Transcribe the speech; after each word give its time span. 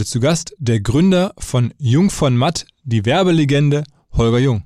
Heute 0.00 0.08
zu 0.08 0.20
Gast 0.20 0.56
der 0.58 0.80
Gründer 0.80 1.34
von 1.36 1.74
Jung 1.76 2.08
von 2.08 2.34
Matt, 2.34 2.64
die 2.84 3.04
Werbelegende 3.04 3.84
Holger 4.14 4.38
Jung. 4.38 4.62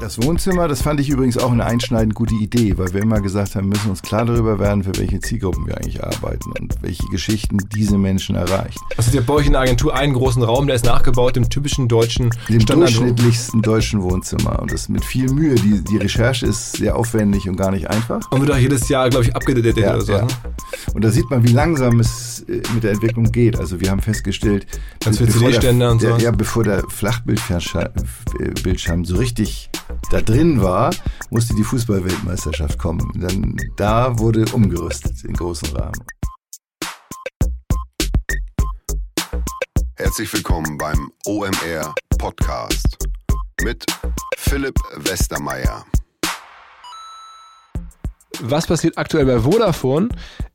Das 0.00 0.22
Wohnzimmer, 0.22 0.68
das 0.68 0.82
fand 0.82 1.00
ich 1.00 1.08
übrigens 1.08 1.38
auch 1.38 1.50
eine 1.50 1.64
einschneidend 1.64 2.14
gute 2.14 2.34
Idee, 2.34 2.76
weil 2.76 2.92
wir 2.92 3.02
immer 3.02 3.20
gesagt 3.20 3.54
haben, 3.56 3.64
wir 3.64 3.70
müssen 3.76 3.90
uns 3.90 4.02
klar 4.02 4.24
darüber 4.24 4.58
werden, 4.58 4.84
für 4.84 4.96
welche 4.98 5.20
Zielgruppen 5.20 5.66
wir 5.66 5.76
eigentlich 5.76 6.04
arbeiten 6.04 6.52
und 6.60 6.74
welche 6.82 7.04
Geschichten 7.06 7.58
diese 7.74 7.98
Menschen 7.98 8.36
erreicht. 8.36 8.78
Also 8.96 9.16
ihr 9.16 9.22
bei 9.24 9.32
euch 9.34 9.46
in 9.46 9.52
der 9.52 9.62
Agentur 9.62 9.96
einen 9.96 10.12
großen 10.12 10.42
Raum, 10.42 10.66
der 10.66 10.76
ist 10.76 10.84
nachgebaut 10.84 11.36
im 11.36 11.48
typischen 11.48 11.88
deutschen 11.88 12.30
Dem 12.48 12.64
durchschnittlichsten 12.64 13.62
deutschen 13.62 14.02
Wohnzimmer 14.02 14.60
und 14.60 14.72
das 14.72 14.88
mit 14.88 15.04
viel 15.04 15.30
Mühe. 15.32 15.54
Die, 15.56 15.82
die 15.82 15.96
Recherche 15.96 16.46
ist 16.46 16.76
sehr 16.76 16.96
aufwendig 16.96 17.48
und 17.48 17.56
gar 17.56 17.70
nicht 17.70 17.88
einfach. 17.90 18.30
Und 18.30 18.40
wird 18.42 18.52
auch 18.52 18.58
jedes 18.58 18.88
Jahr, 18.88 19.08
glaube 19.10 19.24
ich, 19.24 19.34
abgedatet 19.34 19.76
Ja, 19.78 19.94
oder 19.94 20.00
so. 20.02 20.12
ja. 20.12 20.22
ne? 20.22 20.28
Und 20.94 21.04
da 21.04 21.10
sieht 21.10 21.28
man, 21.30 21.42
wie 21.42 21.52
langsam 21.52 22.00
es 22.00 22.44
äh, 22.48 22.62
mit 22.74 22.84
der 22.84 22.92
Entwicklung 22.92 23.32
geht. 23.32 23.58
Also 23.58 23.80
wir 23.80 23.90
haben 23.90 24.00
festgestellt, 24.02 24.66
Ganz 25.02 25.18
bevor 25.18 25.50
der- 25.50 25.90
und 25.90 26.00
so. 26.00 26.16
Ja, 26.18 26.30
bevor 26.30 26.64
der 26.64 26.84
Flachbildbildschirm 26.88 29.02
äh, 29.02 29.04
so 29.04 29.16
richtig 29.16 29.70
da 30.10 30.20
drin 30.20 30.60
war, 30.62 30.94
musste 31.30 31.54
die 31.54 31.64
Fußballweltmeisterschaft 31.64 32.78
kommen. 32.78 33.10
Dann, 33.16 33.56
da 33.76 34.18
wurde 34.18 34.44
umgerüstet 34.52 35.24
in 35.24 35.34
großem 35.34 35.76
Rahmen. 35.76 36.04
Herzlich 39.96 40.32
willkommen 40.32 40.76
beim 40.78 41.10
OMR 41.26 41.94
Podcast 42.18 42.98
mit 43.62 43.84
Philipp 44.36 44.78
Westermeier. 44.96 45.84
Was 48.42 48.66
passiert 48.66 48.98
aktuell 48.98 49.26
bei 49.26 49.40
Vodafone? 49.40 50.08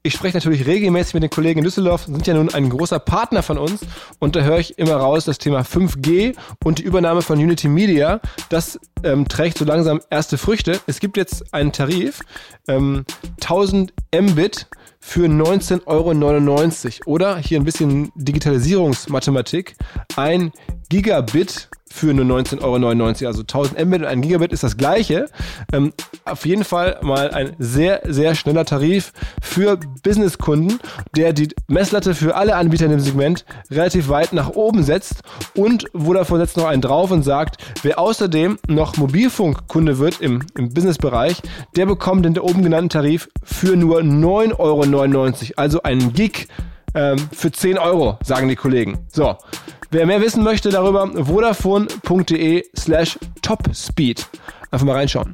Ich 0.04 0.14
spreche 0.14 0.38
natürlich 0.38 0.66
regelmäßig 0.66 1.14
mit 1.14 1.24
den 1.24 1.30
Kollegen 1.30 1.60
in 1.60 1.64
Düsseldorf, 1.64 2.06
sind 2.06 2.26
ja 2.26 2.34
nun 2.34 2.54
ein 2.54 2.70
großer 2.70 3.00
Partner 3.00 3.44
von 3.44 3.58
uns 3.58 3.82
und 4.20 4.36
da 4.36 4.42
höre 4.42 4.60
ich 4.60 4.80
immer 4.80 4.96
raus, 4.96 5.26
das 5.26 5.38
Thema 5.38 5.62
5G 5.62 6.36
und 6.64 6.80
die 6.80 6.84
Übernahme 6.84 7.22
von 7.22 7.38
Unity 7.38 7.68
Media, 7.68 8.20
das 8.50 8.80
ähm, 9.04 9.28
trägt 9.28 9.58
so 9.58 9.66
langsam 9.66 10.02
erste 10.10 10.38
Früchte. 10.38 10.80
Es 10.88 11.00
gibt 11.00 11.18
jetzt 11.18 11.54
einen 11.54 11.72
Tarif, 11.72 12.22
ähm, 12.68 13.06
1000 13.42 13.94
Mbit 14.14 14.68
für 15.00 15.26
19,99 15.26 17.02
Euro 17.06 17.14
oder 17.14 17.38
hier 17.38 17.60
ein 17.60 17.66
bisschen 17.66 18.12
Digitalisierungsmathematik, 18.16 19.76
ein 20.16 20.52
Gigabit 20.92 21.70
für 21.90 22.14
nur 22.14 22.26
19,99 22.26 22.62
Euro. 22.64 23.28
Also 23.28 23.42
1000 23.44 23.86
Mbit 23.86 24.02
und 24.02 24.08
ein 24.08 24.22
Gigabit 24.22 24.52
ist 24.52 24.64
das 24.64 24.76
gleiche. 24.76 25.28
Ähm, 25.72 25.94
auf 26.26 26.46
jeden 26.46 26.66
Fall 26.66 27.00
mal 27.02 27.32
ein 27.32 27.56
sehr, 27.60 28.02
sehr 28.06 28.36
schneller 28.36 28.66
Tarif 28.66 29.14
für 29.42 29.80
Businesskunden, 30.04 30.82
der 31.16 31.32
die 31.32 31.48
Messlatte 31.68 32.14
für 32.14 32.36
alle 32.36 32.58
Anbieter 32.58 32.86
in 32.86 32.92
dem 32.92 33.00
Segment 33.00 33.46
relativ 33.70 34.10
weit 34.10 34.34
nach 34.34 34.50
oben 34.50 34.84
setzt. 34.84 35.22
Und 35.56 35.86
Vodafone 35.94 36.42
setzt 36.42 36.58
noch 36.58 36.68
einen 36.68 36.82
drauf 36.82 37.10
und 37.10 37.24
sagt, 37.24 37.56
wer 37.84 37.98
außerdem 37.98 38.60
noch 38.68 38.98
Mobilfunkkunde 38.98 39.98
wird 39.98 40.20
im, 40.20 40.44
im 40.58 40.74
Businessbereich, 40.74 41.42
der 41.78 41.86
bekommt 41.86 42.26
den 42.26 42.38
oben 42.38 42.64
genannten 42.64 42.90
Tarif 42.90 43.30
für 43.44 43.78
nur 43.78 44.02
9,99 44.02 44.58
Euro. 44.60 45.54
Also 45.56 45.84
einen 45.84 46.12
Gig 46.12 46.50
ähm, 46.96 47.18
für 47.32 47.50
10 47.50 47.78
Euro, 47.78 48.18
sagen 48.24 48.50
die 48.50 48.58
Kollegen. 48.58 49.08
So, 49.10 49.38
wer 49.92 50.06
mehr 50.06 50.22
wissen 50.22 50.44
möchte 50.44 50.70
darüber, 50.70 51.26
vodafone.de 51.26 52.64
slash 52.78 53.20
topspeed. 53.42 54.26
Einfach 54.72 54.86
mal 54.86 54.96
reinschauen. 54.96 55.34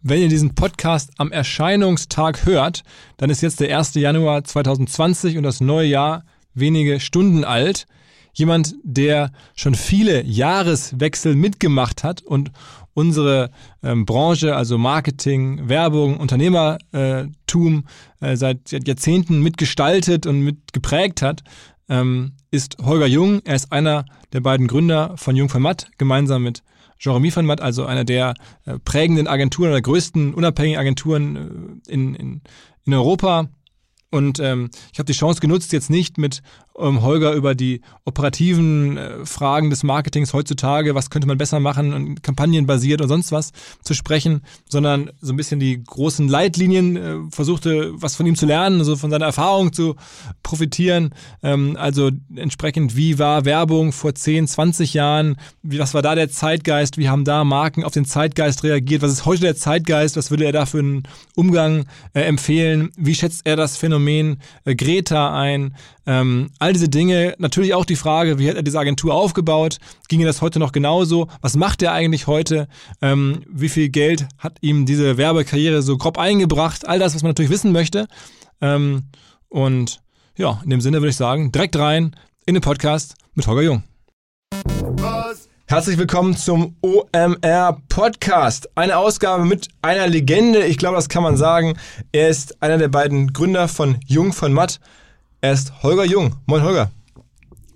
Wenn 0.00 0.22
ihr 0.22 0.28
diesen 0.28 0.54
Podcast 0.54 1.10
am 1.18 1.32
Erscheinungstag 1.32 2.46
hört, 2.46 2.82
dann 3.18 3.30
ist 3.30 3.42
jetzt 3.42 3.60
der 3.60 3.76
1. 3.76 3.94
Januar 3.94 4.42
2020 4.42 5.36
und 5.36 5.42
das 5.42 5.60
neue 5.60 5.86
Jahr 5.86 6.24
wenige 6.54 6.98
Stunden 6.98 7.44
alt. 7.44 7.86
Jemand, 8.32 8.76
der 8.84 9.32
schon 9.54 9.74
viele 9.74 10.24
Jahreswechsel 10.24 11.34
mitgemacht 11.34 12.04
hat 12.04 12.22
und 12.22 12.52
unsere 12.98 13.50
ähm, 13.80 14.04
Branche, 14.06 14.56
also 14.56 14.76
Marketing, 14.76 15.68
Werbung, 15.68 16.16
Unternehmertum 16.16 17.84
äh, 18.20 18.36
seit 18.36 18.72
Jahrzehnten 18.72 19.40
mitgestaltet 19.40 20.26
und 20.26 20.40
mitgeprägt 20.40 21.22
hat, 21.22 21.44
ähm, 21.88 22.32
ist 22.50 22.76
Holger 22.82 23.06
Jung. 23.06 23.40
Er 23.44 23.54
ist 23.54 23.70
einer 23.70 24.04
der 24.32 24.40
beiden 24.40 24.66
Gründer 24.66 25.16
von 25.16 25.36
Jung 25.36 25.48
von 25.48 25.62
Matt, 25.62 25.90
gemeinsam 25.96 26.42
mit 26.42 26.64
Jeremy 26.98 27.34
van 27.34 27.46
Matt, 27.46 27.60
also 27.60 27.86
einer 27.86 28.04
der 28.04 28.34
äh, 28.66 28.80
prägenden 28.80 29.28
Agenturen 29.28 29.70
oder 29.70 29.80
größten 29.80 30.34
unabhängigen 30.34 30.80
Agenturen 30.80 31.80
äh, 31.86 31.92
in, 31.92 32.16
in, 32.16 32.42
in 32.84 32.94
Europa. 32.94 33.48
Und 34.10 34.40
ähm, 34.40 34.70
ich 34.92 34.98
habe 34.98 35.06
die 35.06 35.12
Chance 35.12 35.40
genutzt, 35.40 35.72
jetzt 35.72 35.90
nicht 35.90 36.18
mit 36.18 36.42
ähm, 36.80 37.02
Holger 37.02 37.32
über 37.32 37.54
die 37.54 37.82
operativen 38.04 38.96
äh, 38.96 39.26
Fragen 39.26 39.70
des 39.70 39.82
Marketings 39.82 40.32
heutzutage, 40.32 40.94
was 40.94 41.10
könnte 41.10 41.28
man 41.28 41.38
besser 41.38 41.60
machen 41.60 41.92
und 41.92 42.22
kampagnenbasiert 42.22 43.00
und 43.00 43.08
sonst 43.08 43.32
was 43.32 43.52
zu 43.82 43.94
sprechen, 43.94 44.42
sondern 44.68 45.10
so 45.20 45.32
ein 45.32 45.36
bisschen 45.36 45.60
die 45.60 45.82
großen 45.82 46.28
Leitlinien 46.28 46.96
äh, 46.96 47.16
versuchte, 47.30 47.92
was 47.94 48.16
von 48.16 48.26
ihm 48.26 48.36
zu 48.36 48.46
lernen, 48.46 48.78
also 48.78 48.96
von 48.96 49.10
seiner 49.10 49.26
Erfahrung 49.26 49.72
zu 49.72 49.96
profitieren. 50.42 51.14
Ähm, 51.42 51.76
also 51.78 52.10
entsprechend, 52.34 52.96
wie 52.96 53.18
war 53.18 53.44
Werbung 53.44 53.92
vor 53.92 54.14
10, 54.14 54.48
20 54.48 54.94
Jahren? 54.94 55.36
Wie, 55.62 55.78
was 55.78 55.94
war 55.94 56.02
da 56.02 56.14
der 56.14 56.30
Zeitgeist? 56.30 56.98
Wie 56.98 57.08
haben 57.08 57.24
da 57.24 57.44
Marken 57.44 57.84
auf 57.84 57.92
den 57.92 58.04
Zeitgeist 58.04 58.64
reagiert? 58.64 59.02
Was 59.02 59.12
ist 59.12 59.26
heute 59.26 59.42
der 59.42 59.56
Zeitgeist? 59.56 60.16
Was 60.16 60.30
würde 60.30 60.44
er 60.44 60.52
da 60.52 60.66
für 60.66 60.78
einen 60.78 61.02
Umgang 61.34 61.86
äh, 62.14 62.22
empfehlen? 62.22 62.90
Wie 62.96 63.14
schätzt 63.14 63.42
er 63.44 63.56
das 63.56 63.76
Phänomen 63.76 64.40
äh, 64.64 64.74
Greta 64.74 65.34
ein? 65.38 65.74
Ähm, 66.06 66.50
all 66.68 66.74
diese 66.74 66.90
Dinge. 66.90 67.34
Natürlich 67.38 67.72
auch 67.72 67.86
die 67.86 67.96
Frage, 67.96 68.38
wie 68.38 68.46
hat 68.46 68.56
er 68.56 68.62
diese 68.62 68.78
Agentur 68.78 69.14
aufgebaut? 69.14 69.78
Ginge 70.08 70.26
das 70.26 70.42
heute 70.42 70.58
noch 70.58 70.72
genauso? 70.72 71.28
Was 71.40 71.56
macht 71.56 71.80
er 71.80 71.92
eigentlich 71.92 72.26
heute? 72.26 72.68
Ähm, 73.00 73.40
wie 73.50 73.70
viel 73.70 73.88
Geld 73.88 74.26
hat 74.36 74.58
ihm 74.60 74.84
diese 74.84 75.16
Werbekarriere 75.16 75.80
so 75.80 75.96
grob 75.96 76.18
eingebracht? 76.18 76.86
All 76.86 76.98
das, 76.98 77.14
was 77.14 77.22
man 77.22 77.30
natürlich 77.30 77.50
wissen 77.50 77.72
möchte. 77.72 78.06
Ähm, 78.60 79.04
und 79.48 80.02
ja, 80.36 80.60
in 80.62 80.68
dem 80.68 80.82
Sinne 80.82 80.98
würde 80.98 81.08
ich 81.08 81.16
sagen, 81.16 81.52
direkt 81.52 81.78
rein 81.78 82.14
in 82.44 82.52
den 82.52 82.60
Podcast 82.60 83.14
mit 83.32 83.46
Holger 83.46 83.62
Jung. 83.62 83.82
Herzlich 85.68 85.96
willkommen 85.96 86.36
zum 86.36 86.76
OMR 86.82 87.80
Podcast. 87.88 88.68
Eine 88.74 88.98
Ausgabe 88.98 89.46
mit 89.46 89.68
einer 89.80 90.06
Legende. 90.06 90.66
Ich 90.66 90.76
glaube, 90.76 90.96
das 90.96 91.08
kann 91.08 91.22
man 91.22 91.38
sagen. 91.38 91.78
Er 92.12 92.28
ist 92.28 92.62
einer 92.62 92.76
der 92.76 92.88
beiden 92.88 93.32
Gründer 93.32 93.68
von 93.68 93.96
Jung 94.06 94.34
von 94.34 94.52
Matt. 94.52 94.80
Er 95.40 95.52
ist 95.52 95.84
Holger 95.84 96.04
Jung. 96.04 96.34
Moin, 96.46 96.62
Holger. 96.64 96.90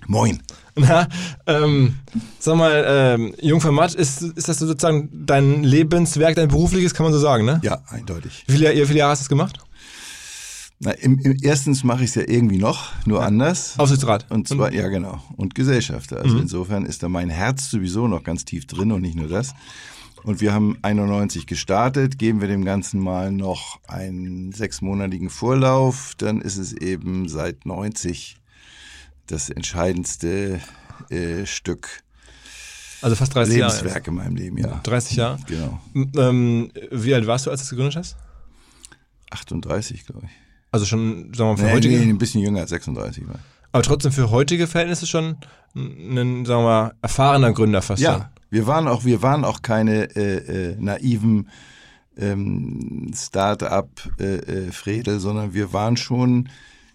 Moin. 0.09 0.43
Na, 0.75 1.07
ähm, 1.47 1.95
sag 2.41 2.57
mal, 2.57 2.85
ähm, 2.89 3.35
Jung 3.41 3.61
von 3.61 3.73
Matt, 3.73 3.95
ist, 3.95 4.23
ist 4.23 4.49
das 4.49 4.59
sozusagen 4.59 5.09
dein 5.13 5.63
Lebenswerk, 5.63 6.35
dein 6.35 6.49
berufliches, 6.49 6.93
kann 6.93 7.05
man 7.05 7.13
so 7.13 7.21
sagen, 7.21 7.45
ne? 7.45 7.61
Ja, 7.63 7.83
eindeutig. 7.87 8.43
Wie 8.49 8.55
viele, 8.55 8.75
wie 8.75 8.87
viele 8.87 8.99
Jahre 8.99 9.13
hast 9.13 9.21
du 9.21 9.25
das 9.25 9.29
gemacht? 9.29 9.61
Na, 10.81 10.91
im, 10.91 11.21
im, 11.21 11.37
erstens 11.43 11.85
mache 11.85 12.03
ich 12.03 12.11
es 12.11 12.17
ja 12.17 12.23
irgendwie 12.27 12.59
noch, 12.59 12.91
nur 13.07 13.23
anders. 13.23 13.79
Aufsichtsrat. 13.79 14.27
Und 14.31 14.49
zwar, 14.49 14.73
ja 14.73 14.89
genau, 14.89 15.23
und 15.37 15.55
Gesellschafter. 15.55 16.21
Also 16.21 16.39
insofern 16.39 16.85
ist 16.85 17.05
da 17.05 17.09
mein 17.09 17.31
Herz 17.31 17.71
sowieso 17.71 18.09
noch 18.09 18.25
ganz 18.25 18.45
tief 18.45 18.67
drin 18.67 18.91
und 18.91 19.03
nicht 19.03 19.15
nur 19.15 19.29
das. 19.29 19.55
Und 20.25 20.41
wir 20.41 20.53
haben 20.53 20.79
91 20.83 21.47
gestartet, 21.47 22.19
geben 22.19 22.41
wir 22.41 22.49
dem 22.49 22.65
Ganzen 22.65 23.01
mal 23.01 23.33
noch 23.33 23.81
einen 23.89 24.53
sechsmonatigen 24.53 25.31
Vorlauf, 25.31 26.15
dann 26.17 26.41
ist 26.41 26.59
es 26.59 26.73
eben 26.73 27.29
seit 27.29 27.67
90 27.67 28.37
das 29.27 29.51
entscheidendste 29.51 30.61
äh, 31.11 31.47
Stück 31.47 32.03
Also 33.01 33.17
fast 33.17 33.35
30 33.35 33.57
Jahre. 33.57 33.73
Lebenswerk 33.75 34.07
in 34.07 34.15
meinem 34.15 34.37
Leben, 34.37 34.59
ja. 34.59 34.81
30 34.85 35.17
Jahre. 35.17 35.39
Genau. 35.47 35.81
Ähm, 36.17 36.71
wie 36.91 37.15
alt 37.15 37.27
warst 37.27 37.47
du, 37.47 37.51
als 37.51 37.61
du 37.61 37.65
es 37.65 37.71
gegründet 37.71 37.97
hast? 37.97 38.17
38, 39.31 40.07
glaube 40.07 40.27
ich. 40.27 40.33
Also 40.71 40.87
schon, 40.87 41.35
sagen 41.35 41.39
wir 41.39 41.45
mal, 41.45 41.57
für 41.57 41.65
Nee, 41.65 41.73
heutige, 41.73 41.97
nee, 41.99 42.09
ein 42.09 42.19
bisschen 42.19 42.43
jünger 42.43 42.61
als 42.61 42.71
36 42.71 43.27
war. 43.29 43.41
Aber 43.73 43.83
trotzdem 43.83 44.13
für 44.13 44.31
heutige 44.31 44.67
Verhältnisse 44.67 45.07
schon 45.07 45.37
ein, 45.75 46.45
sagen 46.45 46.63
wir 46.63 46.67
mal, 46.69 46.95
erfahrener 47.03 47.53
Gründer 47.53 47.83
fast 47.83 48.03
schon. 48.03 48.13
Ja, 48.13 48.31
wir 48.51 48.67
waren 48.67 48.89
auch, 48.89 49.05
wir 49.05 49.23
waren 49.23 49.45
auch 49.45 49.63
keine 49.63 50.15
äh, 50.15 50.73
äh, 50.73 50.77
naiven 50.79 51.49
ähm, 52.19 53.11
Start-up-Fredel, 53.15 55.21
sondern 55.21 55.55
wir 55.55 55.73
waren 55.73 55.97
schon 55.97 56.49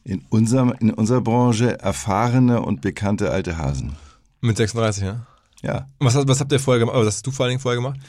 in, 0.04 0.24
unserem, 0.30 0.74
in 0.80 0.92
unserer 0.94 1.22
Branche 1.22 1.80
erfahrene 1.80 2.62
und 2.62 2.82
bekannte 2.82 3.32
alte 3.32 3.58
Hasen. 3.58 3.94
Mit 4.42 4.58
36, 4.58 5.04
ja. 5.04 5.26
Ja, 5.64 5.88
Was, 6.00 6.16
hast- 6.16 6.28
was 6.28 6.40
habt 6.40 6.52
ihr 6.52 6.60
vorher 6.60 6.80
gemacht? 6.80 6.96
Was 6.98 7.08
hast 7.08 7.28
du 7.28 7.32
vor 7.32 7.46
allen 7.46 7.52
Dingen 7.54 7.62
vorher 7.62 7.82
gemacht? 7.82 8.00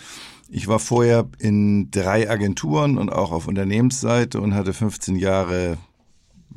ich 0.51 0.67
war 0.67 0.79
vorher 0.79 1.27
in 1.39 1.91
drei 1.91 2.31
Agenturen 2.31 2.97
und 2.97 3.11
auch 3.11 3.33
auf 3.33 3.49
Unternehmensseite 3.49 4.41
und 4.41 4.55
hatte 4.55 4.73
15 4.73 5.17
Jahre 5.17 5.77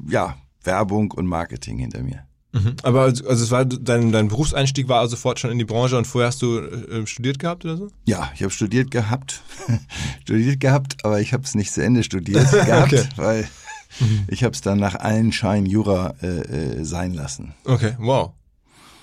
ja, 0.07 0.35
Werbung 0.63 1.11
und 1.11 1.25
Marketing 1.25 1.77
hinter 1.77 2.03
mir. 2.03 2.23
Mhm. 2.53 2.75
Aber 2.83 3.01
also 3.03 3.27
also 3.27 3.43
es 3.45 3.51
war 3.51 3.63
dein, 3.63 4.11
dein 4.11 4.27
Berufseinstieg 4.27 4.89
war 4.89 4.99
also 4.99 5.11
sofort 5.15 5.39
schon 5.39 5.51
in 5.51 5.57
die 5.57 5.65
Branche 5.65 5.97
und 5.97 6.05
vorher 6.05 6.27
hast 6.27 6.41
du 6.41 6.59
äh, 6.59 7.07
studiert 7.07 7.39
gehabt 7.39 7.63
oder 7.63 7.77
so? 7.77 7.87
Ja, 8.05 8.29
ich 8.35 8.41
habe 8.43 8.51
studiert 8.51 8.91
gehabt, 8.91 9.41
studiert 10.23 10.59
gehabt, 10.59 10.97
aber 11.05 11.21
ich 11.21 11.31
habe 11.33 11.43
es 11.43 11.55
nicht 11.55 11.71
zu 11.71 11.81
Ende 11.81 12.03
studiert 12.03 12.51
gehabt, 12.51 12.93
Okay. 12.93 13.03
weil 13.15 13.47
Ich 14.27 14.43
habe 14.43 14.53
es 14.53 14.61
dann 14.61 14.79
nach 14.79 14.95
allen 14.95 15.31
Scheinen 15.31 15.65
Jura 15.65 16.13
äh, 16.21 16.27
äh, 16.79 16.83
sein 16.83 17.13
lassen. 17.13 17.53
Okay, 17.65 17.93
wow. 17.99 18.31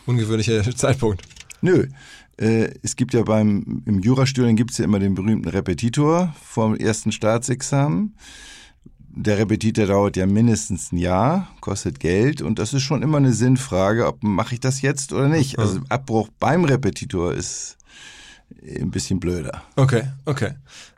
Ungewöhnlicher 0.06 0.62
Zeitpunkt. 0.76 1.22
Nö. 1.60 1.88
Äh, 2.38 2.70
es 2.82 2.96
gibt 2.96 3.12
ja 3.14 3.22
beim, 3.22 3.82
im 3.84 4.00
Jurastudium 4.00 4.56
gibt 4.56 4.70
es 4.70 4.78
ja 4.78 4.84
immer 4.84 4.99
den 4.99 5.14
berühmten 5.14 5.49
Repetitor 5.49 6.34
vom 6.43 6.75
ersten 6.75 7.12
Staatsexamen. 7.12 8.14
Der 9.10 9.38
Repetitor 9.38 9.87
dauert 9.87 10.16
ja 10.16 10.26
mindestens 10.26 10.93
ein 10.93 10.99
Jahr, 10.99 11.49
kostet 11.60 11.99
Geld 11.99 12.40
und 12.43 12.58
das 12.58 12.72
ist 12.75 12.82
schon 12.82 13.02
immer 13.02 13.16
eine 13.19 13.32
Sinnfrage, 13.32 14.06
ob 14.06 14.22
mache 14.22 14.55
ich 14.55 14.60
das 14.60 14.81
jetzt 14.82 15.12
oder 15.12 15.28
nicht. 15.28 15.58
Also 15.58 15.81
Abbruch 15.88 16.28
beim 16.38 16.64
Repetitor 16.64 17.34
ist 17.34 17.76
ein 18.62 18.90
bisschen 18.90 19.19
blöder. 19.19 19.62
Okay, 19.76 20.05
okay. 20.25 20.52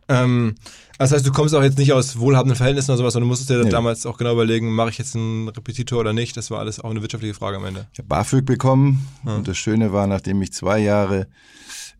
Ähm, 0.08 0.54
das 0.98 1.12
heißt, 1.12 1.26
du 1.26 1.32
kommst 1.32 1.54
auch 1.54 1.62
jetzt 1.62 1.78
nicht 1.78 1.92
aus 1.94 2.18
wohlhabenden 2.18 2.56
Verhältnissen 2.56 2.90
oder 2.90 2.98
sowas, 2.98 3.14
sondern 3.14 3.28
du 3.28 3.30
musstest 3.30 3.48
dir 3.50 3.62
Nee. 3.64 3.70
damals 3.70 4.04
auch 4.04 4.18
genau 4.18 4.32
überlegen, 4.32 4.70
mache 4.74 4.90
ich 4.90 4.98
jetzt 4.98 5.16
einen 5.16 5.48
Repetitor 5.48 6.00
oder 6.00 6.12
nicht. 6.12 6.36
Das 6.36 6.50
war 6.50 6.58
alles 6.58 6.78
auch 6.80 6.90
eine 6.90 7.00
wirtschaftliche 7.00 7.34
Frage 7.34 7.56
am 7.56 7.64
Ende. 7.64 7.86
Ich 7.92 8.00
habe 8.00 8.08
BAföG 8.08 8.44
bekommen 8.44 9.06
und 9.24 9.48
das 9.48 9.56
Schöne 9.56 9.92
war, 9.94 10.06
nachdem 10.06 10.42
ich 10.42 10.52
zwei 10.52 10.78
Jahre 10.80 11.26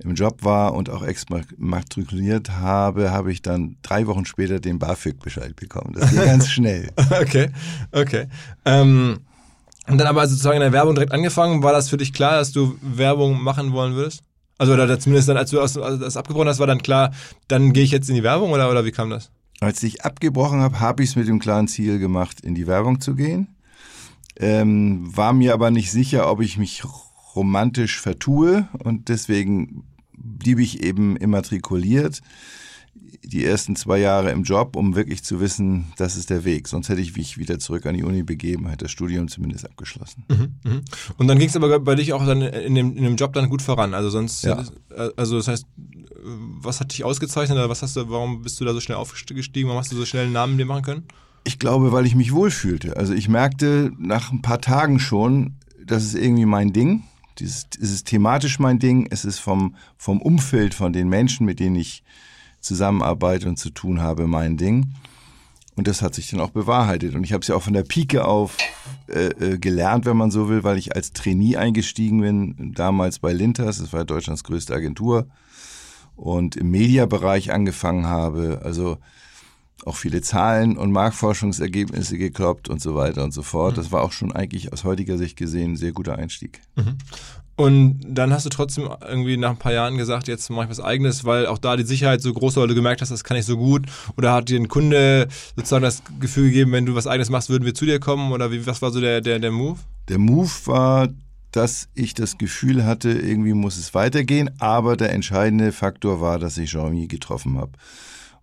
im 0.03 0.15
Job 0.15 0.45
war 0.45 0.75
und 0.75 0.91
auch 0.91 1.03
exmatrikuliert 1.03 2.51
habe, 2.53 3.11
habe 3.11 3.33
ich 3.33 3.43
dann 3.43 3.77
drei 3.83 4.07
Wochen 4.07 4.25
später 4.25 4.61
den 4.61 4.79
BAföG-Bescheid 4.79 5.57
bekommen. 5.57 5.95
Das 5.95 6.11
ging 6.11 6.25
ganz 6.25 6.49
schnell. 6.51 6.91
okay, 7.21 7.51
okay. 7.93 8.27
Ähm, 8.65 9.21
und 9.87 9.99
dann 9.99 10.07
aber 10.07 10.21
also 10.21 10.33
sozusagen 10.33 10.57
in 10.57 10.63
der 10.63 10.73
Werbung 10.73 10.95
direkt 10.95 11.13
angefangen. 11.13 11.63
War 11.63 11.73
das 11.73 11.89
für 11.89 11.97
dich 11.97 12.13
klar, 12.13 12.33
dass 12.39 12.53
du 12.53 12.77
Werbung 12.81 13.43
machen 13.43 13.73
wollen 13.73 13.95
würdest? 13.95 14.23
Also 14.59 14.75
oder 14.75 14.99
zumindest 15.01 15.29
dann, 15.29 15.37
als 15.37 15.51
du 15.51 15.61
aus, 15.61 15.77
also 15.77 15.97
das 15.99 16.17
abgebrochen 16.17 16.49
hast, 16.49 16.59
war 16.59 16.67
dann 16.67 16.83
klar, 16.83 17.13
dann 17.49 17.73
gehe 17.73 17.83
ich 17.83 17.91
jetzt 17.91 18.09
in 18.09 18.15
die 18.15 18.23
Werbung 18.23 18.53
oder, 18.53 18.71
oder 18.71 18.85
wie 18.85 18.93
kam 18.93 19.11
das? 19.11 19.31
Als 19.61 19.83
ich 19.83 20.05
abgebrochen 20.05 20.61
habe, 20.61 20.81
habe 20.81 21.03
ich 21.03 21.11
es 21.11 21.17
mit 21.17 21.29
dem 21.29 21.39
klaren 21.39 21.67
Ziel 21.67 21.99
gemacht, 21.99 22.41
in 22.41 22.55
die 22.55 22.67
Werbung 22.67 23.01
zu 23.01 23.15
gehen. 23.15 23.57
Ähm, 24.37 25.17
war 25.17 25.33
mir 25.33 25.55
aber 25.55 25.71
nicht 25.71 25.91
sicher, 25.91 26.31
ob 26.31 26.41
ich 26.41 26.57
mich 26.57 26.83
romantisch 27.35 28.01
vertue 28.01 28.69
und 28.79 29.09
deswegen 29.09 29.85
blieb 30.39 30.59
ich 30.59 30.83
eben 30.83 31.17
immatrikuliert 31.17 32.21
die 33.23 33.45
ersten 33.45 33.77
zwei 33.77 33.99
Jahre 33.99 34.31
im 34.31 34.43
Job, 34.43 34.77
um 34.77 34.97
wirklich 34.97 35.23
zu 35.23 35.41
wissen, 35.41 35.93
das 35.97 36.17
ist 36.17 36.31
der 36.31 36.45
Weg. 36.45 36.69
Sonst 36.69 36.89
hätte 36.89 37.01
ich 37.01 37.17
mich 37.17 37.39
wieder 37.39 37.59
zurück 37.59 37.87
an 37.87 37.95
die 37.95 38.03
Uni 38.03 38.23
begeben, 38.23 38.67
hätte 38.67 38.85
das 38.87 38.91
Studium 38.91 39.29
zumindest 39.29 39.65
abgeschlossen. 39.65 40.25
Mhm. 40.29 40.83
Und 41.17 41.29
dann 41.29 41.39
ging 41.39 41.49
es 41.49 41.57
aber 41.57 41.79
bei 41.81 41.95
dich 41.95 42.13
auch 42.13 42.25
dann 42.27 42.43
in 42.43 42.75
dem, 42.75 42.97
in 42.97 43.05
dem 43.05 43.17
Job 43.17 43.33
dann 43.33 43.49
gut 43.49 43.63
voran. 43.63 43.95
Also 43.95 44.11
sonst, 44.11 44.43
Ja. 44.45 44.65
also 45.17 45.37
das 45.37 45.49
heißt, 45.49 45.67
was 46.23 46.81
hat 46.81 46.93
dich 46.93 47.05
ausgezeichnet 47.05 47.59
oder 47.59 47.69
was 47.69 47.83
hast 47.83 47.97
du, 47.97 48.09
warum 48.09 48.43
bist 48.43 48.61
du 48.61 48.65
da 48.65 48.73
so 48.73 48.81
schnell 48.81 48.99
aufgestiegen? 48.99 49.69
Warum 49.69 49.81
hast 49.81 49.93
du 49.93 49.97
so 49.97 50.05
schnell 50.05 50.25
einen 50.25 50.33
Namen 50.33 50.59
dir 50.59 50.67
machen 50.67 50.83
können? 50.83 51.05
Ich 51.45 51.59
glaube, 51.59 51.93
weil 51.93 52.07
ich 52.07 52.15
mich 52.15 52.33
wohlfühlte. 52.33 52.97
Also 52.97 53.15
ich 53.15 53.29
merkte 53.29 53.93
nach 53.99 54.33
ein 54.33 54.43
paar 54.43 54.61
Tagen 54.61 54.99
schon, 54.99 55.55
das 55.85 56.05
ist 56.05 56.15
irgendwie 56.15 56.47
mein 56.47 56.73
Ding. 56.73 57.05
Dieses, 57.41 57.67
es 57.81 57.91
ist 57.91 58.07
thematisch 58.07 58.59
mein 58.59 58.79
Ding. 58.79 59.09
Es 59.11 59.25
ist 59.25 59.39
vom, 59.39 59.75
vom 59.97 60.21
Umfeld, 60.21 60.75
von 60.75 60.93
den 60.93 61.09
Menschen, 61.09 61.47
mit 61.47 61.59
denen 61.59 61.77
ich 61.77 62.03
zusammenarbeite 62.61 63.49
und 63.49 63.59
zu 63.59 63.71
tun 63.71 64.01
habe, 64.01 64.27
mein 64.27 64.57
Ding. 64.57 64.93
Und 65.77 65.89
das 65.89 66.03
hat 66.03 66.15
sich 66.15 66.31
dann 66.31 66.41
auch 66.41 66.51
bewahrheitet. 66.51 67.15
Und 67.15 67.25
ich 67.25 67.33
habe 67.33 67.41
es 67.41 67.49
ja 67.49 67.55
auch 67.55 67.63
von 67.63 67.73
der 67.73 67.85
Pike 67.85 68.25
auf 68.25 68.59
äh, 69.09 69.29
äh, 69.29 69.59
gelernt, 69.59 70.05
wenn 70.05 70.17
man 70.17 70.31
so 70.31 70.49
will, 70.49 70.63
weil 70.63 70.77
ich 70.77 70.95
als 70.95 71.13
Trainee 71.13 71.57
eingestiegen 71.57 72.21
bin, 72.21 72.75
damals 72.75 73.19
bei 73.19 73.33
Lintas, 73.33 73.79
das 73.79 73.93
war 73.93 74.05
Deutschlands 74.05 74.45
größte 74.45 74.75
Agentur, 74.75 75.27
und 76.17 76.55
im 76.57 76.71
Mediabereich 76.71 77.51
angefangen 77.51 78.07
habe. 78.07 78.61
Also 78.63 78.99
auch 79.87 79.97
viele 79.97 80.21
Zahlen 80.23 80.77
und 80.77 80.93
Marktforschungsergebnisse 80.93 82.19
gekloppt 82.19 82.69
und 82.69 82.81
so 82.81 82.95
weiter 82.95 83.25
und 83.25 83.33
so 83.33 83.43
fort. 83.43 83.79
Das 83.79 83.93
war 83.93 84.03
auch 84.03 84.13
schon 84.13 84.33
eigentlich 84.33 84.73
aus 84.73 84.85
heutiger 84.85 85.19
Sicht 85.19 85.37
gesehen 85.37 85.73
ein 85.73 85.77
sehr 85.77 85.93
guter 85.93 86.17
Einstieg. 86.17 86.61
Und 87.57 88.01
dann 88.09 88.33
hast 88.33 88.47
du 88.47 88.49
trotzdem 88.49 88.89
irgendwie 89.07 89.37
nach 89.37 89.51
ein 89.51 89.59
paar 89.59 89.75
Jahren 89.75 89.99
gesagt, 89.99 90.29
jetzt 90.29 90.49
mache 90.49 90.65
ich 90.65 90.71
was 90.71 90.81
eigenes, 90.81 91.27
weil 91.27 91.47
auch 91.47 91.59
da 91.59 91.77
die 91.77 91.85
Sicherheit 91.85 92.23
so 92.23 92.33
groß 92.33 92.57
war, 92.57 92.63
weil 92.63 92.69
du 92.69 92.75
gemerkt 92.75 93.03
hast, 93.03 93.11
das 93.11 93.23
kann 93.23 93.37
ich 93.37 93.45
so 93.45 93.59
gut. 93.59 93.85
Oder 94.17 94.33
hat 94.33 94.49
dir 94.49 94.59
ein 94.59 94.69
Kunde 94.69 95.29
sozusagen 95.57 95.83
das 95.83 96.03
Gefühl 96.21 96.47
gegeben, 96.49 96.73
wenn 96.73 96.87
du 96.87 96.95
was 96.95 97.07
eigenes 97.07 97.29
machst, 97.29 97.51
würden 97.51 97.67
wir 97.67 97.75
zu 97.75 97.85
dir 97.85 98.01
kommen? 98.01 98.33
Oder 98.33 98.51
wie, 98.51 98.67
was 98.67 98.81
war 98.81 98.91
so 98.91 99.01
der, 99.01 99.21
der, 99.21 99.39
der 99.41 99.51
Move? 99.51 99.79
Der 100.09 100.19
Move 100.19 100.51
war, 100.65 101.09
dass 101.53 101.89
ich 101.95 102.15
das 102.15 102.39
Gefühl 102.39 102.87
hatte, 102.87 103.11
irgendwie 103.11 103.53
muss 103.53 103.77
es 103.77 103.93
weitergehen, 103.93 104.51
aber 104.59 104.97
der 104.97 105.13
entscheidende 105.13 105.73
Faktor 105.73 106.23
war, 106.23 106.39
dass 106.39 106.57
ich 106.57 106.71
Jean-Mi 106.71 107.09
getroffen 107.09 107.59
habe. 107.59 107.73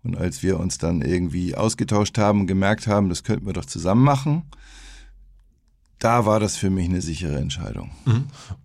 Und 0.07 0.17
als 0.17 0.41
wir 0.41 0.57
uns 0.57 0.77
dann 0.77 1.01
irgendwie 1.01 1.55
ausgetauscht 1.55 2.17
haben 2.17 2.39
und 2.39 2.47
gemerkt 2.47 2.87
haben, 2.87 3.09
das 3.09 3.25
könnten 3.25 3.45
wir 3.45 3.51
doch 3.51 3.65
zusammen 3.65 4.05
machen, 4.05 4.43
da 5.99 6.25
war 6.25 6.39
das 6.39 6.55
für 6.55 6.69
mich 6.69 6.87
eine 6.87 7.01
sichere 7.01 7.37
Entscheidung. 7.37 7.91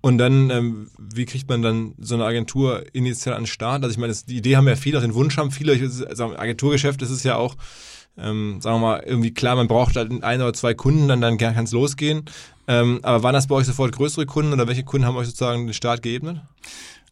Und 0.01 0.19
dann, 0.19 0.51
ähm, 0.51 0.91
wie 0.99 1.25
kriegt 1.25 1.49
man 1.49 1.61
dann 1.61 1.95
so 1.99 2.15
eine 2.15 2.27
Agentur 2.27 2.85
initial 2.93 3.35
an 3.35 3.43
den 3.43 3.47
Start? 3.49 3.83
Also 3.83 3.93
ich 3.93 3.99
meine, 3.99 4.13
das, 4.13 4.25
die 4.25 4.37
Idee 4.37 4.57
haben 4.57 4.69
ja 4.69 4.77
viele, 4.77 4.99
auch 4.99 5.03
den 5.03 5.15
Wunsch 5.15 5.37
haben 5.37 5.51
viele. 5.51 5.75
Ich, 5.75 5.83
also 5.83 6.27
im 6.27 6.37
Agenturgeschäft 6.37 7.03
ist 7.03 7.11
es 7.11 7.25
ja 7.25 7.35
auch, 7.35 7.57
ähm, 8.17 8.61
sagen 8.61 8.77
wir 8.77 8.87
mal, 8.87 9.03
irgendwie 9.05 9.35
klar, 9.35 9.57
man 9.57 9.67
braucht 9.67 9.97
halt 9.97 10.13
ein 10.23 10.41
oder 10.41 10.53
zwei 10.53 10.75
Kunden, 10.75 11.09
dann, 11.09 11.21
dann 11.21 11.39
kann 11.39 11.65
es 11.65 11.73
losgehen. 11.73 12.27
Ähm, 12.69 13.01
aber 13.03 13.25
waren 13.25 13.35
das 13.35 13.49
bei 13.49 13.57
euch 13.57 13.67
sofort 13.67 13.91
größere 13.91 14.27
Kunden 14.27 14.53
oder 14.53 14.69
welche 14.69 14.85
Kunden 14.85 15.09
haben 15.09 15.17
euch 15.17 15.27
sozusagen 15.27 15.67
den 15.67 15.75
Start 15.75 16.03
geebnet? 16.03 16.41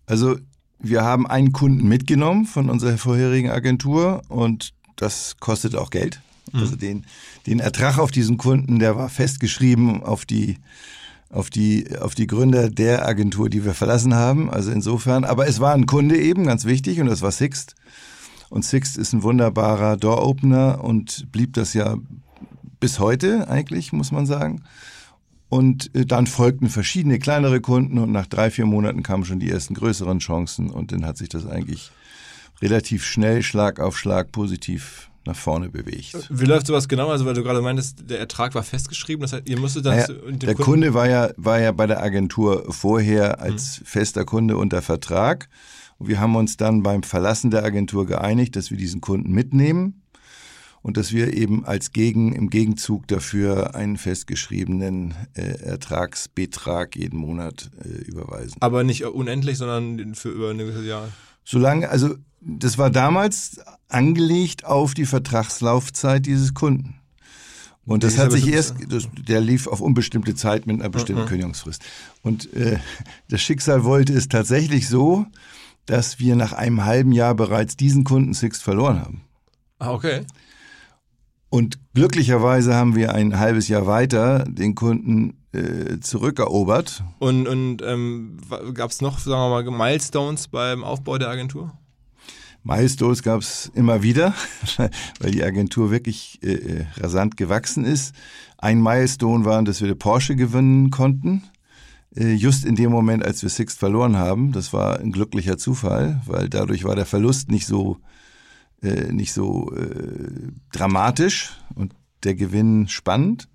Also 0.06 0.36
wir 0.82 1.02
haben 1.02 1.26
einen 1.26 1.52
Kunden 1.52 1.88
mitgenommen 1.88 2.46
von 2.46 2.70
unserer 2.70 2.98
vorherigen 2.98 3.50
Agentur 3.50 4.22
und 4.28 4.72
das 4.96 5.36
kostet 5.38 5.76
auch 5.76 5.90
Geld. 5.90 6.20
Also 6.52 6.76
den, 6.76 7.04
den 7.46 7.60
Ertrag 7.60 7.98
auf 7.98 8.10
diesen 8.10 8.36
Kunden, 8.36 8.78
der 8.78 8.96
war 8.96 9.08
festgeschrieben 9.08 10.02
auf 10.02 10.24
die, 10.24 10.56
auf 11.30 11.48
die, 11.48 11.96
auf 11.98 12.14
die 12.14 12.26
Gründer 12.26 12.70
der 12.70 13.06
Agentur, 13.06 13.48
die 13.48 13.64
wir 13.64 13.74
verlassen 13.74 14.14
haben. 14.14 14.50
Also 14.50 14.72
insofern, 14.72 15.24
aber 15.24 15.46
es 15.46 15.60
war 15.60 15.74
ein 15.74 15.86
Kunde 15.86 16.18
eben, 16.18 16.46
ganz 16.46 16.64
wichtig, 16.64 17.00
und 17.00 17.06
das 17.06 17.22
war 17.22 17.30
Sixt. 17.30 17.76
Und 18.48 18.64
Sixt 18.64 18.98
ist 18.98 19.12
ein 19.12 19.22
wunderbarer 19.22 19.96
Door-Opener 19.96 20.82
und 20.82 21.30
blieb 21.30 21.52
das 21.52 21.72
ja 21.72 21.96
bis 22.80 22.98
heute 22.98 23.48
eigentlich, 23.48 23.92
muss 23.92 24.10
man 24.10 24.26
sagen. 24.26 24.62
Und 25.50 25.94
äh, 25.94 26.06
dann 26.06 26.26
folgten 26.26 26.68
verschiedene 26.70 27.18
kleinere 27.18 27.60
Kunden 27.60 27.98
und 27.98 28.12
nach 28.12 28.26
drei, 28.26 28.50
vier 28.50 28.64
Monaten 28.66 29.02
kamen 29.02 29.24
schon 29.26 29.40
die 29.40 29.50
ersten 29.50 29.74
größeren 29.74 30.20
Chancen 30.20 30.70
und 30.70 30.92
dann 30.92 31.04
hat 31.04 31.18
sich 31.18 31.28
das 31.28 31.44
eigentlich 31.46 31.90
relativ 32.62 33.04
schnell 33.04 33.42
Schlag 33.42 33.80
auf 33.80 33.98
Schlag 33.98 34.32
positiv 34.32 35.10
nach 35.26 35.36
vorne 35.36 35.68
bewegt. 35.68 36.16
Wie 36.30 36.44
läuft 36.46 36.66
sowas 36.66 36.88
genau? 36.88 37.08
Also 37.10 37.26
weil 37.26 37.34
du 37.34 37.42
gerade 37.42 37.60
meintest, 37.60 38.08
der 38.08 38.20
Ertrag 38.20 38.54
war 38.54 38.62
festgeschrieben, 38.62 39.22
das 39.22 39.32
heißt, 39.34 39.48
ihr 39.48 39.58
musstet 39.58 39.84
dann 39.86 39.96
Naja, 39.96 40.06
der 40.06 40.54
Kunden- 40.54 40.62
Kunde 40.62 40.94
war 40.94 41.08
ja, 41.08 41.30
war 41.36 41.60
ja 41.60 41.72
bei 41.72 41.86
der 41.86 42.02
Agentur 42.02 42.72
vorher 42.72 43.40
als 43.40 43.82
fester 43.84 44.24
Kunde 44.24 44.56
unter 44.56 44.80
Vertrag. 44.82 45.48
Und 45.98 46.08
wir 46.08 46.20
haben 46.20 46.36
uns 46.36 46.56
dann 46.56 46.82
beim 46.82 47.02
Verlassen 47.02 47.50
der 47.50 47.64
Agentur 47.64 48.06
geeinigt, 48.06 48.56
dass 48.56 48.70
wir 48.70 48.78
diesen 48.78 49.00
Kunden 49.02 49.32
mitnehmen 49.32 49.99
und 50.82 50.96
dass 50.96 51.12
wir 51.12 51.34
eben 51.34 51.64
als 51.64 51.92
Gegen, 51.92 52.32
im 52.32 52.50
Gegenzug 52.50 53.06
dafür 53.08 53.74
einen 53.74 53.96
festgeschriebenen 53.96 55.14
äh, 55.34 55.42
Ertragsbetrag 55.62 56.96
jeden 56.96 57.18
Monat 57.18 57.70
äh, 57.84 57.88
überweisen. 57.88 58.56
aber 58.60 58.84
nicht 58.84 59.04
unendlich, 59.04 59.58
sondern 59.58 60.14
für 60.14 60.30
über 60.30 60.50
eine 60.50 60.64
gewisse 60.64 60.84
Jahre. 60.84 61.08
Solange, 61.44 61.88
also 61.88 62.14
das 62.40 62.78
war 62.78 62.90
damals 62.90 63.60
angelegt 63.88 64.64
auf 64.64 64.94
die 64.94 65.04
Vertragslaufzeit 65.04 66.24
dieses 66.26 66.54
Kunden. 66.54 67.00
Und 67.86 68.04
das 68.04 68.18
hat 68.18 68.30
sich 68.30 68.46
erst, 68.46 68.76
das, 68.88 69.08
der 69.16 69.40
lief 69.40 69.66
auf 69.66 69.80
unbestimmte 69.80 70.34
Zeit 70.34 70.66
mit 70.66 70.80
einer 70.80 70.90
bestimmten 70.90 71.26
Kündigungsfrist. 71.26 71.82
Und 72.22 72.52
äh, 72.54 72.78
das 73.28 73.40
Schicksal 73.40 73.84
wollte 73.84 74.12
es 74.12 74.28
tatsächlich 74.28 74.86
so, 74.86 75.26
dass 75.86 76.20
wir 76.20 76.36
nach 76.36 76.52
einem 76.52 76.84
halben 76.84 77.10
Jahr 77.10 77.34
bereits 77.34 77.76
diesen 77.76 78.04
Kunden 78.04 78.32
Sixt 78.32 78.62
verloren 78.62 79.00
haben. 79.00 79.22
Ah, 79.78 79.92
okay. 79.92 80.20
Und 81.50 81.80
glücklicherweise 81.94 82.74
haben 82.74 82.94
wir 82.94 83.14
ein 83.14 83.38
halbes 83.38 83.68
Jahr 83.68 83.86
weiter 83.86 84.44
den 84.44 84.76
Kunden 84.76 85.34
äh, 85.52 85.98
zurückerobert. 86.00 87.02
Und, 87.18 87.48
und 87.48 87.82
ähm, 87.82 88.38
gab 88.72 88.92
es 88.92 89.00
noch, 89.00 89.18
sagen 89.18 89.52
wir 89.52 89.70
mal, 89.72 89.90
Milestones 89.90 90.46
beim 90.46 90.84
Aufbau 90.84 91.18
der 91.18 91.28
Agentur? 91.28 91.72
Milestones 92.62 93.22
gab 93.22 93.40
es 93.40 93.70
immer 93.74 94.02
wieder, 94.02 94.34
weil 95.20 95.32
die 95.32 95.42
Agentur 95.42 95.90
wirklich 95.90 96.38
äh, 96.42 96.52
äh, 96.52 96.86
rasant 96.98 97.36
gewachsen 97.36 97.84
ist. 97.84 98.14
Ein 98.58 98.80
Milestone 98.80 99.44
war, 99.44 99.62
dass 99.64 99.80
wir 99.80 99.88
die 99.88 99.94
Porsche 99.94 100.36
gewinnen 100.36 100.90
konnten. 100.90 101.42
Äh, 102.14 102.34
just 102.34 102.64
in 102.64 102.76
dem 102.76 102.90
Moment, 102.90 103.24
als 103.24 103.42
wir 103.42 103.48
Sixt 103.48 103.78
verloren 103.78 104.16
haben. 104.16 104.52
Das 104.52 104.72
war 104.72 105.00
ein 105.00 105.10
glücklicher 105.10 105.58
Zufall, 105.58 106.20
weil 106.26 106.48
dadurch 106.48 106.84
war 106.84 106.94
der 106.94 107.06
Verlust 107.06 107.50
nicht 107.50 107.66
so, 107.66 107.98
äh, 108.82 109.12
nicht 109.12 109.32
so 109.32 109.72
äh, 109.74 110.52
dramatisch 110.72 111.52
und 111.74 111.94
der 112.24 112.34
Gewinn 112.34 112.88
spannend. 112.88 113.48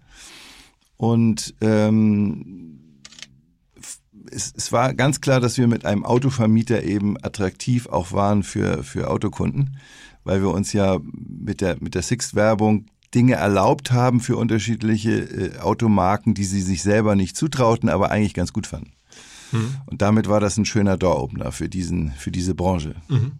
Und 0.97 1.53
ähm, 1.61 3.01
es, 4.31 4.53
es 4.55 4.71
war 4.71 4.93
ganz 4.93 5.21
klar, 5.21 5.39
dass 5.39 5.57
wir 5.57 5.67
mit 5.67 5.85
einem 5.85 6.05
Autovermieter 6.05 6.83
eben 6.83 7.17
attraktiv 7.23 7.87
auch 7.87 8.11
waren 8.11 8.43
für, 8.43 8.83
für 8.83 9.09
Autokunden, 9.09 9.77
weil 10.23 10.41
wir 10.41 10.49
uns 10.49 10.73
ja 10.73 10.99
mit 11.13 11.61
der, 11.61 11.77
mit 11.79 11.95
der 11.95 12.01
Sixt-Werbung 12.01 12.87
Dinge 13.13 13.35
erlaubt 13.35 13.91
haben 13.91 14.19
für 14.19 14.35
unterschiedliche 14.35 15.11
äh, 15.11 15.59
Automarken, 15.59 16.33
die 16.33 16.43
sie 16.43 16.61
sich 16.61 16.83
selber 16.83 17.15
nicht 17.15 17.37
zutrauten, 17.37 17.89
aber 17.89 18.11
eigentlich 18.11 18.33
ganz 18.33 18.51
gut 18.51 18.67
fanden. 18.67 18.91
Mhm. 19.51 19.75
Und 19.85 20.01
damit 20.01 20.27
war 20.27 20.39
das 20.39 20.57
ein 20.57 20.65
schöner 20.65 20.97
Door-Opener 20.97 21.51
für, 21.51 21.69
diesen, 21.69 22.11
für 22.11 22.31
diese 22.31 22.55
Branche. 22.55 22.95
Mhm. 23.07 23.31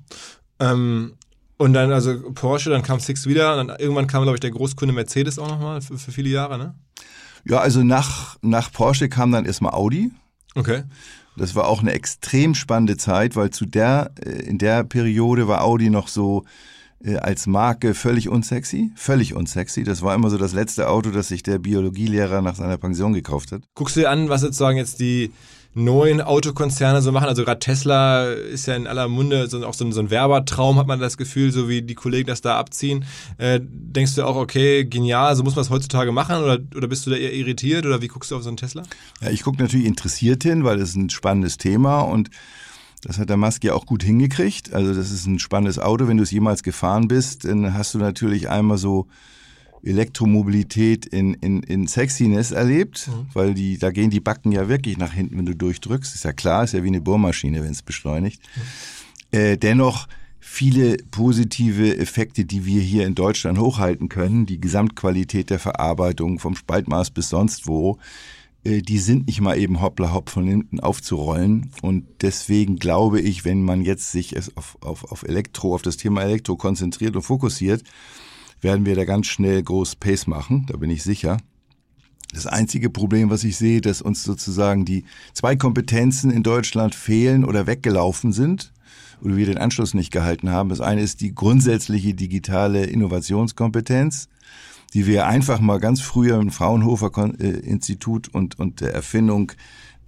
Ähm, 0.59 1.13
und 1.57 1.73
dann 1.73 1.91
also 1.91 2.31
Porsche, 2.33 2.69
dann 2.69 2.83
kam 2.83 2.99
Six 2.99 3.27
wieder 3.27 3.59
und 3.59 3.67
dann 3.67 3.79
irgendwann 3.79 4.07
kam, 4.07 4.23
glaube 4.23 4.35
ich, 4.35 4.41
der 4.41 4.51
Großkunde 4.51 4.93
Mercedes 4.93 5.39
auch 5.39 5.47
nochmal 5.47 5.81
für, 5.81 5.97
für 5.97 6.11
viele 6.11 6.29
Jahre, 6.29 6.57
ne? 6.57 6.75
Ja, 7.45 7.59
also 7.59 7.83
nach, 7.83 8.37
nach 8.41 8.71
Porsche 8.71 9.07
kam 9.07 9.31
dann 9.31 9.45
erstmal 9.45 9.73
Audi. 9.73 10.11
Okay. 10.55 10.83
Das 11.37 11.53
war 11.53 11.67
auch 11.67 11.81
eine 11.81 11.93
extrem 11.93 12.55
spannende 12.55 12.97
Zeit, 12.97 13.35
weil 13.35 13.51
zu 13.51 13.65
der, 13.65 14.11
äh, 14.25 14.29
in 14.29 14.57
der 14.57 14.83
Periode 14.83 15.47
war 15.47 15.63
Audi 15.63 15.89
noch 15.89 16.07
so 16.07 16.45
äh, 17.03 17.17
als 17.17 17.45
Marke 17.45 17.93
völlig 17.93 18.29
unsexy, 18.29 18.91
völlig 18.95 19.35
unsexy. 19.35 19.83
Das 19.83 20.01
war 20.01 20.15
immer 20.15 20.29
so 20.29 20.37
das 20.37 20.53
letzte 20.53 20.89
Auto, 20.89 21.11
das 21.11 21.27
sich 21.27 21.43
der 21.43 21.59
Biologielehrer 21.59 22.41
nach 22.41 22.55
seiner 22.55 22.77
Pension 22.77 23.13
gekauft 23.13 23.51
hat. 23.51 23.61
Guckst 23.75 23.95
du 23.95 24.01
dir 24.01 24.09
an, 24.09 24.29
was 24.29 24.41
sozusagen 24.41 24.77
jetzt 24.77 24.99
die 24.99 25.31
neuen 25.75 26.21
Autokonzerne 26.21 27.01
so 27.01 27.11
machen. 27.11 27.27
Also 27.27 27.43
gerade 27.43 27.59
Tesla 27.59 28.31
ist 28.31 28.65
ja 28.65 28.75
in 28.75 28.87
aller 28.87 29.07
Munde 29.09 29.47
so, 29.47 29.63
auch 29.65 29.73
so 29.73 29.85
ein, 29.85 29.91
so 29.91 29.99
ein 29.99 30.09
Werbertraum, 30.09 30.79
hat 30.79 30.87
man 30.87 30.99
das 30.99 31.17
Gefühl, 31.17 31.51
so 31.51 31.69
wie 31.69 31.81
die 31.81 31.95
Kollegen 31.95 32.27
das 32.27 32.41
da 32.41 32.57
abziehen. 32.57 33.05
Äh, 33.37 33.59
denkst 33.61 34.15
du 34.15 34.23
auch, 34.23 34.37
okay, 34.37 34.85
genial, 34.85 35.35
so 35.35 35.43
muss 35.43 35.55
man 35.55 35.63
es 35.63 35.69
heutzutage 35.69 36.13
machen 36.13 36.37
oder, 36.37 36.59
oder 36.75 36.87
bist 36.87 37.05
du 37.05 37.11
da 37.11 37.17
eher 37.17 37.33
irritiert 37.33 37.85
oder 37.85 38.01
wie 38.01 38.07
guckst 38.07 38.31
du 38.31 38.37
auf 38.37 38.43
so 38.43 38.49
einen 38.49 38.57
Tesla? 38.57 38.83
Ja, 39.21 39.29
ich 39.29 39.43
gucke 39.43 39.61
natürlich 39.61 39.85
interessiert 39.85 40.43
hin, 40.43 40.63
weil 40.63 40.79
es 40.79 40.95
ein 40.95 41.09
spannendes 41.09 41.57
Thema 41.57 42.01
und 42.01 42.29
das 43.03 43.19
hat 43.19 43.29
der 43.29 43.37
Musk 43.37 43.63
ja 43.63 43.73
auch 43.73 43.85
gut 43.85 44.01
hingekriegt. 44.01 44.73
Also 44.73 44.93
das 44.93 45.11
ist 45.11 45.27
ein 45.27 45.37
spannendes 45.39 45.77
Auto. 45.77 46.07
Wenn 46.07 46.17
du 46.17 46.23
es 46.23 46.31
jemals 46.31 46.63
gefahren 46.63 47.07
bist, 47.07 47.45
dann 47.45 47.73
hast 47.73 47.93
du 47.93 47.99
natürlich 47.99 48.49
einmal 48.49 48.77
so 48.77 49.07
Elektromobilität 49.85 51.05
in, 51.05 51.35
in, 51.35 51.61
in 51.63 51.87
Sexiness 51.87 52.51
erlebt, 52.51 53.07
mhm. 53.07 53.27
weil 53.33 53.53
die, 53.53 53.77
da 53.77 53.91
gehen 53.91 54.09
die 54.09 54.19
Backen 54.19 54.51
ja 54.51 54.67
wirklich 54.67 54.97
nach 54.97 55.13
hinten, 55.13 55.37
wenn 55.37 55.45
du 55.45 55.55
durchdrückst. 55.55 56.15
Ist 56.15 56.25
ja 56.25 56.33
klar, 56.33 56.63
ist 56.63 56.73
ja 56.73 56.83
wie 56.83 56.87
eine 56.87 57.01
Bohrmaschine, 57.01 57.63
wenn 57.63 57.71
es 57.71 57.81
beschleunigt. 57.81 58.41
Mhm. 59.31 59.39
Äh, 59.39 59.57
dennoch 59.57 60.07
viele 60.39 60.97
positive 61.11 61.97
Effekte, 61.97 62.45
die 62.45 62.65
wir 62.65 62.81
hier 62.81 63.05
in 63.05 63.15
Deutschland 63.15 63.57
hochhalten 63.57 64.09
können. 64.09 64.45
Die 64.45 64.61
Gesamtqualität 64.61 65.49
der 65.49 65.59
Verarbeitung 65.59 66.39
vom 66.39 66.55
Spaltmaß 66.55 67.11
bis 67.11 67.29
sonst 67.29 67.67
wo, 67.67 67.97
äh, 68.63 68.81
die 68.81 68.99
sind 68.99 69.27
nicht 69.27 69.41
mal 69.41 69.57
eben 69.57 69.81
hoppla 69.81 70.13
hopp 70.13 70.29
von 70.29 70.47
hinten 70.47 70.79
aufzurollen. 70.79 71.71
Und 71.81 72.05
deswegen 72.21 72.77
glaube 72.77 73.21
ich, 73.21 73.45
wenn 73.45 73.63
man 73.63 73.81
jetzt 73.81 74.11
sich 74.11 74.35
auf, 74.55 74.77
auf, 74.81 75.11
auf 75.11 75.23
Elektro, 75.23 75.75
auf 75.75 75.81
das 75.81 75.97
Thema 75.97 76.23
Elektro 76.23 76.55
konzentriert 76.55 77.15
und 77.15 77.21
fokussiert, 77.21 77.83
werden 78.61 78.85
wir 78.85 78.95
da 78.95 79.05
ganz 79.05 79.27
schnell 79.27 79.61
groß 79.61 79.95
Pace 79.97 80.27
machen, 80.27 80.65
da 80.69 80.77
bin 80.77 80.89
ich 80.89 81.03
sicher. 81.03 81.37
Das 82.33 82.47
einzige 82.47 82.89
Problem, 82.89 83.29
was 83.29 83.43
ich 83.43 83.55
sehe, 83.55 83.81
dass 83.81 84.01
uns 84.01 84.23
sozusagen 84.23 84.83
die 84.83 85.05
zwei 85.33 85.55
Kompetenzen 85.55 86.31
in 86.31 86.43
Deutschland 86.43 86.93
fehlen 86.93 87.45
oder 87.45 87.67
weggelaufen 87.67 88.33
sind 88.33 88.73
oder 89.21 89.37
wir 89.37 89.45
den 89.45 89.57
Anschluss 89.57 89.93
nicht 89.93 90.11
gehalten 90.11 90.49
haben. 90.49 90.69
Das 90.69 90.81
eine 90.81 91.01
ist 91.01 91.21
die 91.21 91.33
grundsätzliche 91.33 92.13
digitale 92.13 92.85
Innovationskompetenz, 92.85 94.27
die 94.93 95.07
wir 95.07 95.27
einfach 95.27 95.59
mal 95.59 95.79
ganz 95.79 96.01
früher 96.01 96.39
im 96.39 96.51
Fraunhofer 96.51 97.11
äh, 97.39 97.47
Institut 97.47 98.27
und, 98.27 98.59
und 98.59 98.81
der 98.81 98.93
Erfindung 98.93 99.51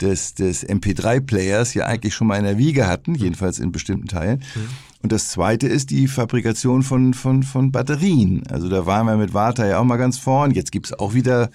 des, 0.02 0.36
des 0.36 0.68
MP3-Players 0.68 1.74
ja 1.74 1.86
eigentlich 1.86 2.14
schon 2.14 2.28
mal 2.28 2.38
in 2.38 2.46
der 2.46 2.58
Wiege 2.58 2.88
hatten, 2.88 3.16
jedenfalls 3.16 3.60
in 3.60 3.72
bestimmten 3.72 4.08
Teilen. 4.08 4.44
Mhm. 4.56 4.70
Und 5.08 5.14
das 5.14 5.30
zweite 5.30 5.70
ist 5.70 5.90
die 5.90 6.10
Fabrikation 6.10 6.84
von, 6.84 7.14
von, 7.14 7.42
von 7.42 7.72
Batterien. 7.72 8.44
Also 8.50 8.68
da 8.68 8.86
waren 8.86 9.06
wir 9.06 9.16
mit 9.16 9.34
Warta 9.34 9.66
ja 9.66 9.80
auch 9.80 9.86
mal 9.86 9.96
ganz 9.96 10.18
vorn. 10.18 10.52
Jetzt 10.52 10.74
gibt's 10.74 10.92
auch 10.92 11.14
wieder 11.14 11.50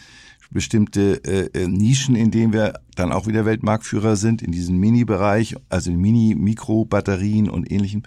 bestimmte 0.51 1.23
äh, 1.27 1.51
äh, 1.53 1.69
Nischen, 1.69 2.17
in 2.17 2.31
denen 2.31 2.55
wir 2.55 2.81
dann 2.95 3.13
auch 3.13 3.27
wieder 3.27 3.45
Weltmarktführer 3.45 4.17
sind, 4.17 4.41
in 4.41 4.53
diesem 4.53 4.79
Mini-Bereich, 4.79 5.55
also 5.69 5.91
in 5.91 6.01
Mini-Mikro-Batterien 6.01 7.51
und 7.51 7.71
ähnlichem. 7.71 8.05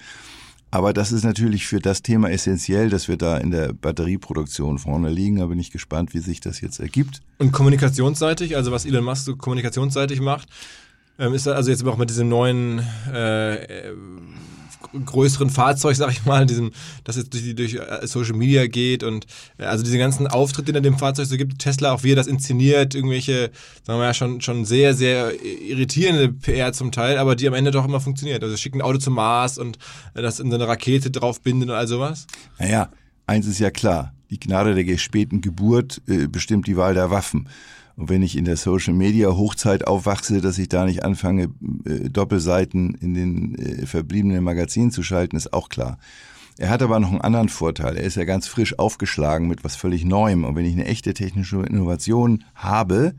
Aber 0.72 0.94
das 0.94 1.12
ist 1.12 1.24
natürlich 1.24 1.68
für 1.68 1.80
das 1.80 2.02
Thema 2.02 2.32
essentiell, 2.32 2.90
dass 2.90 3.08
wir 3.08 3.18
da 3.18 3.38
in 3.38 3.52
der 3.52 3.72
Batterieproduktion 3.72 4.80
vorne 4.80 5.12
liegen. 5.12 5.36
Da 5.36 5.46
bin 5.46 5.60
ich 5.60 5.70
gespannt, 5.70 6.16
wie 6.16 6.22
sich 6.22 6.40
das 6.40 6.60
jetzt 6.60 6.80
ergibt. 6.80 7.22
Und 7.38 7.52
kommunikationsseitig, 7.52 8.56
also 8.56 8.72
was 8.72 8.86
Elon 8.88 9.06
Musk 9.06 9.25
so 9.25 9.36
kommunikationsseitig 9.36 10.22
macht, 10.22 10.50
ähm, 11.19 11.34
ist 11.34 11.48
also 11.48 11.72
jetzt 11.72 11.86
auch 11.86 11.98
mit 11.98 12.10
diesem 12.10 12.29
neuen 12.29 12.79
äh, 13.12 13.91
größeren 15.03 15.50
Fahrzeug, 15.50 15.95
sag 15.95 16.12
ich 16.12 16.25
mal, 16.25 16.45
diesem, 16.45 16.72
das 17.03 17.17
jetzt 17.17 17.34
durch, 17.34 17.55
durch 17.55 17.74
äh, 17.75 18.07
Social 18.07 18.36
Media 18.36 18.67
geht 18.67 19.03
und 19.03 19.25
äh, 19.57 19.65
also 19.65 19.84
diese 19.84 19.98
ganzen 19.98 20.27
Auftritte, 20.27 20.72
die 20.72 20.77
in 20.77 20.84
dem 20.84 20.98
Fahrzeug 20.98 21.25
so 21.25 21.38
gibt, 21.38 21.60
Tesla, 21.60 21.91
auch 21.91 22.03
wie 22.03 22.13
er 22.13 22.15
das 22.15 22.27
inszeniert, 22.27 22.95
irgendwelche, 22.95 23.51
sagen 23.84 24.00
wir 24.00 24.05
ja, 24.05 24.13
schon, 24.13 24.41
schon 24.41 24.65
sehr, 24.65 24.93
sehr 24.93 25.34
irritierende 25.43 26.31
PR 26.31 26.74
zum 26.74 26.91
Teil, 26.91 27.17
aber 27.17 27.36
die 27.36 27.48
am 27.48 27.53
Ende 27.53 27.72
doch 27.72 27.86
immer 27.86 28.00
funktioniert. 28.00 28.43
Also 28.43 28.55
schicken 28.57 28.79
ein 28.79 28.86
Auto 28.86 29.00
zum 29.00 29.15
Mars 29.15 29.57
und 29.57 29.77
äh, 30.13 30.22
das 30.22 30.39
in 30.39 30.50
so 30.50 30.55
eine 30.55 30.67
Rakete 30.67 31.12
draufbinden 31.12 31.69
und 31.69 31.75
all 31.75 31.88
sowas. 31.88 32.27
Naja, 32.60 32.89
eins 33.25 33.48
ist 33.48 33.60
ja 33.60 33.72
klar, 33.72 34.13
die 34.29 34.39
Gnade 34.39 34.75
der 34.75 34.98
späten 34.98 35.41
Geburt 35.41 36.01
äh, 36.07 36.27
bestimmt 36.27 36.67
die 36.67 36.77
Wahl 36.77 36.93
der 36.93 37.12
Waffen. 37.12 37.50
Und 37.98 38.10
wenn 38.10 38.24
ich 38.24 38.38
in 38.38 38.46
der 38.46 38.58
Social 38.58 38.94
Media 38.94 39.30
Hochzeit 39.30 39.88
aufwachse, 39.88 40.42
dass 40.42 40.58
ich 40.58 40.68
da 40.68 40.86
nicht 40.86 41.04
anfange, 41.04 41.50
äh, 41.86 42.10
Doppelseiten 42.10 42.96
in 42.96 43.14
den 43.14 43.56
äh, 43.56 43.86
verbliebenen 43.86 44.44
Magazinen 44.44 44.92
zu 44.92 45.02
schalten, 45.02 45.38
ist 45.38 45.54
auch 45.54 45.70
klar. 45.70 45.98
Er 46.58 46.70
hat 46.70 46.82
aber 46.82 47.00
noch 47.00 47.12
einen 47.12 47.22
anderen 47.22 47.50
Vorteil. 47.50 47.98
Er 47.98 48.04
ist 48.04 48.16
ja 48.16 48.24
ganz 48.24 48.48
frisch 48.48 48.80
aufgeschlagen 48.80 49.48
mit 49.48 49.64
was 49.64 49.75
völlig 49.75 50.06
Neuem. 50.06 50.46
Und 50.46 50.56
wenn 50.56 50.66
ich 50.66 50.74
eine 50.74 50.86
echte 50.86 51.14
technische 51.14 51.62
Innovation 51.62 52.44
habe, 52.54 53.14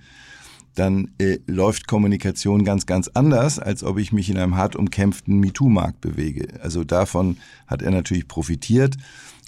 dann 0.74 1.10
äh, 1.18 1.38
läuft 1.46 1.86
Kommunikation 1.86 2.64
ganz, 2.64 2.86
ganz 2.86 3.08
anders, 3.08 3.58
als 3.58 3.82
ob 3.82 3.98
ich 3.98 4.12
mich 4.12 4.28
in 4.30 4.38
einem 4.38 4.56
hart 4.56 4.76
umkämpften 4.76 5.38
MeToo-Markt 5.40 6.00
bewege. 6.00 6.48
Also 6.62 6.84
davon 6.84 7.38
hat 7.66 7.82
er 7.82 7.90
natürlich 7.90 8.28
profitiert. 8.28 8.96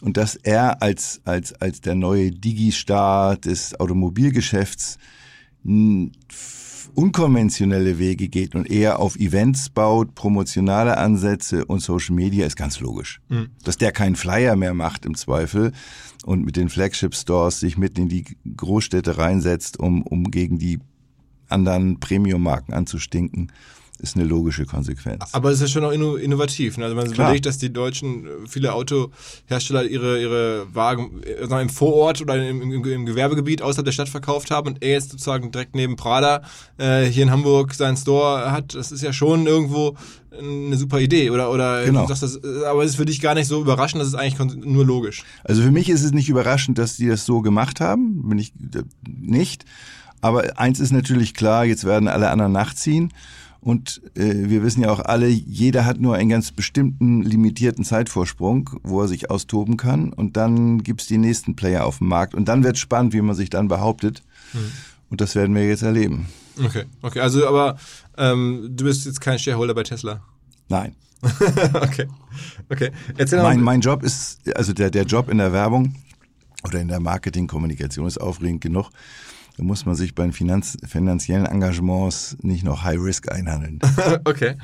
Und 0.00 0.16
dass 0.16 0.36
er 0.36 0.80
als, 0.82 1.20
als, 1.24 1.52
als 1.60 1.80
der 1.80 1.94
neue 1.94 2.30
Digi-Star 2.30 3.36
des 3.36 3.78
Automobilgeschäfts 3.78 4.98
unkonventionelle 6.94 7.98
Wege 7.98 8.28
geht 8.28 8.54
und 8.54 8.70
eher 8.70 8.98
auf 8.98 9.16
Events 9.16 9.70
baut, 9.70 10.14
promotionale 10.14 10.96
Ansätze 10.96 11.64
und 11.64 11.80
Social 11.80 12.14
Media 12.14 12.46
ist 12.46 12.56
ganz 12.56 12.80
logisch. 12.80 13.20
Mhm. 13.28 13.50
Dass 13.64 13.76
der 13.76 13.92
keinen 13.92 14.16
Flyer 14.16 14.56
mehr 14.56 14.74
macht 14.74 15.06
im 15.06 15.14
Zweifel 15.14 15.72
und 16.24 16.44
mit 16.44 16.56
den 16.56 16.68
Flagship 16.68 17.14
Stores 17.14 17.60
sich 17.60 17.78
mitten 17.78 18.02
in 18.02 18.08
die 18.08 18.24
Großstädte 18.56 19.18
reinsetzt, 19.18 19.78
um, 19.78 20.02
um 20.02 20.30
gegen 20.30 20.58
die 20.58 20.80
anderen 21.48 22.00
Premium-Marken 22.00 22.72
anzustinken 22.72 23.52
ist 24.00 24.16
eine 24.16 24.24
logische 24.24 24.64
Konsequenz. 24.64 25.24
Aber 25.32 25.50
es 25.50 25.60
ist 25.60 25.72
schon 25.72 25.84
auch 25.84 25.90
innovativ. 25.90 26.78
Ne? 26.78 26.84
Also 26.84 26.96
man 26.96 27.10
Klar. 27.10 27.28
überlegt, 27.28 27.46
dass 27.46 27.58
die 27.58 27.72
Deutschen, 27.72 28.26
äh, 28.26 28.30
viele 28.48 28.72
Autohersteller 28.72 29.84
ihre, 29.84 30.20
ihre 30.20 30.74
Wagen 30.74 31.22
äh, 31.22 31.60
im 31.60 31.68
Vorort 31.68 32.20
oder 32.20 32.36
im, 32.36 32.62
im, 32.62 32.84
im, 32.84 33.06
Gewerbegebiet 33.06 33.62
außerhalb 33.62 33.84
der 33.84 33.92
Stadt 33.92 34.08
verkauft 34.08 34.50
haben 34.50 34.68
und 34.68 34.82
er 34.82 34.92
jetzt 34.92 35.10
sozusagen 35.10 35.50
direkt 35.50 35.74
neben 35.74 35.96
Prada 35.96 36.42
äh, 36.78 37.04
hier 37.04 37.24
in 37.24 37.30
Hamburg 37.30 37.74
seinen 37.74 37.96
Store 37.96 38.52
hat. 38.52 38.74
Das 38.74 38.92
ist 38.92 39.02
ja 39.02 39.12
schon 39.12 39.46
irgendwo 39.46 39.96
eine 40.38 40.76
super 40.76 41.00
Idee. 41.00 41.30
Oder, 41.30 41.50
oder 41.50 41.84
genau. 41.84 42.02
du 42.02 42.08
sagst 42.08 42.22
das, 42.22 42.36
äh, 42.36 42.66
aber 42.66 42.84
es 42.84 42.90
ist 42.90 42.96
für 42.96 43.04
dich 43.04 43.20
gar 43.20 43.34
nicht 43.34 43.48
so 43.48 43.60
überraschend, 43.60 44.00
das 44.00 44.08
ist 44.08 44.14
eigentlich 44.14 44.64
nur 44.64 44.84
logisch. 44.84 45.24
Also 45.44 45.62
für 45.62 45.70
mich 45.70 45.88
ist 45.88 46.04
es 46.04 46.12
nicht 46.12 46.28
überraschend, 46.28 46.78
dass 46.78 46.96
die 46.96 47.08
das 47.08 47.26
so 47.26 47.40
gemacht 47.40 47.80
haben. 47.80 48.28
Bin 48.28 48.38
ich 48.38 48.52
nicht. 49.06 49.64
Aber 50.20 50.58
eins 50.58 50.80
ist 50.80 50.92
natürlich 50.92 51.34
klar, 51.34 51.64
jetzt 51.64 51.84
werden 51.84 52.08
alle 52.08 52.30
anderen 52.30 52.52
nachziehen. 52.52 53.12
Und 53.68 54.00
äh, 54.14 54.48
wir 54.48 54.62
wissen 54.62 54.80
ja 54.80 54.90
auch 54.90 55.00
alle, 55.00 55.28
jeder 55.28 55.84
hat 55.84 56.00
nur 56.00 56.14
einen 56.14 56.30
ganz 56.30 56.52
bestimmten 56.52 57.20
limitierten 57.20 57.84
Zeitvorsprung, 57.84 58.70
wo 58.82 59.02
er 59.02 59.08
sich 59.08 59.30
austoben 59.30 59.76
kann. 59.76 60.10
Und 60.10 60.38
dann 60.38 60.82
gibt's 60.82 61.06
die 61.06 61.18
nächsten 61.18 61.54
Player 61.54 61.84
auf 61.84 61.98
dem 61.98 62.08
Markt. 62.08 62.34
Und 62.34 62.48
dann 62.48 62.64
wird 62.64 62.78
spannend, 62.78 63.12
wie 63.12 63.20
man 63.20 63.36
sich 63.36 63.50
dann 63.50 63.68
behauptet. 63.68 64.22
Mhm. 64.54 64.72
Und 65.10 65.20
das 65.20 65.34
werden 65.34 65.54
wir 65.54 65.68
jetzt 65.68 65.82
erleben. 65.82 66.28
Okay, 66.64 66.84
okay. 67.02 67.20
Also, 67.20 67.46
aber 67.46 67.76
ähm, 68.16 68.70
du 68.70 68.84
bist 68.84 69.04
jetzt 69.04 69.20
kein 69.20 69.38
Shareholder 69.38 69.74
bei 69.74 69.82
Tesla? 69.82 70.22
Nein. 70.70 70.94
okay. 71.74 72.06
Okay. 72.70 72.90
Erzähl 73.18 73.42
mein, 73.42 73.60
mein 73.60 73.82
Job 73.82 74.02
ist, 74.02 74.40
also 74.56 74.72
der, 74.72 74.90
der 74.90 75.04
Job 75.04 75.28
in 75.28 75.36
der 75.36 75.52
Werbung 75.52 75.94
oder 76.64 76.80
in 76.80 76.88
der 76.88 77.00
Marketingkommunikation 77.00 78.06
ist 78.06 78.16
aufregend 78.16 78.62
genug. 78.62 78.88
Da 79.58 79.64
muss 79.64 79.84
man 79.84 79.96
sich 79.96 80.14
bei 80.14 80.30
Finanz 80.30 80.78
finanziellen 80.86 81.44
Engagements 81.44 82.36
nicht 82.42 82.64
noch 82.64 82.84
High 82.84 83.00
Risk 83.00 83.30
einhandeln. 83.30 83.80
okay. 84.24 84.54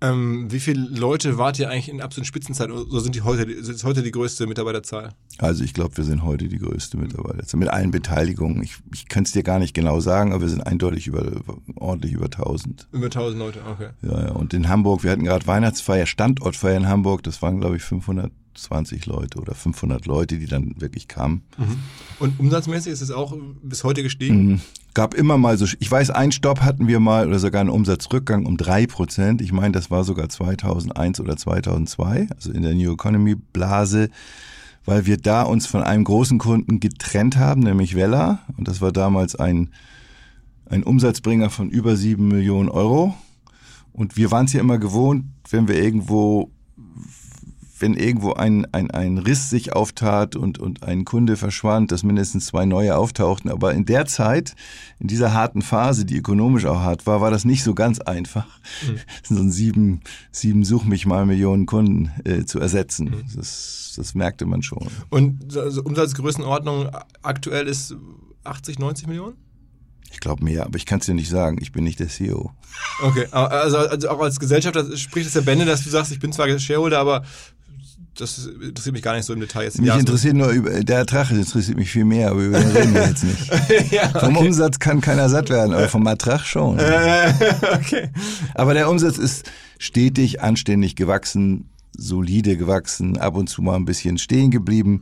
Ähm, 0.00 0.50
wie 0.52 0.60
viele 0.60 0.80
Leute 0.80 1.38
wart 1.38 1.58
ihr 1.58 1.70
eigentlich 1.70 1.88
in 1.88 2.00
absoluten 2.00 2.26
Spitzenzeit? 2.26 2.68
So 2.70 3.00
sind 3.00 3.16
die 3.16 3.22
heute, 3.22 3.50
ist 3.50 3.82
heute 3.82 4.02
die 4.02 4.12
größte 4.12 4.46
Mitarbeiterzahl? 4.46 5.14
Also 5.38 5.64
ich 5.64 5.74
glaube, 5.74 5.96
wir 5.96 6.04
sind 6.04 6.22
heute 6.22 6.46
die 6.46 6.58
größte 6.58 6.96
Mitarbeiterzahl. 6.96 7.58
Mit 7.58 7.68
allen 7.68 7.90
Beteiligungen. 7.90 8.62
Ich, 8.62 8.76
ich 8.92 9.08
kann 9.08 9.24
es 9.24 9.32
dir 9.32 9.42
gar 9.42 9.58
nicht 9.58 9.74
genau 9.74 9.98
sagen, 9.98 10.32
aber 10.32 10.42
wir 10.42 10.48
sind 10.48 10.60
eindeutig 10.60 11.08
über, 11.08 11.32
ordentlich 11.74 12.12
über 12.12 12.26
1000. 12.26 12.88
Über 12.92 13.06
1000 13.06 13.38
Leute, 13.38 13.60
okay. 13.68 13.88
Ja, 14.02 14.26
ja. 14.26 14.32
Und 14.32 14.54
in 14.54 14.68
Hamburg, 14.68 15.02
wir 15.02 15.10
hatten 15.10 15.24
gerade 15.24 15.46
Weihnachtsfeier, 15.48 16.06
Standortfeier 16.06 16.76
in 16.76 16.86
Hamburg, 16.86 17.24
das 17.24 17.42
waren 17.42 17.60
glaube 17.60 17.76
ich 17.76 17.82
500 17.82 18.30
20 18.54 19.06
Leute 19.06 19.38
oder 19.38 19.54
500 19.54 20.06
Leute, 20.06 20.38
die 20.38 20.46
dann 20.46 20.80
wirklich 20.80 21.08
kamen. 21.08 21.42
Mhm. 21.58 21.78
Und 22.18 22.40
umsatzmäßig 22.40 22.92
ist 22.92 23.00
es 23.00 23.10
auch 23.10 23.36
bis 23.62 23.84
heute 23.84 24.02
gestiegen? 24.02 24.46
Mhm. 24.46 24.60
Gab 24.94 25.14
immer 25.14 25.38
mal 25.38 25.58
so, 25.58 25.66
ich 25.78 25.90
weiß, 25.90 26.10
einen 26.10 26.32
Stopp 26.32 26.60
hatten 26.60 26.86
wir 26.86 27.00
mal 27.00 27.26
oder 27.26 27.38
sogar 27.38 27.60
einen 27.60 27.70
Umsatzrückgang 27.70 28.46
um 28.46 28.56
drei 28.56 28.86
Prozent. 28.86 29.42
Ich 29.42 29.52
meine, 29.52 29.72
das 29.72 29.90
war 29.90 30.04
sogar 30.04 30.28
2001 30.28 31.20
oder 31.20 31.36
2002, 31.36 32.28
also 32.34 32.52
in 32.52 32.62
der 32.62 32.74
New 32.74 32.92
Economy 32.92 33.34
Blase, 33.34 34.08
weil 34.84 35.06
wir 35.06 35.16
da 35.16 35.42
uns 35.42 35.66
von 35.66 35.82
einem 35.82 36.04
großen 36.04 36.38
Kunden 36.38 36.78
getrennt 36.78 37.36
haben, 37.36 37.62
nämlich 37.62 37.96
Vella. 37.96 38.40
Und 38.56 38.68
das 38.68 38.80
war 38.80 38.92
damals 38.92 39.34
ein, 39.34 39.70
ein 40.66 40.84
Umsatzbringer 40.84 41.50
von 41.50 41.70
über 41.70 41.96
sieben 41.96 42.28
Millionen 42.28 42.68
Euro. 42.68 43.14
Und 43.92 44.16
wir 44.16 44.30
waren 44.30 44.46
es 44.46 44.52
ja 44.52 44.60
immer 44.60 44.78
gewohnt, 44.78 45.24
wenn 45.50 45.68
wir 45.68 45.76
irgendwo 45.76 46.50
wenn 47.78 47.94
irgendwo 47.94 48.32
ein, 48.32 48.66
ein, 48.72 48.90
ein 48.90 49.18
Riss 49.18 49.50
sich 49.50 49.72
auftat 49.72 50.36
und, 50.36 50.58
und 50.58 50.82
ein 50.84 51.04
Kunde 51.04 51.36
verschwand, 51.36 51.90
dass 51.92 52.02
mindestens 52.02 52.46
zwei 52.46 52.66
neue 52.66 52.96
auftauchten. 52.96 53.50
Aber 53.50 53.74
in 53.74 53.84
der 53.84 54.06
Zeit, 54.06 54.54
in 55.00 55.08
dieser 55.08 55.32
harten 55.32 55.62
Phase, 55.62 56.04
die 56.04 56.16
ökonomisch 56.16 56.66
auch 56.66 56.80
hart 56.80 57.06
war, 57.06 57.20
war 57.20 57.30
das 57.30 57.44
nicht 57.44 57.64
so 57.64 57.74
ganz 57.74 58.00
einfach, 58.00 58.46
mhm. 58.86 58.98
so 59.34 59.42
ein 59.42 59.50
sieben, 59.50 60.00
sieben 60.30 60.64
Such 60.64 60.84
mich 60.84 61.06
mal 61.06 61.26
Millionen 61.26 61.66
Kunden 61.66 62.12
äh, 62.24 62.44
zu 62.44 62.60
ersetzen. 62.60 63.06
Mhm. 63.06 63.24
Das, 63.36 63.94
das 63.96 64.14
merkte 64.14 64.46
man 64.46 64.62
schon. 64.62 64.88
Und 65.10 65.56
also 65.56 65.82
Umsatzgrößenordnung 65.82 66.90
aktuell 67.22 67.66
ist 67.66 67.96
80, 68.44 68.78
90 68.78 69.08
Millionen? 69.08 69.36
Ich 70.14 70.20
glaube 70.20 70.44
mehr, 70.44 70.64
aber 70.64 70.76
ich 70.76 70.86
kann 70.86 71.00
es 71.00 71.06
dir 71.06 71.14
nicht 71.14 71.28
sagen. 71.28 71.58
Ich 71.60 71.72
bin 71.72 71.82
nicht 71.82 71.98
der 71.98 72.08
CEO. 72.08 72.52
Okay, 73.02 73.26
also, 73.32 73.78
also 73.78 74.08
auch 74.10 74.20
als 74.20 74.38
Gesellschafter 74.38 74.96
spricht 74.96 75.26
es 75.26 75.32
der 75.32 75.40
Bände, 75.40 75.64
dass 75.64 75.82
du 75.82 75.90
sagst, 75.90 76.12
ich 76.12 76.20
bin 76.20 76.32
zwar 76.32 76.56
Shareholder, 76.56 77.00
aber 77.00 77.24
das 78.16 78.46
interessiert 78.46 78.92
mich 78.92 79.02
gar 79.02 79.14
nicht 79.14 79.24
so 79.24 79.32
im 79.32 79.40
Detail 79.40 79.64
jetzt. 79.64 79.80
Mich 79.80 79.94
interessiert 79.94 80.36
nur 80.36 80.48
über, 80.48 80.70
der 80.82 80.98
Ertrag 80.98 81.30
interessiert 81.30 81.76
mich 81.76 81.90
viel 81.90 82.04
mehr, 82.04 82.30
aber 82.30 82.42
über 82.42 82.60
den 82.60 82.70
reden 82.70 82.94
wir 82.94 83.08
jetzt 83.08 83.24
nicht. 83.24 83.46
ja, 83.92 84.08
okay. 84.08 84.20
Vom 84.20 84.36
Umsatz 84.36 84.78
kann 84.78 85.00
keiner 85.00 85.28
satt 85.28 85.50
werden, 85.50 85.74
aber 85.74 85.88
vom 85.88 86.06
Ertrag 86.06 86.44
schon. 86.44 86.74
okay. 87.72 88.10
Aber 88.54 88.74
der 88.74 88.88
Umsatz 88.88 89.18
ist 89.18 89.50
stetig, 89.78 90.42
anständig 90.42 90.96
gewachsen, 90.96 91.68
solide 91.96 92.56
gewachsen, 92.56 93.18
ab 93.18 93.36
und 93.36 93.48
zu 93.48 93.62
mal 93.62 93.76
ein 93.76 93.84
bisschen 93.84 94.18
stehen 94.18 94.50
geblieben 94.50 95.00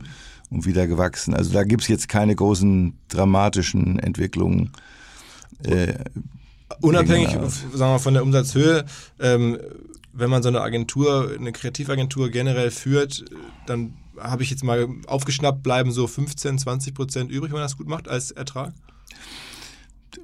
und 0.49 0.65
wieder 0.65 0.87
gewachsen. 0.87 1.33
Also 1.33 1.53
da 1.53 1.63
gibt's 1.63 1.87
jetzt 1.87 2.07
keine 2.09 2.35
großen 2.35 2.97
dramatischen 3.09 3.99
Entwicklungen. 3.99 4.71
Äh, 5.63 5.93
Unabhängig 6.81 7.29
sagen 7.29 7.93
wir, 7.93 7.99
von 7.99 8.13
der 8.13 8.23
Umsatzhöhe, 8.23 8.85
ähm, 9.19 9.57
wenn 10.13 10.29
man 10.29 10.43
so 10.43 10.49
eine 10.49 10.61
Agentur, 10.61 11.31
eine 11.37 11.51
Kreativagentur 11.51 12.29
generell 12.29 12.71
führt, 12.71 13.25
dann 13.65 13.93
habe 14.19 14.43
ich 14.43 14.51
jetzt 14.51 14.63
mal 14.63 14.87
aufgeschnappt, 15.07 15.63
bleiben 15.63 15.91
so 15.91 16.07
15, 16.07 16.59
20 16.59 16.93
Prozent 16.93 17.31
übrig, 17.31 17.51
wenn 17.51 17.59
man 17.59 17.65
das 17.65 17.77
gut 17.77 17.87
macht 17.87 18.07
als 18.07 18.31
Ertrag? 18.31 18.73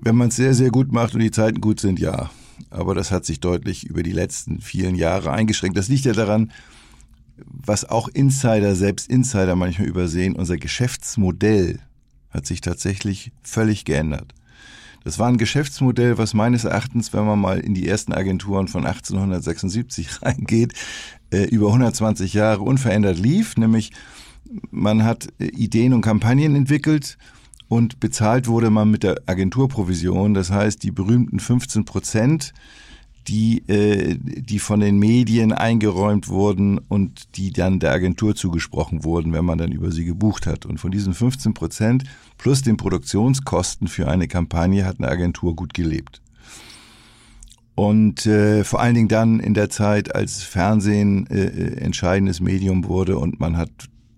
Wenn 0.02 0.16
man 0.16 0.30
es 0.30 0.36
sehr, 0.36 0.54
sehr 0.54 0.70
gut 0.70 0.92
macht 0.92 1.16
und 1.16 1.22
die 1.22 1.32
Zeiten 1.32 1.60
gut 1.60 1.80
sind, 1.80 2.00
ja. 2.00 2.30
Aber 2.70 2.94
das 2.94 3.12
hat 3.12 3.26
sich 3.26 3.40
deutlich 3.40 3.86
über 3.86 4.04
die 4.04 4.12
letzten 4.12 4.62
vielen 4.62 4.96
Jahre 4.96 5.32
eingeschränkt. 5.32 5.78
Das 5.78 5.88
liegt 5.88 6.06
ja 6.06 6.14
daran, 6.14 6.52
was 7.38 7.86
auch 7.86 8.08
Insider, 8.10 8.76
selbst 8.76 9.10
Insider 9.10 9.56
manchmal 9.56 9.88
übersehen, 9.88 10.36
unser 10.36 10.58
Geschäftsmodell 10.58 11.80
hat 12.30 12.46
sich 12.46 12.62
tatsächlich 12.62 13.32
völlig 13.42 13.86
geändert. 13.86 14.34
Das 15.04 15.20
war 15.20 15.28
ein 15.28 15.38
Geschäftsmodell, 15.38 16.18
was 16.18 16.34
meines 16.34 16.66
Erachtens, 16.66 17.14
wenn 17.14 17.26
man 17.26 17.40
mal 17.40 17.60
in 17.60 17.74
die 17.74 17.88
ersten 17.88 18.14
Agenturen 18.14 18.68
von 18.68 18.86
1876 18.86 20.22
reingeht, 20.22 20.74
äh, 21.32 21.44
über 21.46 21.68
120 21.68 22.34
Jahre 22.34 22.62
unverändert 22.62 23.18
lief, 23.18 23.58
nämlich 23.58 23.92
man 24.72 25.04
hat 25.04 25.28
äh, 25.40 25.46
Ideen 25.46 25.94
und 25.94 26.02
Kampagnen 26.02 26.56
entwickelt 26.56 27.18
und 27.68 28.00
bezahlt 28.00 28.48
wurde 28.48 28.70
man 28.70 28.90
mit 28.90 29.04
der 29.04 29.22
Agenturprovision, 29.28 30.34
das 30.34 30.52
heißt 30.52 30.84
die 30.84 30.92
berühmten 30.92 31.40
15 31.40 31.86
Prozent 31.86 32.54
die, 33.30 33.64
äh, 33.68 34.18
die 34.20 34.60
von 34.60 34.80
den 34.80 34.98
Medien 34.98 35.54
eingeräumt 35.54 36.28
wurden 36.30 36.80
und 36.80 37.38
die 37.38 37.54
dann 37.54 37.80
der 37.80 37.92
Agentur 37.92 38.36
zugesprochen 38.36 39.04
wurden, 39.04 39.32
wenn 39.34 39.46
man 39.46 39.60
dann 39.60 39.72
über 39.72 39.92
sie 39.92 40.04
gebucht 40.04 40.48
hat. 40.48 40.66
Und 40.66 40.80
von 40.80 40.92
diesen 40.92 41.14
15 41.14 41.54
Prozent 41.54 42.04
plus 42.38 42.64
den 42.64 42.78
Produktionskosten 42.78 43.88
für 43.88 44.08
eine 44.08 44.28
Kampagne 44.28 44.84
hat 44.86 44.98
eine 45.00 45.10
Agentur 45.10 45.56
gut 45.56 45.76
gelebt. 45.76 46.22
Und 47.76 48.26
äh, 48.26 48.64
vor 48.64 48.82
allen 48.82 48.96
Dingen 48.96 49.08
dann 49.08 49.40
in 49.40 49.54
der 49.54 49.70
Zeit, 49.70 50.14
als 50.14 50.42
Fernsehen 50.42 51.28
äh, 51.28 51.46
äh 51.46 51.78
entscheidendes 51.78 52.42
Medium 52.42 52.86
wurde 52.86 53.18
und 53.18 53.40
man 53.40 53.56
hat 53.56 53.70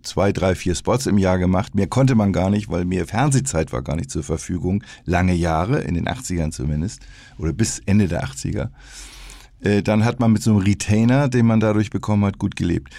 zwei, 0.04 0.32
drei, 0.32 0.56
vier 0.56 0.76
Spots 0.76 1.06
im 1.06 1.18
Jahr 1.18 1.38
gemacht. 1.38 1.76
Mehr 1.76 1.88
konnte 1.88 2.16
man 2.16 2.34
gar 2.34 2.50
nicht, 2.50 2.70
weil 2.70 2.86
mehr 2.86 3.06
Fernsehzeit 3.06 3.72
war 3.72 3.82
gar 3.82 3.96
nicht 3.96 4.12
zur 4.12 4.24
Verfügung. 4.24 4.84
Lange 5.06 5.34
Jahre, 5.34 5.82
in 5.82 5.96
den 5.96 6.08
80ern 6.08 6.52
zumindest, 6.52 7.02
oder 7.38 7.54
bis 7.54 7.80
Ende 7.86 8.08
der 8.08 8.24
80er. 8.24 8.70
Äh, 9.62 9.82
dann 9.84 10.06
hat 10.06 10.20
man 10.20 10.32
mit 10.34 10.44
so 10.44 10.52
einem 10.52 10.60
Retainer, 10.60 11.30
den 11.30 11.46
man 11.46 11.60
dadurch 11.60 11.90
bekommen 11.90 12.26
hat, 12.26 12.38
gut 12.38 12.56
gelebt. 12.56 12.94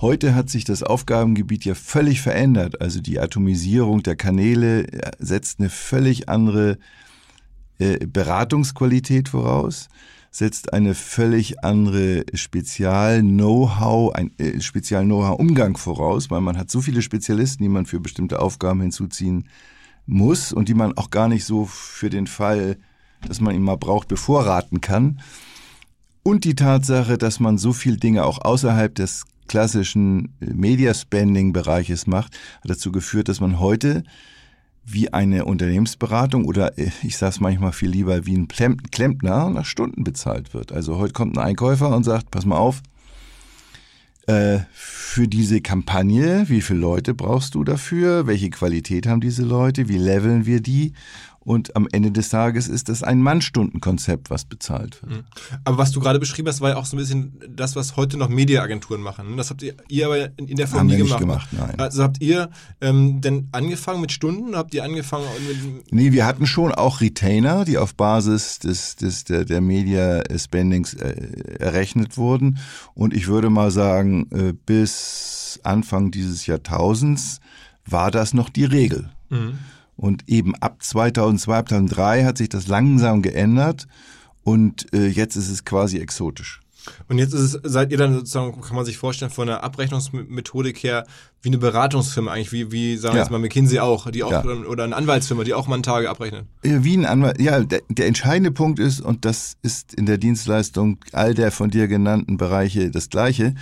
Heute 0.00 0.34
hat 0.34 0.48
sich 0.48 0.64
das 0.64 0.82
Aufgabengebiet 0.82 1.64
ja 1.64 1.74
völlig 1.74 2.20
verändert. 2.20 2.80
Also 2.80 3.00
die 3.00 3.18
Atomisierung 3.18 4.02
der 4.02 4.16
Kanäle 4.16 4.86
äh, 4.86 5.10
setzt 5.18 5.58
eine 5.58 5.70
völlig 5.70 6.28
andere 6.28 6.78
äh, 7.78 8.06
Beratungsqualität 8.06 9.28
voraus 9.28 9.88
setzt 10.38 10.72
eine 10.72 10.94
völlig 10.94 11.64
andere 11.64 12.24
Spezial-Know-how, 12.32 14.14
ein 14.14 14.30
äh, 14.38 14.60
Spezial-Know-how-Umgang 14.60 15.76
voraus, 15.76 16.30
weil 16.30 16.40
man 16.40 16.56
hat 16.56 16.70
so 16.70 16.80
viele 16.80 17.02
Spezialisten, 17.02 17.64
die 17.64 17.68
man 17.68 17.86
für 17.86 17.98
bestimmte 17.98 18.40
Aufgaben 18.40 18.80
hinzuziehen 18.80 19.48
muss 20.06 20.52
und 20.52 20.68
die 20.68 20.74
man 20.74 20.96
auch 20.96 21.10
gar 21.10 21.26
nicht 21.26 21.44
so 21.44 21.64
für 21.64 22.08
den 22.08 22.28
Fall, 22.28 22.76
dass 23.26 23.40
man 23.40 23.52
ihn 23.52 23.62
mal 23.62 23.78
braucht, 23.78 24.06
bevorraten 24.06 24.80
kann. 24.80 25.20
Und 26.22 26.44
die 26.44 26.54
Tatsache, 26.54 27.18
dass 27.18 27.40
man 27.40 27.58
so 27.58 27.72
viel 27.72 27.96
Dinge 27.96 28.24
auch 28.24 28.40
außerhalb 28.40 28.94
des 28.94 29.24
klassischen 29.48 30.36
Media-Spending-Bereiches 30.38 32.06
macht, 32.06 32.38
hat 32.62 32.70
dazu 32.70 32.92
geführt, 32.92 33.28
dass 33.28 33.40
man 33.40 33.58
heute 33.58 34.04
wie 34.90 35.12
eine 35.12 35.44
Unternehmensberatung 35.44 36.44
oder 36.44 36.78
äh, 36.78 36.90
ich 37.02 37.16
sage 37.16 37.30
es 37.30 37.40
manchmal 37.40 37.72
viel 37.72 37.90
lieber 37.90 38.26
wie 38.26 38.36
ein 38.36 38.48
Klempner 38.48 39.50
nach 39.50 39.64
Stunden 39.64 40.04
bezahlt 40.04 40.54
wird. 40.54 40.72
Also 40.72 40.96
heute 40.96 41.12
kommt 41.12 41.36
ein 41.36 41.44
Einkäufer 41.44 41.94
und 41.94 42.04
sagt, 42.04 42.30
pass 42.30 42.46
mal 42.46 42.56
auf, 42.56 42.82
äh, 44.28 44.60
für 44.72 45.26
diese 45.26 45.60
Kampagne, 45.62 46.44
wie 46.48 46.60
viele 46.60 46.80
Leute 46.80 47.14
brauchst 47.14 47.54
du 47.54 47.64
dafür, 47.64 48.26
welche 48.26 48.50
Qualität 48.50 49.06
haben 49.06 49.20
diese 49.20 49.42
Leute, 49.42 49.88
wie 49.88 49.96
leveln 49.96 50.44
wir 50.44 50.60
die 50.60 50.92
und 51.48 51.74
am 51.76 51.88
Ende 51.90 52.12
des 52.12 52.28
Tages 52.28 52.68
ist 52.68 52.90
das 52.90 53.02
ein 53.02 53.22
Mannstundenkonzept, 53.22 54.28
was 54.28 54.44
bezahlt 54.44 55.00
wird. 55.00 55.12
Mhm. 55.12 55.24
Aber 55.64 55.78
was 55.78 55.92
du 55.92 55.98
gerade 55.98 56.18
beschrieben 56.18 56.46
hast, 56.46 56.60
war 56.60 56.70
ja 56.72 56.76
auch 56.76 56.84
so 56.84 56.94
ein 56.94 56.98
bisschen 56.98 57.40
das, 57.48 57.74
was 57.74 57.96
heute 57.96 58.18
noch 58.18 58.28
Mediaagenturen 58.28 59.00
machen. 59.00 59.30
Ne? 59.30 59.36
Das 59.36 59.48
habt 59.48 59.62
ihr, 59.62 59.74
ihr 59.88 60.04
aber 60.04 60.38
in 60.38 60.56
der 60.56 60.68
Form 60.68 60.80
Haben 60.80 60.86
nie 60.88 60.98
wir 60.98 61.04
gemacht. 61.04 61.20
Nicht 61.20 61.50
gemacht 61.50 61.68
nein. 61.70 61.80
Also 61.80 62.02
habt 62.02 62.20
ihr 62.20 62.50
ähm, 62.82 63.22
denn 63.22 63.48
angefangen 63.52 64.02
mit 64.02 64.12
Stunden? 64.12 64.56
Habt 64.56 64.74
ihr 64.74 64.84
angefangen 64.84 65.24
mit 65.48 65.90
Nee, 65.90 66.12
wir 66.12 66.26
hatten 66.26 66.46
schon 66.46 66.70
auch 66.70 67.00
Retainer, 67.00 67.64
die 67.64 67.78
auf 67.78 67.94
Basis 67.94 68.58
des, 68.58 68.96
des 68.96 69.24
der, 69.24 69.46
der 69.46 69.62
Media 69.62 70.22
Spendings 70.36 70.92
äh, 70.92 71.14
errechnet 71.60 72.18
wurden. 72.18 72.58
Und 72.92 73.14
ich 73.14 73.26
würde 73.26 73.48
mal 73.48 73.70
sagen, 73.70 74.28
äh, 74.32 74.52
bis 74.52 75.60
Anfang 75.62 76.10
dieses 76.10 76.44
Jahrtausends 76.44 77.40
war 77.86 78.10
das 78.10 78.34
noch 78.34 78.50
die 78.50 78.66
Regel. 78.66 79.08
Mhm. 79.30 79.58
Und 79.98 80.28
eben 80.28 80.54
ab 80.54 80.80
2002, 80.80 81.62
2003 81.64 82.24
hat 82.24 82.38
sich 82.38 82.48
das 82.48 82.68
langsam 82.68 83.20
geändert 83.20 83.88
und 84.44 84.92
äh, 84.94 85.08
jetzt 85.08 85.34
ist 85.34 85.50
es 85.50 85.64
quasi 85.64 85.98
exotisch. 85.98 86.60
Und 87.08 87.18
jetzt 87.18 87.34
ist 87.34 87.54
es, 87.54 87.60
seid 87.64 87.90
ihr 87.90 87.98
dann 87.98 88.14
sozusagen, 88.14 88.60
kann 88.60 88.76
man 88.76 88.84
sich 88.84 88.96
vorstellen, 88.96 89.30
von 89.30 89.48
der 89.48 89.64
Abrechnungsmethodik 89.64 90.82
her 90.82 91.04
wie 91.42 91.48
eine 91.48 91.58
Beratungsfirma 91.58 92.32
eigentlich, 92.32 92.52
wie, 92.52 92.72
wie 92.72 92.96
sagen 92.96 93.14
wir 93.14 93.18
ja. 93.18 93.24
jetzt 93.24 93.30
mal 93.30 93.40
McKinsey 93.40 93.80
auch, 93.80 94.08
die 94.10 94.22
auch 94.22 94.30
ja. 94.30 94.42
oder 94.44 94.84
eine 94.84 94.96
Anwaltsfirma, 94.96 95.44
die 95.44 95.52
auch 95.52 95.66
mal 95.66 95.82
Tage 95.82 96.08
abrechnet. 96.08 96.46
Ja, 96.64 96.82
wie 96.84 96.96
ein 96.96 97.04
Anwalt. 97.04 97.40
Ja, 97.40 97.60
der, 97.60 97.82
der 97.88 98.06
entscheidende 98.06 98.52
Punkt 98.52 98.78
ist, 98.78 99.00
und 99.00 99.24
das 99.24 99.56
ist 99.62 99.94
in 99.94 100.06
der 100.06 100.18
Dienstleistung 100.18 100.98
all 101.12 101.34
der 101.34 101.50
von 101.50 101.70
dir 101.70 101.88
genannten 101.88 102.36
Bereiche 102.36 102.90
das 102.90 103.10
Gleiche. 103.10 103.54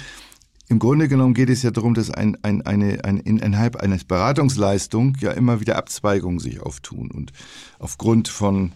Im 0.69 0.81
Grunde 0.81 1.07
genommen 1.09 1.35
geht 1.35 1.49
es 1.49 1.63
ja 1.63 1.71
darum, 1.71 1.95
dass 1.95 2.11
ein, 2.11 2.37
ein, 2.43 2.63
eine, 2.63 3.05
ein, 3.05 3.19
innerhalb 3.19 3.77
einer 3.77 3.97
Beratungsleistung 3.97 5.17
ja 5.21 5.31
immer 5.31 5.61
wieder 5.61 5.77
Abzweigungen 5.77 6.41
sich 6.41 6.61
auftun. 6.61 7.11
Und 7.13 7.33
aufgrund 7.79 8.27
von 8.27 8.73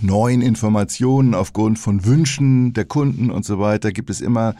neuen 0.00 0.40
Informationen, 0.40 1.34
aufgrund 1.34 1.78
von 1.78 2.04
Wünschen 2.06 2.72
der 2.72 2.86
Kunden 2.86 3.30
und 3.30 3.44
so 3.44 3.58
weiter, 3.58 3.92
gibt 3.92 4.08
es 4.08 4.22
immer, 4.22 4.54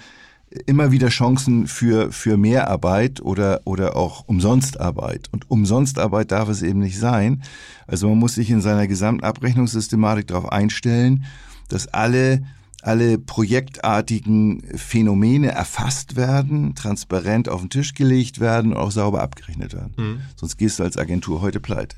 immer 0.66 0.92
wieder 0.92 1.08
Chancen 1.08 1.66
für, 1.66 2.12
für 2.12 2.36
Mehrarbeit 2.36 3.22
oder, 3.22 3.62
oder 3.64 3.96
auch 3.96 4.28
Umsonstarbeit. 4.28 5.28
Und 5.32 5.50
Umsonstarbeit 5.50 6.32
darf 6.32 6.50
es 6.50 6.62
eben 6.62 6.80
nicht 6.80 6.98
sein. 6.98 7.42
Also 7.86 8.10
man 8.10 8.18
muss 8.18 8.34
sich 8.34 8.50
in 8.50 8.60
seiner 8.60 8.86
gesamten 8.86 9.24
Abrechnungssystematik 9.24 10.26
darauf 10.26 10.52
einstellen, 10.52 11.24
dass 11.68 11.88
alle 11.88 12.42
alle 12.82 13.18
projektartigen 13.18 14.62
Phänomene 14.76 15.50
erfasst 15.50 16.16
werden, 16.16 16.74
transparent 16.74 17.48
auf 17.48 17.60
den 17.60 17.70
Tisch 17.70 17.94
gelegt 17.94 18.40
werden 18.40 18.72
und 18.72 18.78
auch 18.78 18.90
sauber 18.90 19.22
abgerechnet 19.22 19.74
werden. 19.74 19.94
Mhm. 19.96 20.20
Sonst 20.36 20.56
gehst 20.56 20.78
du 20.78 20.84
als 20.84 20.96
Agentur 20.96 21.40
heute 21.40 21.60
pleite. 21.60 21.96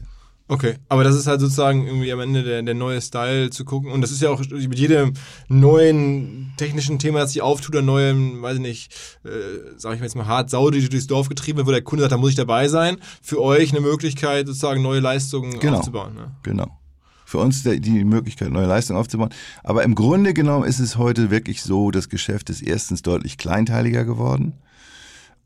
Okay, 0.51 0.77
aber 0.89 1.05
das 1.05 1.15
ist 1.15 1.27
halt 1.27 1.41
sozusagen 1.41 1.87
irgendwie 1.87 2.11
am 2.11 2.21
Ende 2.21 2.43
der, 2.43 2.63
der 2.63 2.75
neue 2.75 3.03
Style 3.03 3.51
zu 3.51 3.67
gucken. 3.67 3.93
Und 3.93 4.01
das 4.01 4.11
ist 4.11 4.23
ja 4.23 4.31
auch 4.31 4.41
mit 4.41 4.79
jedem 4.79 5.13
neuen 5.49 6.55
technischen 6.57 6.99
Thema, 6.99 7.21
das 7.21 7.33
sich 7.33 7.43
auftut, 7.43 7.75
oder 7.75 7.83
neuen, 7.83 8.41
weiß 8.41 8.55
ich 8.55 8.63
nicht, 8.63 8.93
äh, 9.25 9.29
sag 9.77 9.93
ich 9.93 10.01
mal 10.01 10.07
jetzt 10.07 10.17
mal 10.17 10.27
hart, 10.27 10.49
Sau, 10.49 10.71
die 10.71 10.89
durchs 10.89 11.07
Dorf 11.07 11.29
getrieben 11.29 11.59
wird, 11.59 11.67
wo 11.67 11.71
der 11.71 11.83
Kunde 11.83 12.03
sagt, 12.03 12.13
da 12.13 12.17
muss 12.17 12.31
ich 12.31 12.37
dabei 12.37 12.69
sein, 12.69 12.97
für 13.21 13.43
euch 13.43 13.73
eine 13.73 13.83
Möglichkeit, 13.83 14.47
sozusagen 14.47 14.81
neue 14.81 15.01
Leistungen 15.01 15.61
genau. 15.61 15.79
aufzubauen. 15.79 16.15
Ne? 16.15 16.35
Genau. 16.43 16.69
Für 17.29 17.37
uns 17.37 17.63
die, 17.63 18.05
Möglichkeit, 18.07 18.51
neue 18.51 18.65
Leistungen 18.65 18.99
aufzubauen. 18.99 19.29
Aber 19.63 19.83
im 19.83 19.95
Grunde 19.95 20.33
genommen 20.33 20.65
ist 20.65 20.79
es 20.79 20.97
heute 20.97 21.31
wirklich 21.31 21.63
so, 21.63 21.91
das 21.91 22.09
Geschäft 22.09 22.49
ist 22.49 22.63
erstens 22.63 23.03
deutlich 23.03 23.37
kleinteiliger 23.37 24.07
geworden. 24.07 24.55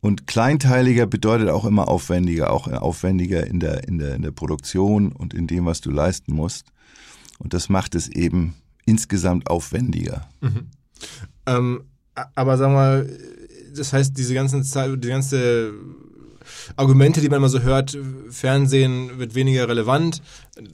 Und 0.00 0.28
kleinteiliger 0.28 1.06
bedeutet 1.06 1.48
auch 1.48 1.64
immer 1.64 1.88
aufwendiger, 1.88 2.52
auch 2.52 2.68
aufwendiger 2.68 3.44
in 3.48 3.58
der, 3.58 3.88
in 3.88 3.98
der, 3.98 4.14
in 4.14 4.22
der 4.22 4.30
Produktion 4.30 5.10
und 5.10 5.34
in 5.34 5.48
dem, 5.48 5.66
was 5.66 5.80
du 5.80 5.90
leisten 5.90 6.32
musst. 6.36 6.66
Und 7.40 7.52
das 7.52 7.68
macht 7.68 7.96
es 7.96 8.06
eben 8.06 8.54
insgesamt 8.84 9.50
aufwendiger. 9.50 10.28
Mhm. 10.40 10.68
Ähm, 11.46 11.82
aber 12.36 12.58
sag 12.58 12.70
mal, 12.70 13.10
das 13.74 13.92
heißt, 13.92 14.16
diese 14.16 14.34
ganzen 14.34 14.62
die 14.62 15.08
ganze 15.08 15.72
Argumente, 16.76 17.20
die 17.20 17.28
man 17.28 17.38
immer 17.38 17.48
so 17.48 17.60
hört, 17.60 17.96
Fernsehen 18.30 19.18
wird 19.18 19.34
weniger 19.34 19.68
relevant, 19.68 20.22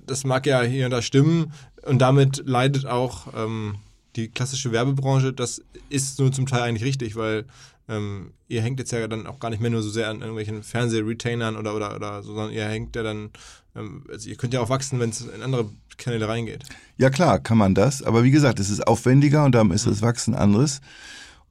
das 0.07 0.24
mag 0.24 0.46
ja 0.46 0.62
hier 0.62 0.87
und 0.87 0.90
da 0.90 1.03
stimmen 1.03 1.53
und 1.87 1.98
damit 1.98 2.42
leidet 2.46 2.87
auch 2.87 3.29
ähm, 3.37 3.77
die 4.16 4.29
klassische 4.29 4.72
Werbebranche. 4.72 5.33
Das 5.33 5.62
ist 5.88 6.18
nur 6.18 6.33
zum 6.33 6.46
Teil 6.46 6.62
eigentlich 6.62 6.85
richtig, 6.85 7.16
weil 7.16 7.44
ähm, 7.88 8.33
ihr 8.48 8.62
hängt 8.62 8.79
jetzt 8.79 8.92
ja 8.92 9.07
dann 9.09 9.27
auch 9.27 9.40
gar 9.40 9.51
nicht 9.51 9.61
mehr 9.61 9.70
nur 9.70 9.83
so 9.83 9.90
sehr 9.90 10.11
an 10.11 10.20
irgendwelchen 10.20 10.62
Fernsehretainern 10.62 11.57
oder, 11.57 11.74
oder, 11.74 11.96
oder 11.96 12.22
so, 12.22 12.35
sondern 12.35 12.53
ihr 12.53 12.66
hängt 12.66 12.94
ja 12.96 13.03
dann, 13.03 13.31
ähm, 13.74 14.05
also 14.11 14.29
ihr 14.29 14.37
könnt 14.37 14.53
ja 14.53 14.61
auch 14.61 14.68
wachsen, 14.68 15.01
wenn 15.01 15.11
es 15.11 15.22
in 15.22 15.42
andere 15.42 15.70
Kanäle 15.96 16.29
reingeht. 16.29 16.64
Ja 16.96 17.11
klar, 17.11 17.38
kann 17.38 17.59
man 17.59 17.74
das, 17.74 18.03
aber 18.03 18.24
wie 18.24 18.31
gesagt, 18.31 18.61
es 18.61 18.70
ist 18.70 18.87
aufwendiger 18.87 19.44
und 19.44 19.55
darum 19.55 19.72
ist 19.72 19.87
das 19.87 20.03
Wachsen 20.03 20.35
anderes. 20.35 20.81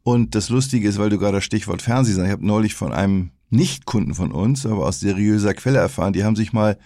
Und 0.03 0.35
das 0.35 0.49
Lustige 0.49 0.87
ist, 0.87 0.99
weil 0.99 1.09
du 1.09 1.17
gerade 1.17 1.37
das 1.37 1.43
Stichwort 1.43 1.81
Fernsehen 1.81 2.15
sagst, 2.15 2.27
ich 2.27 2.31
habe 2.31 2.45
neulich 2.45 2.75
von 2.75 2.93
einem 2.93 3.31
Nicht-Kunden 3.49 4.13
von 4.13 4.31
uns, 4.31 4.65
aber 4.65 4.85
aus 4.85 4.99
seriöser 4.99 5.53
Quelle 5.53 5.79
erfahren, 5.79 6.13
die 6.13 6.23
haben 6.23 6.35
sich 6.35 6.53
mal, 6.53 6.77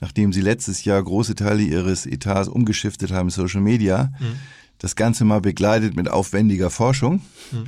nachdem 0.00 0.32
sie 0.32 0.40
letztes 0.40 0.84
Jahr 0.84 1.02
große 1.02 1.34
Teile 1.34 1.62
ihres 1.62 2.06
Etats 2.06 2.48
umgeschiftet 2.48 3.12
haben, 3.12 3.30
Social 3.30 3.60
Media, 3.60 4.12
mhm. 4.18 4.36
das 4.78 4.96
Ganze 4.96 5.24
mal 5.24 5.40
begleitet 5.40 5.96
mit 5.96 6.10
aufwendiger 6.10 6.70
Forschung. 6.70 7.22
Mhm 7.52 7.64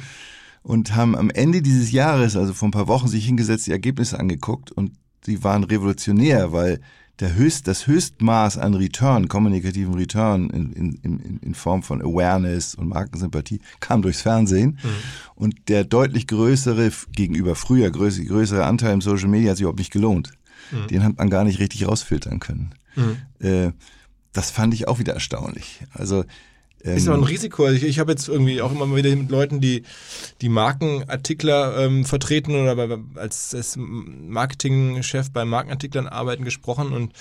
und 0.63 0.95
haben 0.95 1.17
am 1.17 1.31
Ende 1.31 1.63
dieses 1.63 1.93
Jahres, 1.93 2.37
also 2.37 2.55
vor 2.55 2.69
ein 2.69 2.73
paar 2.73 2.89
Wochen, 2.89 3.09
sich 3.09 3.27
hingesetzt, 3.27 3.67
die 3.67 3.73
Ergebnisse 3.73 4.19
angeguckt 4.19 4.71
und 4.71 4.93
sie 5.25 5.43
waren 5.45 5.65
revolutionär, 5.65 6.53
weil 6.53 6.81
der 7.23 7.35
Höchst, 7.37 7.69
das 7.69 7.87
Höchstmaß 7.87 8.59
an 8.59 8.75
Return, 8.75 9.29
kommunikativen 9.29 9.95
Return 9.95 10.51
in, 10.51 10.73
in, 10.73 10.95
in, 11.03 11.39
in 11.41 11.55
Form 11.55 11.85
von 11.85 12.03
Awareness 12.03 12.75
und 12.75 12.89
Markensympathie 12.89 13.61
kam 13.79 14.03
durchs 14.03 14.23
Fernsehen. 14.23 14.79
Mhm. 14.83 14.89
Und 15.37 15.69
der 15.69 15.85
deutlich 15.85 16.27
größere, 16.27 16.91
gegenüber 17.13 17.55
früher 17.55 17.91
größere, 17.91 18.27
größere 18.27 18.65
Anteil 18.65 18.93
im 18.93 19.01
Social 19.01 19.29
Media 19.29 19.51
hat 19.51 19.57
sich 19.57 19.63
überhaupt 19.63 19.79
nicht 19.79 19.93
gelohnt. 19.93 20.33
Mhm. 20.73 20.89
Den 20.89 21.05
hat 21.05 21.19
man 21.19 21.31
gar 21.31 21.45
nicht 21.45 21.61
richtig 21.61 21.87
rausfiltern 21.87 22.41
können. 22.41 22.75
Mhm. 22.97 23.17
Äh, 23.39 23.73
das 24.33 24.51
fand 24.51 24.75
ich 24.75 24.89
auch 24.89 24.99
wieder 24.99 25.15
erstaunlich. 25.15 25.81
Also 25.93 26.25
ähm, 26.85 26.97
ist 26.97 27.09
aber 27.09 27.19
ein 27.19 27.25
Risiko. 27.25 27.65
Also 27.65 27.77
ich, 27.77 27.85
ich 27.85 27.99
habe 27.99 28.13
jetzt 28.13 28.29
irgendwie 28.29 28.61
auch 28.63 28.73
immer 28.73 28.95
wieder 28.95 29.15
mit 29.15 29.31
Leuten, 29.31 29.61
die 29.61 29.83
die 30.41 30.49
Markenartikler 30.49 31.79
ähm, 31.79 32.05
vertreten 32.05 32.55
oder 32.55 32.77
bei, 32.77 32.99
als, 33.21 33.55
als 33.55 33.77
Marketingchef 33.77 35.31
bei 35.31 35.45
Markenartiklern 35.45 36.07
arbeiten 36.07 36.45
gesprochen 36.45 36.93
und 36.93 37.13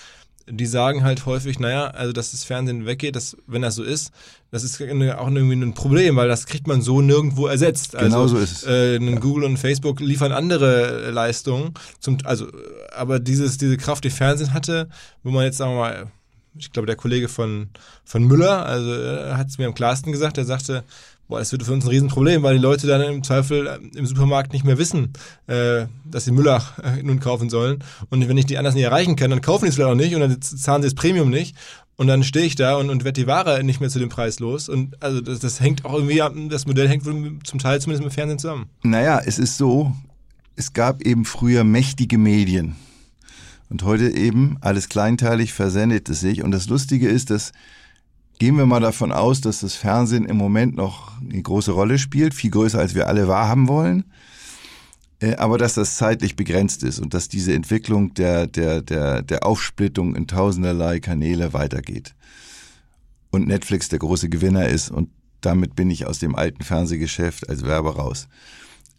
die 0.50 0.66
sagen 0.66 1.04
halt 1.04 1.26
häufig, 1.26 1.60
naja, 1.60 1.88
also 1.88 2.14
dass 2.14 2.32
das 2.32 2.44
Fernsehen 2.44 2.86
weggeht, 2.86 3.16
dass, 3.16 3.38
wenn 3.48 3.62
das 3.62 3.76
so 3.76 3.84
ist, 3.84 4.12
das 4.50 4.64
ist 4.64 4.82
auch 4.82 4.86
irgendwie 4.86 5.54
ein 5.54 5.74
Problem, 5.74 6.16
weil 6.16 6.28
das 6.28 6.46
kriegt 6.46 6.68
man 6.68 6.82
so 6.82 7.02
nirgendwo 7.02 7.48
ersetzt. 7.48 7.96
Also, 7.96 8.10
genau 8.10 8.28
so 8.28 8.38
ist 8.38 8.52
es. 8.52 8.64
Äh, 8.64 8.98
ja. 8.98 9.20
Google 9.20 9.46
und 9.46 9.58
Facebook 9.58 10.00
liefern 10.00 10.32
andere 10.32 11.12
Leistungen, 11.12 11.74
zum, 12.00 12.18
also, 12.24 12.48
aber 12.94 13.20
dieses, 13.20 13.58
diese 13.58 13.78
Kraft, 13.78 14.04
die 14.04 14.10
Fernsehen 14.10 14.54
hatte, 14.54 14.90
wo 15.24 15.32
man 15.32 15.46
jetzt, 15.46 15.58
sagen 15.58 15.74
wir 15.74 15.80
mal, 15.80 16.12
ich 16.58 16.72
glaube, 16.72 16.86
der 16.86 16.96
Kollege 16.96 17.30
von, 17.30 17.70
von 18.04 18.24
Müller, 18.24 18.66
also 18.66 18.94
äh, 18.94 19.34
hat 19.34 19.48
es 19.48 19.58
mir 19.58 19.68
am 19.68 19.74
klarsten 19.74 20.12
gesagt, 20.12 20.38
er 20.38 20.46
sagte, 20.46 20.84
boah, 21.28 21.40
das 21.40 21.52
wird 21.52 21.64
für 21.64 21.72
uns 21.72 21.86
ein 21.86 21.90
Riesenproblem, 21.90 22.44
weil 22.44 22.58
die 22.58 22.62
Leute 22.62 22.88
dann 22.88 23.02
im 23.02 23.24
Zweifel 23.24 23.66
äh, 23.66 23.98
im 23.98 24.06
Supermarkt 24.06 24.52
nicht 24.52 24.66
mehr 24.66 24.78
wissen, 24.78 25.14
äh, 25.48 25.86
dass 26.06 26.26
sie 26.26 26.32
Müller 26.32 26.62
äh, 26.84 27.02
nun 27.02 27.20
kaufen 27.20 27.50
sollen. 27.50 27.84
Und 28.10 28.28
wenn 28.28 28.38
ich 28.38 28.46
die 28.46 28.58
anders 28.58 28.76
nicht 28.76 28.84
erreichen 28.84 29.16
kann, 29.16 29.30
dann 29.30 29.42
kaufen 29.42 29.66
die 29.66 29.70
es 29.70 29.76
vielleicht 29.76 29.92
auch 29.92 29.96
nicht 29.96 30.14
und 30.14 30.22
dann 30.22 30.42
zahlen 30.42 30.82
sie 30.82 30.90
das 30.90 30.96
Premium 30.96 31.30
nicht. 31.30 31.56
Und 31.96 32.08
dann 32.08 32.24
stehe 32.24 32.46
ich 32.46 32.56
da 32.56 32.78
und, 32.78 32.90
und 32.90 33.04
werde 33.04 33.22
die 33.22 33.28
Ware 33.28 33.64
nicht 33.64 33.80
mehr 33.80 33.90
zu 33.90 34.00
dem 34.00 34.10
Preis 34.10 34.40
los. 34.40 34.70
Und 34.70 35.02
also 35.02 35.22
das, 35.22 35.40
das 35.40 35.60
hängt 35.60 35.86
auch 35.86 35.94
irgendwie, 35.94 36.50
das 36.50 36.66
Modell 36.66 36.90
hängt 36.90 37.04
zum 37.04 37.60
Teil 37.60 37.80
zumindest 37.80 38.04
mit 38.04 38.14
Fernsehen 38.14 38.40
zusammen. 38.40 38.70
Naja, 38.82 39.22
es 39.24 39.38
ist 39.40 39.58
so, 39.58 39.96
es 40.56 40.74
gab 40.74 41.02
eben 41.04 41.26
früher 41.26 41.64
mächtige 41.64 42.18
Medien. 42.18 42.76
Und 43.72 43.84
heute 43.84 44.10
eben 44.10 44.58
alles 44.60 44.90
kleinteilig 44.90 45.54
versendet 45.54 46.10
es 46.10 46.20
sich. 46.20 46.44
Und 46.44 46.52
das 46.52 46.68
Lustige 46.68 47.08
ist, 47.08 47.30
dass 47.30 47.54
gehen 48.38 48.58
wir 48.58 48.66
mal 48.66 48.82
davon 48.82 49.14
aus, 49.14 49.40
dass 49.40 49.62
das 49.62 49.76
Fernsehen 49.76 50.26
im 50.26 50.36
Moment 50.36 50.76
noch 50.76 51.14
eine 51.22 51.42
große 51.42 51.72
Rolle 51.72 51.98
spielt, 51.98 52.34
viel 52.34 52.52
größer 52.52 52.80
als 52.80 52.96
wir 52.96 53.08
alle 53.08 53.30
wahrhaben 53.30 53.70
wollen. 53.70 54.12
Äh, 55.22 55.36
aber 55.36 55.58
dass 55.58 55.76
das 55.76 55.96
zeitlich 55.96 56.36
begrenzt 56.36 56.84
ist 56.84 57.00
und 57.00 57.14
dass 57.14 57.30
diese 57.30 57.54
Entwicklung 57.54 58.14
der, 58.14 58.46
der, 58.46 58.82
der, 58.82 59.22
der 59.22 59.46
Aufsplittung 59.46 60.18
in 60.18 60.28
tausenderlei 60.28 61.00
Kanäle 61.00 61.54
weitergeht. 61.54 62.14
Und 63.30 63.48
Netflix 63.48 63.88
der 63.88 64.00
große 64.00 64.28
Gewinner 64.28 64.68
ist 64.68 64.92
und 64.92 65.12
damit 65.40 65.76
bin 65.76 65.90
ich 65.90 66.06
aus 66.06 66.20
dem 66.20 66.36
alten 66.36 66.66
Fernsehgeschäft 66.66 67.48
als 67.48 67.64
Werber 67.64 67.96
raus. 67.96 68.28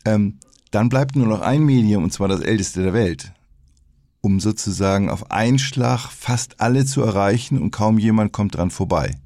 Ähm, 0.07 0.39
dann 0.71 0.89
bleibt 0.89 1.15
nur 1.15 1.27
noch 1.27 1.43
ein 1.43 1.63
Medium 1.63 2.05
und 2.05 2.13
zwar 2.15 2.29
das 2.29 2.41
älteste 2.41 2.83
der 2.83 2.95
Welt 2.95 3.35
um 4.23 4.41
sozusagen 4.41 5.11
auf 5.11 5.31
einen 5.31 5.59
Schlag 5.59 6.09
fast 6.11 6.61
alle 6.61 6.87
zu 6.87 7.03
erreichen 7.03 7.61
und 7.61 7.73
kaum 7.73 7.99
jemand 7.99 8.33
kommt 8.33 8.57
dran 8.57 8.71
vorbei. 8.71 9.19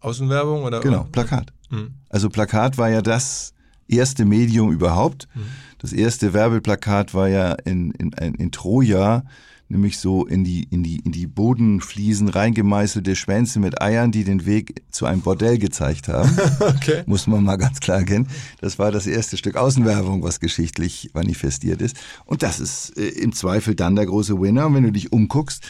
Außenwerbung 0.00 0.62
oder? 0.62 0.80
Genau, 0.80 1.04
Plakat. 1.10 1.52
Mhm. 1.68 1.94
Also 2.08 2.30
Plakat 2.30 2.78
war 2.78 2.88
ja 2.88 3.02
das 3.02 3.52
erste 3.88 4.24
Medium 4.24 4.70
überhaupt. 4.72 5.28
Mhm. 5.34 5.40
Das 5.78 5.92
erste 5.92 6.32
Werbeplakat 6.32 7.14
war 7.14 7.28
ja 7.28 7.52
in, 7.52 7.90
in, 7.92 8.12
in 8.12 8.50
Troja 8.52 9.24
nämlich 9.68 9.98
so 9.98 10.26
in 10.26 10.44
die, 10.44 10.64
in 10.70 10.82
die, 10.82 11.00
in 11.04 11.12
die 11.12 11.26
Bodenfliesen 11.26 12.28
reingemeißelte 12.28 13.14
Schwänze 13.16 13.60
mit 13.60 13.80
Eiern, 13.80 14.10
die 14.10 14.24
den 14.24 14.46
Weg 14.46 14.82
zu 14.90 15.06
einem 15.06 15.20
Bordell 15.20 15.58
gezeigt 15.58 16.08
haben. 16.08 16.30
okay. 16.60 17.02
Muss 17.06 17.26
man 17.26 17.44
mal 17.44 17.56
ganz 17.56 17.80
klar 17.80 17.98
erkennen. 17.98 18.28
Das 18.60 18.78
war 18.78 18.90
das 18.90 19.06
erste 19.06 19.36
Stück 19.36 19.56
Außenwerbung, 19.56 20.22
was 20.22 20.40
geschichtlich 20.40 21.10
manifestiert 21.14 21.82
ist. 21.82 21.96
Und 22.24 22.42
das 22.42 22.60
ist 22.60 22.96
äh, 22.96 23.08
im 23.08 23.32
Zweifel 23.32 23.74
dann 23.74 23.96
der 23.96 24.06
große 24.06 24.40
Winner. 24.40 24.66
Und 24.66 24.74
wenn 24.74 24.84
du 24.84 24.92
dich 24.92 25.12
umguckst, 25.12 25.64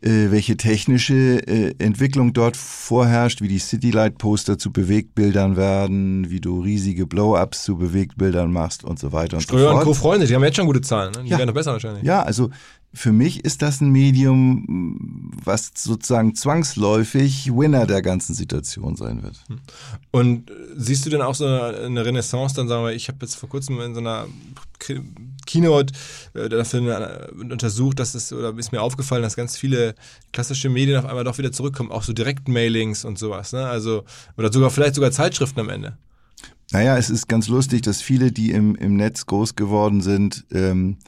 äh, 0.00 0.30
welche 0.30 0.56
technische 0.56 1.14
äh, 1.48 1.74
Entwicklung 1.78 2.32
dort 2.32 2.56
vorherrscht, 2.56 3.42
wie 3.42 3.48
die 3.48 3.58
Citylight-Poster 3.58 4.56
zu 4.56 4.72
Bewegtbildern 4.72 5.56
werden, 5.56 6.30
wie 6.30 6.40
du 6.40 6.60
riesige 6.60 7.06
Blow-ups 7.06 7.64
zu 7.64 7.76
Bewegtbildern 7.76 8.52
machst 8.52 8.84
und 8.84 9.00
so 9.00 9.12
weiter 9.12 9.38
und 9.38 9.42
Ströer 9.42 9.60
so 9.60 9.66
fort. 9.70 9.78
und 9.78 9.84
Co. 9.84 9.94
Freunde, 9.94 10.26
die 10.26 10.34
haben 10.36 10.44
jetzt 10.44 10.56
schon 10.56 10.66
gute 10.66 10.82
Zahlen, 10.82 11.12
ne? 11.12 11.24
die 11.24 11.30
ja. 11.30 11.38
werden 11.38 11.48
noch 11.48 11.54
besser 11.54 11.72
wahrscheinlich. 11.72 12.04
Ja, 12.04 12.22
also 12.22 12.50
für 12.94 13.12
mich 13.12 13.44
ist 13.44 13.60
das 13.60 13.80
ein 13.80 13.90
Medium, 13.90 15.30
was 15.44 15.72
sozusagen 15.76 16.34
zwangsläufig 16.34 17.50
Winner 17.54 17.86
der 17.86 18.00
ganzen 18.00 18.34
Situation 18.34 18.96
sein 18.96 19.22
wird. 19.22 19.44
Hm. 19.48 19.60
Und 20.10 20.50
siehst 20.74 21.04
du 21.04 21.10
denn 21.10 21.20
auch 21.20 21.34
so 21.34 21.46
eine 21.46 22.04
Renaissance, 22.04 22.54
dann 22.54 22.66
sagen 22.66 22.84
wir, 22.84 22.92
ich 22.92 23.08
habe 23.08 23.18
jetzt 23.22 23.34
vor 23.34 23.48
kurzem 23.48 23.78
in 23.80 23.94
so 23.94 24.00
einer 24.00 24.26
Keynote 25.46 25.92
äh, 26.34 26.48
dafür 26.48 27.30
untersucht, 27.38 28.00
dass 28.00 28.14
es, 28.14 28.32
oder 28.32 28.56
ist 28.56 28.72
mir 28.72 28.80
aufgefallen, 28.80 29.22
dass 29.22 29.36
ganz 29.36 29.58
viele 29.58 29.94
klassische 30.32 30.70
Medien 30.70 30.98
auf 30.98 31.04
einmal 31.04 31.24
doch 31.24 31.36
wieder 31.36 31.52
zurückkommen, 31.52 31.92
auch 31.92 32.02
so 32.02 32.12
Direktmailings 32.12 33.04
und 33.04 33.18
sowas, 33.18 33.52
ne? 33.52 33.66
Also, 33.66 34.04
oder 34.36 34.50
sogar 34.50 34.70
vielleicht 34.70 34.94
sogar 34.94 35.10
Zeitschriften 35.10 35.60
am 35.60 35.68
Ende. 35.68 35.98
Naja, 36.70 36.96
es 36.96 37.10
ist 37.10 37.28
ganz 37.28 37.48
lustig, 37.48 37.82
dass 37.82 38.00
viele, 38.00 38.32
die 38.32 38.50
im, 38.50 38.74
im 38.76 38.96
Netz 38.96 39.26
groß 39.26 39.56
geworden 39.56 40.00
sind, 40.00 40.46
ähm, 40.52 40.98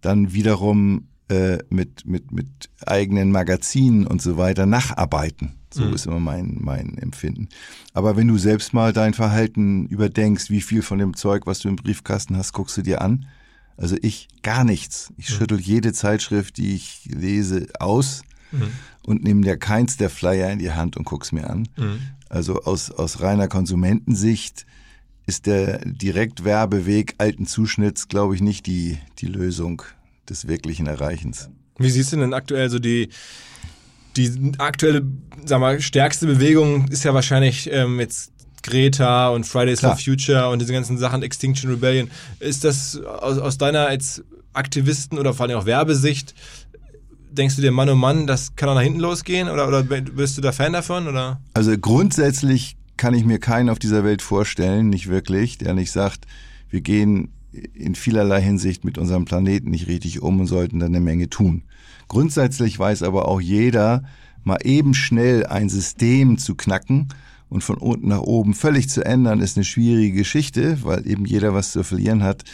dann 0.00 0.32
wiederum 0.32 1.08
äh, 1.32 1.58
mit, 1.70 2.04
mit, 2.04 2.30
mit 2.30 2.68
eigenen 2.84 3.32
Magazinen 3.32 4.06
und 4.06 4.20
so 4.20 4.36
weiter 4.36 4.66
nacharbeiten. 4.66 5.54
So 5.72 5.84
mhm. 5.84 5.94
ist 5.94 6.06
immer 6.06 6.20
mein, 6.20 6.58
mein 6.60 6.98
Empfinden. 6.98 7.48
Aber 7.94 8.16
wenn 8.16 8.28
du 8.28 8.36
selbst 8.36 8.74
mal 8.74 8.92
dein 8.92 9.14
Verhalten 9.14 9.86
überdenkst, 9.86 10.50
wie 10.50 10.60
viel 10.60 10.82
von 10.82 10.98
dem 10.98 11.16
Zeug, 11.16 11.46
was 11.46 11.60
du 11.60 11.68
im 11.68 11.76
Briefkasten 11.76 12.36
hast, 12.36 12.52
guckst 12.52 12.76
du 12.76 12.82
dir 12.82 13.00
an. 13.00 13.26
Also 13.78 13.96
ich 14.02 14.28
gar 14.42 14.64
nichts. 14.64 15.12
Ich 15.16 15.30
mhm. 15.30 15.34
schüttel 15.34 15.60
jede 15.60 15.94
Zeitschrift, 15.94 16.58
die 16.58 16.74
ich 16.74 17.08
lese, 17.10 17.68
aus 17.80 18.22
mhm. 18.50 18.68
und 19.06 19.24
nehme 19.24 19.40
dir 19.40 19.56
keins 19.56 19.96
der 19.96 20.10
Flyer 20.10 20.50
in 20.50 20.58
die 20.58 20.72
Hand 20.72 20.98
und 20.98 21.04
guck's 21.04 21.32
mir 21.32 21.48
an. 21.48 21.66
Mhm. 21.78 22.00
Also 22.28 22.62
aus, 22.64 22.90
aus 22.90 23.22
reiner 23.22 23.48
Konsumentensicht 23.48 24.66
ist 25.24 25.46
der 25.46 25.78
Direktwerbeweg 25.78 27.14
alten 27.16 27.46
Zuschnitts, 27.46 28.08
glaube 28.08 28.34
ich, 28.34 28.42
nicht 28.42 28.66
die, 28.66 28.98
die 29.18 29.26
Lösung 29.26 29.82
des 30.32 30.48
wirklichen 30.48 30.86
Erreichens. 30.86 31.50
Wie 31.78 31.90
siehst 31.90 32.12
du 32.12 32.16
denn 32.16 32.34
aktuell 32.34 32.70
so 32.70 32.78
die, 32.78 33.08
die 34.16 34.52
aktuelle, 34.58 35.02
sag 35.44 35.60
mal, 35.60 35.80
stärkste 35.80 36.26
Bewegung 36.26 36.88
ist 36.88 37.04
ja 37.04 37.14
wahrscheinlich 37.14 37.70
ähm, 37.72 38.00
jetzt 38.00 38.32
Greta 38.62 39.28
und 39.28 39.44
Fridays 39.44 39.80
Klar. 39.80 39.96
for 39.96 40.04
Future 40.04 40.48
und 40.50 40.60
diese 40.60 40.72
ganzen 40.72 40.98
Sachen, 40.98 41.22
Extinction 41.22 41.70
Rebellion. 41.70 42.10
Ist 42.40 42.64
das 42.64 42.96
aus, 42.96 43.38
aus 43.38 43.58
deiner 43.58 43.86
als 43.86 44.22
Aktivisten 44.52 45.18
oder 45.18 45.34
vor 45.34 45.46
allem 45.46 45.58
auch 45.58 45.66
Werbesicht, 45.66 46.34
denkst 47.30 47.56
du 47.56 47.62
dir, 47.62 47.72
Mann 47.72 47.88
oh 47.88 47.94
Mann, 47.94 48.26
das 48.26 48.54
kann 48.56 48.68
auch 48.68 48.74
nach 48.74 48.82
hinten 48.82 49.00
losgehen? 49.00 49.48
Oder, 49.48 49.66
oder 49.66 49.82
bist 49.82 50.36
du 50.36 50.42
da 50.42 50.52
Fan 50.52 50.72
davon? 50.72 51.08
Oder? 51.08 51.40
Also 51.54 51.76
grundsätzlich 51.76 52.76
kann 52.96 53.14
ich 53.14 53.24
mir 53.24 53.38
keinen 53.38 53.68
auf 53.68 53.78
dieser 53.78 54.04
Welt 54.04 54.22
vorstellen, 54.22 54.88
nicht 54.88 55.08
wirklich, 55.08 55.58
der 55.58 55.74
nicht 55.74 55.90
sagt, 55.90 56.26
wir 56.68 56.82
gehen 56.82 57.32
in 57.74 57.94
vielerlei 57.94 58.40
Hinsicht 58.40 58.84
mit 58.84 58.98
unserem 58.98 59.24
Planeten 59.24 59.70
nicht 59.70 59.88
richtig 59.88 60.22
um 60.22 60.40
und 60.40 60.46
sollten 60.46 60.78
da 60.78 60.86
eine 60.86 61.00
Menge 61.00 61.28
tun. 61.28 61.62
Grundsätzlich 62.08 62.78
weiß 62.78 63.02
aber 63.02 63.28
auch 63.28 63.40
jeder, 63.40 64.04
mal 64.44 64.58
eben 64.64 64.94
schnell 64.94 65.46
ein 65.46 65.68
System 65.68 66.38
zu 66.38 66.54
knacken 66.54 67.08
und 67.48 67.62
von 67.62 67.76
unten 67.76 68.08
nach 68.08 68.20
oben 68.20 68.54
völlig 68.54 68.88
zu 68.88 69.04
ändern, 69.04 69.40
ist 69.40 69.56
eine 69.56 69.64
schwierige 69.64 70.16
Geschichte, 70.16 70.78
weil 70.82 71.06
eben 71.06 71.26
jeder 71.26 71.54
was 71.54 71.72
zu 71.72 71.84
verlieren 71.84 72.22
hat. 72.22 72.44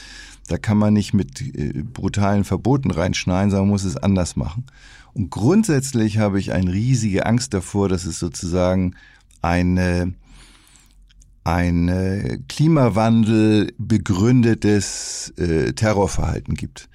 Da 0.49 0.59
kann 0.59 0.79
man 0.79 0.95
nicht 0.95 1.15
mit 1.15 1.41
äh, 1.41 1.83
brutalen 1.83 2.45
Verboten 2.45 2.91
reinschneiden, 2.91 3.51
sondern 3.51 3.69
muss 3.69 3.85
es 3.85 3.97
anders 3.97 4.35
machen. 4.35 4.65
Und 5.15 5.31
grundsätzlich 5.31 6.19
habe 6.19 6.39
ich 6.41 6.53
eine 6.53 6.73
riesige 6.73 7.27
Angst 7.27 7.55
davor, 7.55 7.89
dass 7.89 8.07
es 8.07 8.19
sozusagen 8.19 8.95
eine 9.43 10.15
ein 11.45 11.89
äh, 11.89 12.39
Klimawandel 12.49 13.73
begründetes 13.79 15.33
äh, 15.37 15.73
Terrorverhalten 15.73 16.55
gibt. 16.55 16.89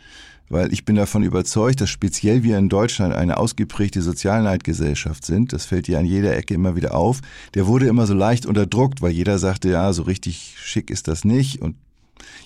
Weil 0.49 0.71
ich 0.71 0.85
bin 0.85 0.95
davon 0.95 1.23
überzeugt, 1.23 1.81
dass 1.81 1.89
speziell 1.89 2.43
wir 2.43 2.57
in 2.59 2.69
Deutschland 2.69 3.13
eine 3.15 3.37
ausgeprägte 3.37 4.01
Sozialneidgesellschaft 4.01 5.25
sind. 5.25 5.51
Das 5.53 5.65
fällt 5.65 5.87
dir 5.87 5.97
an 5.97 6.05
jeder 6.05 6.35
Ecke 6.37 6.53
immer 6.53 6.75
wieder 6.75 6.93
auf. 6.93 7.21
Der 7.55 7.65
wurde 7.65 7.87
immer 7.87 8.05
so 8.05 8.13
leicht 8.13 8.45
unterdruckt, 8.45 9.01
weil 9.01 9.11
jeder 9.11 9.39
sagte, 9.39 9.69
ja, 9.69 9.91
so 9.93 10.03
richtig 10.03 10.55
schick 10.57 10.91
ist 10.91 11.07
das 11.07 11.25
nicht. 11.25 11.61
Und 11.61 11.75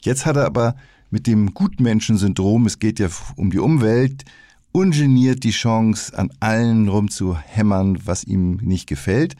jetzt 0.04 0.26
hat 0.26 0.38
er 0.38 0.46
aber 0.46 0.76
mit 1.10 1.28
dem 1.28 1.54
Gutmenschensyndrom, 1.54 2.66
es 2.66 2.80
geht 2.80 3.00
ja 3.00 3.10
um 3.36 3.50
die 3.50 3.60
Umwelt, 3.60 4.24
ungeniert 4.72 5.44
die 5.44 5.52
Chance, 5.52 6.18
an 6.18 6.32
allen 6.40 6.88
rumzuhämmern, 6.88 8.00
was 8.06 8.24
ihm 8.24 8.58
nicht 8.58 8.88
gefällt. 8.88 9.36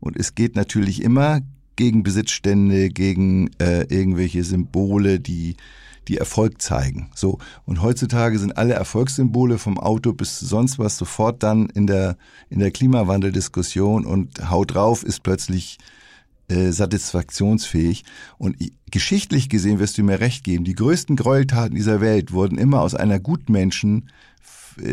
Und 0.00 0.16
es 0.16 0.34
geht 0.34 0.56
natürlich 0.56 1.02
immer 1.02 1.40
gegen 1.78 2.02
Besitzstände, 2.02 2.90
gegen 2.90 3.50
äh, 3.58 3.84
irgendwelche 3.84 4.42
Symbole, 4.42 5.20
die 5.20 5.56
die 6.08 6.18
Erfolg 6.18 6.60
zeigen. 6.60 7.10
So 7.14 7.38
und 7.66 7.82
heutzutage 7.82 8.38
sind 8.38 8.56
alle 8.56 8.74
Erfolgssymbole 8.74 9.58
vom 9.58 9.78
Auto 9.78 10.12
bis 10.12 10.40
sonst 10.40 10.78
was 10.78 10.96
sofort 10.96 11.42
dann 11.42 11.68
in 11.70 11.86
der 11.86 12.16
in 12.50 12.58
der 12.58 12.72
Klimawandeldiskussion 12.72 14.04
und 14.04 14.50
haut 14.50 14.74
drauf 14.74 15.04
ist 15.04 15.22
plötzlich 15.22 15.78
äh, 16.48 16.72
satisfaktionsfähig. 16.72 18.04
Und 18.38 18.56
geschichtlich 18.90 19.48
gesehen 19.48 19.78
wirst 19.78 19.98
du 19.98 20.02
mir 20.02 20.18
recht 20.18 20.42
geben, 20.44 20.64
die 20.64 20.74
größten 20.74 21.14
Gräueltaten 21.14 21.76
dieser 21.76 22.00
Welt 22.00 22.32
wurden 22.32 22.58
immer 22.58 22.80
aus 22.80 22.94
einer 22.94 23.20
Gutmenschen 23.20 24.08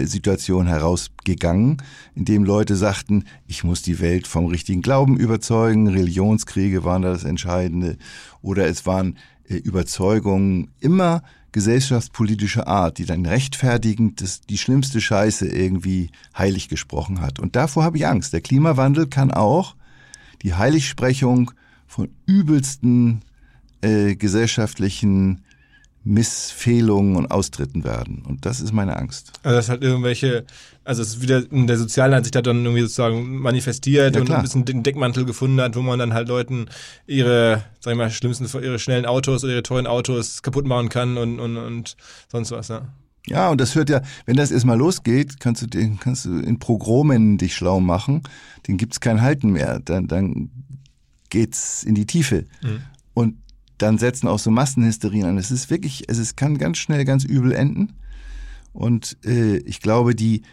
Situation 0.06 0.67
herausgegangen, 0.67 1.82
in 2.15 2.26
dem 2.26 2.43
Leute 2.43 2.76
sagten, 2.76 3.26
ich 3.48 3.63
muss 3.63 3.82
die 3.82 4.00
Welt 4.00 4.28
vom 4.28 4.45
richtigen 4.45 4.82
Glauben 4.82 5.17
überzeugen, 5.17 5.88
Religionskriege 5.88 6.84
waren 6.84 7.02
da 7.02 7.12
das 7.12 7.24
Entscheidende, 7.24 7.98
oder 8.41 8.67
es 8.67 8.86
waren 8.86 9.17
äh, 9.48 9.56
Überzeugungen 9.56 10.69
immer 10.80 11.24
gesellschaftspolitischer 11.52 12.67
Art, 12.67 12.98
die 12.98 13.06
dann 13.06 13.26
rechtfertigend 13.26 14.19
das, 14.19 14.41
die 14.41 14.58
schlimmste 14.58 15.00
Scheiße 15.00 15.48
irgendwie 15.48 16.10
heilig 16.38 16.67
gesprochen 16.67 17.21
hat. 17.21 17.39
Und 17.39 17.56
davor 17.56 17.86
habe 17.86 17.98
ich 17.98 18.06
Angst. 18.06 18.34
Der 18.34 18.41
Klimawandel 18.41 19.08
kann 19.08 19.32
auch 19.32 19.78
die 20.41 20.54
Heiligsprechung 20.54 21.52
von 21.88 22.10
übelsten 22.26 23.21
äh, 23.82 24.15
gesellschaftlichen 24.15 25.44
Missfehlungen 26.07 27.15
und 27.15 27.31
Austritten 27.31 27.83
werden. 27.83 28.23
Und 28.25 28.45
das 28.45 28.61
ist 28.61 28.71
meine 28.71 28.95
Angst. 28.95 29.31
Also 29.41 29.57
das 29.57 29.69
hat 29.69 29.81
irgendwelche, 29.81 30.45
also 30.83 31.01
es 31.01 31.15
ist 31.15 31.21
wieder 31.23 31.43
in 31.51 31.65
der 31.65 31.77
sozialen 31.77 32.13
Ansicht 32.13 32.35
hat 32.35 32.45
dann 32.45 32.63
irgendwie 32.63 32.81
sozusagen 32.81 33.39
manifestiert 33.39 34.15
ja, 34.15 34.21
und 34.21 34.29
ein 34.29 34.41
bisschen 34.43 34.65
den 34.65 34.83
Deckmantel 34.83 35.25
gefunden 35.25 35.59
hat, 35.59 35.75
wo 35.75 35.81
man 35.81 35.97
dann 35.97 36.13
halt 36.13 36.27
Leuten 36.27 36.67
ihre, 37.07 37.63
sag 37.79 37.93
ich 37.93 37.97
mal, 37.97 38.11
schlimmsten, 38.11 38.45
ihre 38.61 38.77
schnellen 38.77 39.07
Autos 39.07 39.43
oder 39.43 39.53
ihre 39.53 39.63
teuren 39.63 39.87
Autos 39.87 40.43
kaputt 40.43 40.67
machen 40.67 40.89
kann 40.89 41.17
und, 41.17 41.39
und, 41.39 41.57
und 41.57 41.97
sonst 42.31 42.51
was, 42.51 42.67
ja. 42.67 42.87
Ja, 43.27 43.49
und 43.49 43.59
das 43.59 43.73
hört 43.73 43.89
ja, 43.89 44.01
wenn 44.27 44.35
das 44.35 44.51
erstmal 44.51 44.77
losgeht, 44.77 45.39
kannst 45.39 45.63
du, 45.63 45.65
den, 45.65 45.99
kannst 45.99 46.25
du 46.25 46.37
in 46.37 46.59
Progromen 46.59 47.39
dich 47.39 47.55
schlau 47.55 47.79
machen, 47.79 48.21
den 48.67 48.77
gibt's 48.77 48.99
kein 48.99 49.21
Halten 49.21 49.49
mehr. 49.49 49.79
Dann, 49.83 50.07
dann 50.07 50.51
geht's 51.31 51.83
in 51.83 51.95
die 51.95 52.05
Tiefe. 52.05 52.45
Mhm. 52.61 52.81
Und 53.15 53.37
dann 53.77 53.97
setzen 53.97 54.27
auch 54.27 54.39
so 54.39 54.51
Massenhysterien 54.51 55.25
an. 55.25 55.38
Es 55.38 55.51
ist 55.51 55.69
wirklich, 55.69 56.05
es 56.07 56.17
ist, 56.17 56.38
kann 56.38 56.57
ganz 56.57 56.77
schnell 56.77 57.05
ganz 57.05 57.23
übel 57.23 57.51
enden. 57.51 57.93
Und 58.73 59.17
äh, 59.25 59.57
ich 59.57 59.81
glaube, 59.81 60.15
die, 60.15 60.43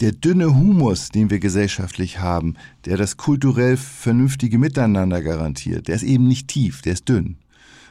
der 0.00 0.12
dünne 0.12 0.54
Humus, 0.54 1.08
den 1.08 1.30
wir 1.30 1.40
gesellschaftlich 1.40 2.20
haben, 2.20 2.54
der 2.84 2.96
das 2.96 3.16
kulturell 3.16 3.76
vernünftige 3.76 4.58
Miteinander 4.58 5.22
garantiert, 5.22 5.88
der 5.88 5.96
ist 5.96 6.04
eben 6.04 6.28
nicht 6.28 6.48
tief, 6.48 6.82
der 6.82 6.92
ist 6.94 7.08
dünn. 7.08 7.36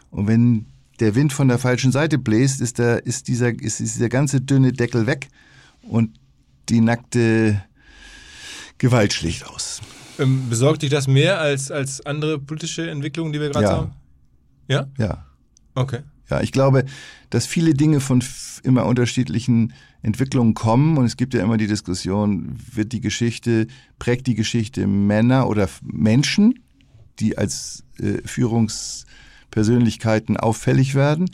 Und 0.09 0.27
wenn 0.27 0.65
der 0.99 1.15
Wind 1.15 1.33
von 1.33 1.47
der 1.47 1.59
falschen 1.59 1.91
Seite 1.91 2.17
bläst, 2.17 2.61
ist, 2.61 2.79
der, 2.79 3.05
ist, 3.05 3.27
dieser, 3.27 3.49
ist 3.49 3.79
dieser 3.79 4.09
ganze 4.09 4.41
dünne 4.41 4.71
Deckel 4.71 5.05
weg 5.05 5.27
und 5.83 6.17
die 6.69 6.81
nackte 6.81 7.61
Gewalt 8.77 9.13
schlicht 9.13 9.45
aus. 9.45 9.81
Ähm, 10.19 10.49
besorgt 10.49 10.81
dich 10.81 10.89
das 10.89 11.07
mehr 11.07 11.39
als, 11.39 11.71
als 11.71 12.05
andere 12.05 12.39
politische 12.39 12.89
Entwicklungen, 12.89 13.33
die 13.33 13.39
wir 13.39 13.49
gerade 13.49 13.65
ja. 13.65 13.71
haben? 13.71 13.91
Ja? 14.67 14.87
Ja. 14.97 15.25
Okay. 15.75 15.99
Ja, 16.29 16.41
ich 16.41 16.51
glaube, 16.51 16.83
dass 17.29 17.45
viele 17.45 17.73
Dinge 17.73 18.01
von 18.01 18.21
immer 18.63 18.85
unterschiedlichen 18.85 19.73
Entwicklungen 20.01 20.53
kommen 20.53 20.97
und 20.97 21.05
es 21.05 21.15
gibt 21.17 21.33
ja 21.33 21.41
immer 21.41 21.57
die 21.57 21.67
Diskussion, 21.67 22.55
wird 22.73 22.91
die 22.91 23.01
Geschichte, 23.01 23.67
prägt 23.99 24.27
die 24.27 24.35
Geschichte 24.35 24.85
Männer 24.87 25.47
oder 25.47 25.69
Menschen, 25.81 26.59
die 27.19 27.37
als 27.37 27.83
äh, 27.99 28.19
Führungspersönlichkeiten 28.25 30.37
auffällig 30.37 30.95
werden? 30.95 31.29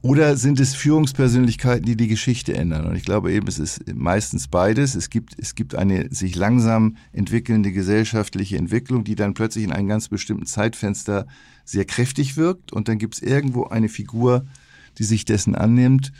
Oder 0.00 0.36
sind 0.36 0.60
es 0.60 0.74
Führungspersönlichkeiten, 0.74 1.84
die 1.84 1.96
die 1.96 2.06
Geschichte 2.06 2.54
ändern? 2.54 2.86
Und 2.86 2.94
ich 2.94 3.04
glaube 3.04 3.32
eben, 3.32 3.48
es 3.48 3.58
ist 3.58 3.82
meistens 3.94 4.46
beides. 4.46 4.94
Es 4.94 5.10
gibt, 5.10 5.34
es 5.38 5.56
gibt 5.56 5.74
eine 5.74 6.14
sich 6.14 6.36
langsam 6.36 6.96
entwickelnde 7.12 7.72
gesellschaftliche 7.72 8.56
Entwicklung, 8.58 9.02
die 9.02 9.16
dann 9.16 9.34
plötzlich 9.34 9.64
in 9.64 9.72
einem 9.72 9.88
ganz 9.88 10.08
bestimmten 10.08 10.46
Zeitfenster 10.46 11.26
sehr 11.64 11.84
kräftig 11.84 12.36
wirkt. 12.36 12.72
Und 12.72 12.86
dann 12.86 12.98
gibt 12.98 13.14
es 13.14 13.22
irgendwo 13.22 13.64
eine 13.64 13.88
Figur, 13.88 14.46
die 14.98 15.04
sich 15.04 15.24
dessen 15.24 15.56
annimmt. 15.56 16.12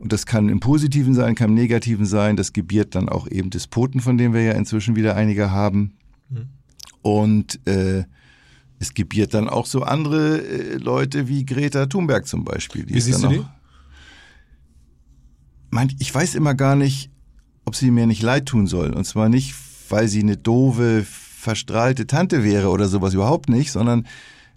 Und 0.00 0.12
das 0.12 0.26
kann 0.26 0.48
im 0.48 0.58
Positiven 0.58 1.14
sein, 1.14 1.36
kann 1.36 1.50
im 1.50 1.54
Negativen 1.54 2.06
sein. 2.06 2.36
Das 2.36 2.52
gebiert 2.52 2.96
dann 2.96 3.08
auch 3.08 3.28
eben 3.30 3.50
Despoten, 3.50 4.00
von 4.00 4.18
denen 4.18 4.34
wir 4.34 4.42
ja 4.42 4.52
inzwischen 4.52 4.96
wieder 4.96 5.14
einige 5.14 5.52
haben. 5.52 5.92
Mhm. 6.28 6.48
Und 7.02 7.66
äh, 7.68 8.04
es 8.78 8.94
gebiert 8.94 9.34
dann 9.34 9.48
auch 9.48 9.66
so 9.66 9.82
andere 9.82 10.38
äh, 10.38 10.76
Leute 10.76 11.28
wie 11.28 11.44
Greta 11.44 11.86
Thunberg 11.86 12.26
zum 12.26 12.44
Beispiel. 12.44 12.86
wie 12.88 13.00
siehst 13.00 13.22
du 13.22 13.28
die? 13.28 13.44
Mein, 15.70 15.94
ich 15.98 16.14
weiß 16.14 16.34
immer 16.34 16.54
gar 16.54 16.76
nicht, 16.76 17.10
ob 17.64 17.74
sie 17.74 17.90
mir 17.90 18.06
nicht 18.06 18.22
leid 18.22 18.46
tun 18.46 18.66
soll. 18.66 18.92
Und 18.92 19.04
zwar 19.04 19.28
nicht, 19.28 19.54
weil 19.88 20.08
sie 20.08 20.20
eine 20.20 20.36
doofe, 20.36 21.04
verstrahlte 21.04 22.06
Tante 22.06 22.44
wäre 22.44 22.68
oder 22.68 22.88
sowas 22.88 23.14
überhaupt 23.14 23.48
nicht, 23.48 23.72
sondern 23.72 24.06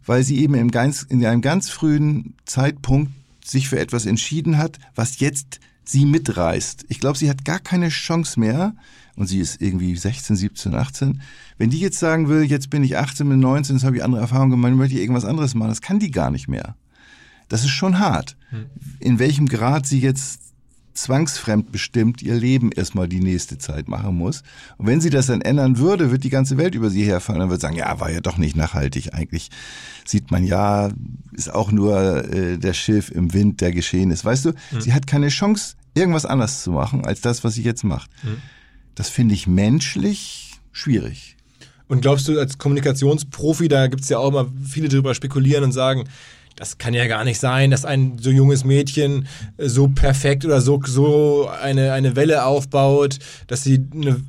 weil 0.06 0.24
sie 0.24 0.40
eben 0.40 0.56
im 0.56 0.72
ganz, 0.72 1.04
in 1.04 1.26
einem 1.26 1.42
ganz 1.42 1.70
frühen 1.70 2.36
Zeitpunkt 2.46 3.12
sich 3.44 3.70
für 3.70 3.80
etwas 3.80 4.06
entschieden 4.06 4.58
hat, 4.58 4.80
was 4.96 5.20
jetzt 5.20 5.60
sie 5.84 6.06
mitreißt. 6.06 6.86
Ich 6.90 7.00
glaube, 7.00 7.18
sie 7.18 7.30
hat 7.30 7.46
gar 7.46 7.60
keine 7.60 7.90
Chance 7.90 8.40
mehr, 8.40 8.76
und 9.20 9.28
sie 9.28 9.40
ist 9.40 9.62
irgendwie 9.62 9.98
16, 9.98 10.38
17, 10.38 10.74
18. 10.74 11.22
Wenn 11.60 11.70
die 11.70 11.80
jetzt 11.80 12.00
sagen 12.00 12.30
will, 12.30 12.44
jetzt 12.44 12.70
bin 12.70 12.84
ich 12.84 12.98
18, 12.98 13.30
bin 13.30 13.40
19, 13.40 13.76
jetzt 13.76 13.86
habe 13.86 13.98
ich 13.98 14.04
andere 14.04 14.22
Erfahrungen 14.22 14.52
gemacht, 14.52 14.74
möchte 14.74 14.96
ich 14.96 15.02
irgendwas 15.02 15.26
anderes 15.26 15.54
machen, 15.54 15.70
das 15.70 15.82
kann 15.82 16.00
die 16.00 16.10
gar 16.10 16.32
nicht 16.32 16.48
mehr. 16.48 16.76
Das 17.50 17.62
ist 17.62 17.72
schon 17.72 18.00
hart. 18.00 18.38
Hm. 18.50 18.66
In 19.00 19.20
welchem 19.20 19.48
Grad 19.48 19.86
sie 19.86 20.00
jetzt 20.00 20.40
zwangsfremd 20.94 21.72
bestimmt 21.72 22.22
ihr 22.22 22.36
Leben 22.36 22.72
erstmal 22.72 23.08
die 23.08 23.20
nächste 23.20 23.58
Zeit 23.58 23.88
machen 23.88 24.16
muss. 24.16 24.44
Und 24.78 24.88
wenn 24.88 25.02
sie 25.02 25.10
das 25.10 25.28
dann 25.28 25.42
ändern 25.42 25.78
würde, 25.78 26.12
wird 26.12 26.24
die 26.24 26.30
ganze 26.30 26.58
Welt 26.58 26.76
über 26.76 26.90
sie 26.90 27.06
herfallen 27.06 27.42
und 27.42 27.50
wird 27.50 27.62
sagen, 27.62 27.76
ja, 27.76 28.00
war 28.00 28.10
ja 28.10 28.22
doch 28.22 28.38
nicht 28.38 28.56
nachhaltig. 28.56 29.14
Eigentlich 29.14 29.50
sieht 30.06 30.32
man 30.32 30.46
ja, 30.46 30.90
ist 31.34 31.54
auch 31.54 31.72
nur 31.72 32.26
äh, 32.26 32.58
der 32.58 32.74
Schilf 32.74 33.12
im 33.12 33.34
Wind, 33.34 33.62
der 33.62 33.72
geschehen 33.72 34.12
ist. 34.12 34.24
Weißt 34.26 34.46
du, 34.46 34.50
mhm. 34.72 34.82
sie 34.82 34.94
hat 34.94 35.08
keine 35.08 35.30
Chance, 35.30 35.76
irgendwas 35.94 36.26
anders 36.26 36.64
zu 36.64 36.72
machen, 36.72 37.06
als 37.06 37.22
das, 37.22 37.44
was 37.44 37.56
sie 37.56 37.64
jetzt 37.64 37.84
macht. 37.84 38.10
Mhm. 38.24 38.38
Das 38.96 39.10
finde 39.10 39.36
ich 39.36 39.48
menschlich 39.48 40.60
schwierig. 40.72 41.38
Und 41.90 42.02
glaubst 42.02 42.28
du, 42.28 42.40
als 42.40 42.58
Kommunikationsprofi, 42.58 43.68
da 43.68 43.88
gibt 43.88 44.04
es 44.04 44.10
ja 44.10 44.20
auch 44.20 44.30
immer 44.30 44.48
viele 44.64 44.88
drüber 44.88 45.14
spekulieren 45.16 45.64
und 45.64 45.72
sagen, 45.72 46.06
das 46.56 46.78
kann 46.78 46.94
ja 46.94 47.08
gar 47.08 47.24
nicht 47.24 47.40
sein, 47.40 47.72
dass 47.72 47.84
ein 47.84 48.18
so 48.20 48.30
junges 48.30 48.64
Mädchen 48.64 49.28
so 49.58 49.88
perfekt 49.88 50.46
oder 50.46 50.62
so, 50.62 50.80
so 50.86 51.50
eine, 51.62 51.94
eine 51.94 52.16
Welle 52.16 52.46
aufbaut, 52.46 53.18
dass 53.48 53.64
sie 53.64 53.86
eine, 53.94 54.22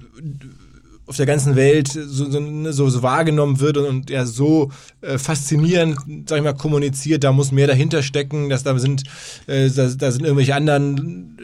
auf 1.07 1.17
der 1.17 1.27
ganzen 1.27 1.57
Welt 1.57 1.89
so, 1.89 2.31
so, 2.31 2.73
so, 2.73 2.89
so 2.89 3.03
wahrgenommen 3.03 3.59
wird 3.59 3.77
und, 3.77 3.87
und 3.87 4.11
ja 4.11 4.25
so 4.25 4.71
äh, 5.01 5.19
faszinierend, 5.19 5.99
sag 6.29 6.39
ich 6.39 6.45
mal, 6.45 6.55
kommuniziert. 6.55 7.25
Da 7.25 7.33
muss 7.33 7.51
mehr 7.51 7.67
dahinter 7.67 8.05
stecken, 8.05 8.49
dass 8.49 8.63
da 8.63 8.79
sind, 8.79 9.03
äh, 9.49 9.69
da, 9.69 9.89
da 9.89 10.13
sind 10.13 10.23
irgendwelche 10.23 10.55
anderen 10.55 11.37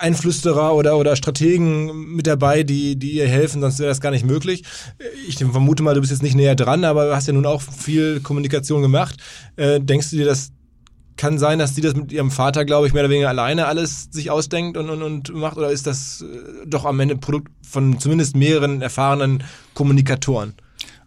Einflüsterer 0.00 0.74
oder, 0.74 0.96
oder 0.96 1.16
Strategen 1.16 2.14
mit 2.14 2.26
dabei, 2.26 2.62
die, 2.62 2.96
die 2.96 3.12
ihr 3.12 3.28
helfen, 3.28 3.60
sonst 3.60 3.78
wäre 3.78 3.88
das 3.88 4.00
gar 4.00 4.10
nicht 4.10 4.24
möglich. 4.24 4.64
Ich 5.28 5.36
vermute 5.38 5.82
mal, 5.82 5.94
du 5.94 6.00
bist 6.00 6.10
jetzt 6.10 6.22
nicht 6.22 6.34
näher 6.34 6.54
dran, 6.54 6.84
aber 6.84 7.06
du 7.06 7.14
hast 7.14 7.26
ja 7.26 7.32
nun 7.32 7.46
auch 7.46 7.60
viel 7.60 8.20
Kommunikation 8.20 8.82
gemacht. 8.82 9.16
Äh, 9.56 9.80
denkst 9.80 10.10
du 10.10 10.16
dir, 10.16 10.24
das 10.24 10.52
kann 11.16 11.38
sein, 11.38 11.58
dass 11.58 11.74
die 11.74 11.82
das 11.82 11.94
mit 11.94 12.12
ihrem 12.12 12.30
Vater, 12.30 12.64
glaube 12.64 12.86
ich, 12.86 12.94
mehr 12.94 13.02
oder 13.02 13.10
weniger 13.10 13.28
alleine 13.28 13.66
alles 13.66 14.08
sich 14.10 14.30
ausdenkt 14.30 14.78
und, 14.78 14.88
und, 14.88 15.02
und 15.02 15.34
macht? 15.34 15.58
Oder 15.58 15.70
ist 15.70 15.86
das 15.86 16.22
äh, 16.22 16.66
doch 16.66 16.86
am 16.86 16.98
Ende 16.98 17.16
Produkt 17.16 17.52
von 17.62 17.98
zumindest 17.98 18.36
mehreren 18.36 18.80
erfahrenen 18.80 19.42
Kommunikatoren? 19.74 20.54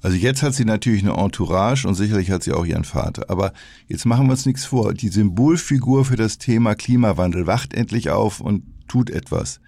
Also 0.03 0.17
jetzt 0.17 0.43
hat 0.43 0.53
sie 0.53 0.65
natürlich 0.65 1.01
eine 1.01 1.17
Entourage 1.17 1.88
und 1.88 1.95
sicherlich 1.95 2.29
hat 2.29 2.43
sie 2.43 2.51
auch 2.51 2.65
ihren 2.65 2.84
Vater. 2.84 3.29
Aber 3.29 3.53
jetzt 3.88 4.06
machen 4.06 4.27
wir 4.27 4.34
uns 4.34 4.45
nichts 4.45 4.65
vor. 4.65 4.93
Die 4.93 5.08
Symbolfigur 5.08 6.06
für 6.06 6.17
das 6.17 6.38
Thema 6.38 6.75
Klimawandel 6.75 7.47
wacht 7.47 7.73
endlich 7.73 8.10
auf 8.10 8.39
und 8.39 8.63
tut 8.93 9.10
etwas. 9.10 9.60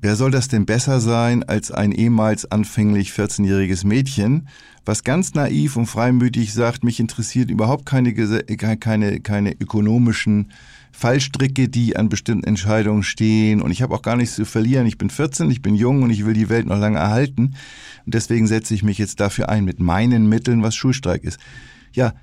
Wer 0.00 0.16
soll 0.16 0.30
das 0.30 0.48
denn 0.48 0.64
besser 0.64 0.98
sein 0.98 1.42
als 1.42 1.70
ein 1.70 1.92
ehemals 1.92 2.50
anfänglich 2.50 3.10
14-jähriges 3.10 3.86
Mädchen, 3.86 4.48
was 4.86 5.04
ganz 5.04 5.34
naiv 5.34 5.76
und 5.76 5.84
freimütig 5.84 6.54
sagt, 6.54 6.84
mich 6.84 7.00
interessiert 7.00 7.50
überhaupt 7.50 7.84
keine, 7.84 8.14
keine, 8.14 9.20
keine 9.20 9.52
ökonomischen 9.60 10.52
Fallstricke, 10.90 11.68
die 11.68 11.96
an 11.96 12.08
bestimmten 12.08 12.46
Entscheidungen 12.46 13.02
stehen 13.02 13.60
und 13.60 13.72
ich 13.72 13.82
habe 13.82 13.94
auch 13.94 14.02
gar 14.02 14.16
nichts 14.16 14.36
zu 14.36 14.46
verlieren. 14.46 14.86
Ich 14.86 14.96
bin 14.96 15.10
14, 15.10 15.50
ich 15.50 15.60
bin 15.60 15.74
jung 15.74 16.02
und 16.02 16.08
ich 16.08 16.24
will 16.24 16.32
die 16.32 16.48
Welt 16.48 16.66
noch 16.66 16.78
lange 16.78 16.98
erhalten 16.98 17.56
und 18.06 18.14
deswegen 18.14 18.46
setze 18.46 18.72
ich 18.72 18.82
mich 18.82 18.96
jetzt 18.96 19.20
dafür 19.20 19.50
ein 19.50 19.66
mit 19.66 19.80
meinen 19.80 20.30
Mitteln, 20.30 20.62
was 20.62 20.74
Schulstreik 20.74 21.24
ist. 21.24 21.38
Ja, 21.92 22.14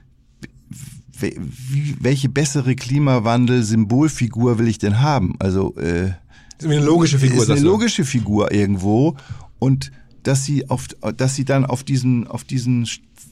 welche 1.99 2.29
bessere 2.29 2.75
Klimawandel-Symbolfigur 2.75 4.59
will 4.59 4.67
ich 4.67 4.77
denn 4.77 5.01
haben? 5.01 5.35
Also 5.39 5.75
äh, 5.77 6.07
ist 6.57 6.65
eine 6.65 6.79
logische 6.79 7.19
Figur. 7.19 7.43
Ist 7.43 7.49
eine 7.49 7.61
logische 7.61 8.05
Figur 8.05 8.51
irgendwo 8.51 9.15
und 9.59 9.91
dass 10.23 10.43
sie 10.43 10.69
auf, 10.69 10.87
dass 11.17 11.35
sie 11.35 11.45
dann 11.45 11.65
auf 11.65 11.83
diesen 11.83 12.27
auf 12.27 12.43
diesen 12.43 12.87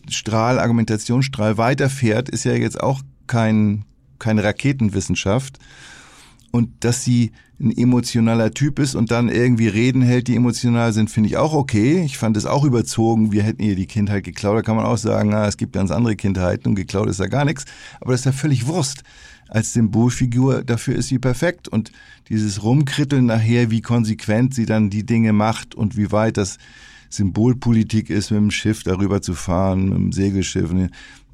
Strahl 0.09 0.59
Argumentationsstrahl 0.59 1.57
weiterfährt, 1.57 2.29
ist 2.29 2.43
ja 2.43 2.53
jetzt 2.53 2.79
auch 2.79 3.01
kein 3.27 3.85
keine 4.19 4.43
Raketenwissenschaft 4.43 5.59
und 6.53 6.85
dass 6.85 7.03
sie 7.03 7.31
ein 7.59 7.75
emotionaler 7.75 8.51
Typ 8.51 8.77
ist 8.77 8.93
und 8.93 9.09
dann 9.09 9.27
irgendwie 9.27 9.67
Reden 9.67 10.03
hält, 10.03 10.27
die 10.27 10.35
emotional 10.35 10.93
sind, 10.93 11.09
finde 11.09 11.29
ich 11.29 11.35
auch 11.37 11.53
okay. 11.53 12.03
Ich 12.05 12.19
fand 12.19 12.37
es 12.37 12.45
auch 12.45 12.63
überzogen. 12.63 13.31
Wir 13.31 13.41
hätten 13.41 13.63
ihr 13.63 13.75
die 13.75 13.87
Kindheit 13.87 14.23
geklaut. 14.23 14.57
Da 14.57 14.61
kann 14.61 14.75
man 14.75 14.85
auch 14.85 14.99
sagen, 14.99 15.29
na, 15.29 15.47
es 15.47 15.57
gibt 15.57 15.73
ganz 15.73 15.89
andere 15.89 16.15
Kindheiten 16.15 16.69
und 16.69 16.75
geklaut 16.75 17.09
ist 17.09 17.19
da 17.19 17.25
gar 17.25 17.43
nichts. 17.43 17.65
Aber 18.01 18.11
das 18.11 18.21
ist 18.21 18.25
ja 18.25 18.31
völlig 18.33 18.67
Wurst. 18.67 19.03
Als 19.49 19.73
Symbolfigur, 19.73 20.63
dafür 20.63 20.95
ist 20.95 21.07
sie 21.07 21.17
perfekt. 21.17 21.67
Und 21.67 21.91
dieses 22.29 22.61
Rumkritteln 22.61 23.25
nachher, 23.25 23.71
wie 23.71 23.81
konsequent 23.81 24.53
sie 24.53 24.67
dann 24.67 24.91
die 24.91 25.07
Dinge 25.07 25.33
macht 25.33 25.73
und 25.73 25.97
wie 25.97 26.11
weit 26.11 26.37
das 26.37 26.59
Symbolpolitik 27.09 28.11
ist, 28.11 28.29
mit 28.29 28.39
dem 28.39 28.51
Schiff 28.51 28.83
darüber 28.83 29.23
zu 29.23 29.33
fahren, 29.33 29.89
mit 29.89 29.97
dem 29.97 30.11
Segelschiff. 30.11 30.71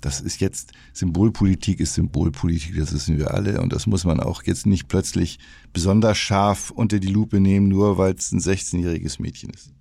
Das 0.02 0.22
ist 0.22 0.40
jetzt, 0.40 0.72
Symbolpolitik 0.94 1.80
ist 1.80 1.94
Symbolpolitik, 1.96 2.78
das 2.78 2.94
wissen 2.94 3.18
wir 3.18 3.34
alle. 3.34 3.62
Und 3.62 3.74
das 3.74 3.88
muss 3.88 4.06
man 4.06 4.20
auch 4.20 4.44
jetzt 4.44 4.66
nicht 4.66 4.88
plötzlich 4.88 5.40
besonders 5.74 6.18
scharf 6.18 6.72
unter 6.72 7.00
die 7.00 7.10
Lupe 7.10 7.40
nehmen, 7.40 7.68
nur 7.68 7.98
weil 7.98 8.14
es 8.14 8.32
ein 8.32 8.40
16-jähriges 8.40 9.22
Mädchen 9.22 9.50
ist. 9.50 9.74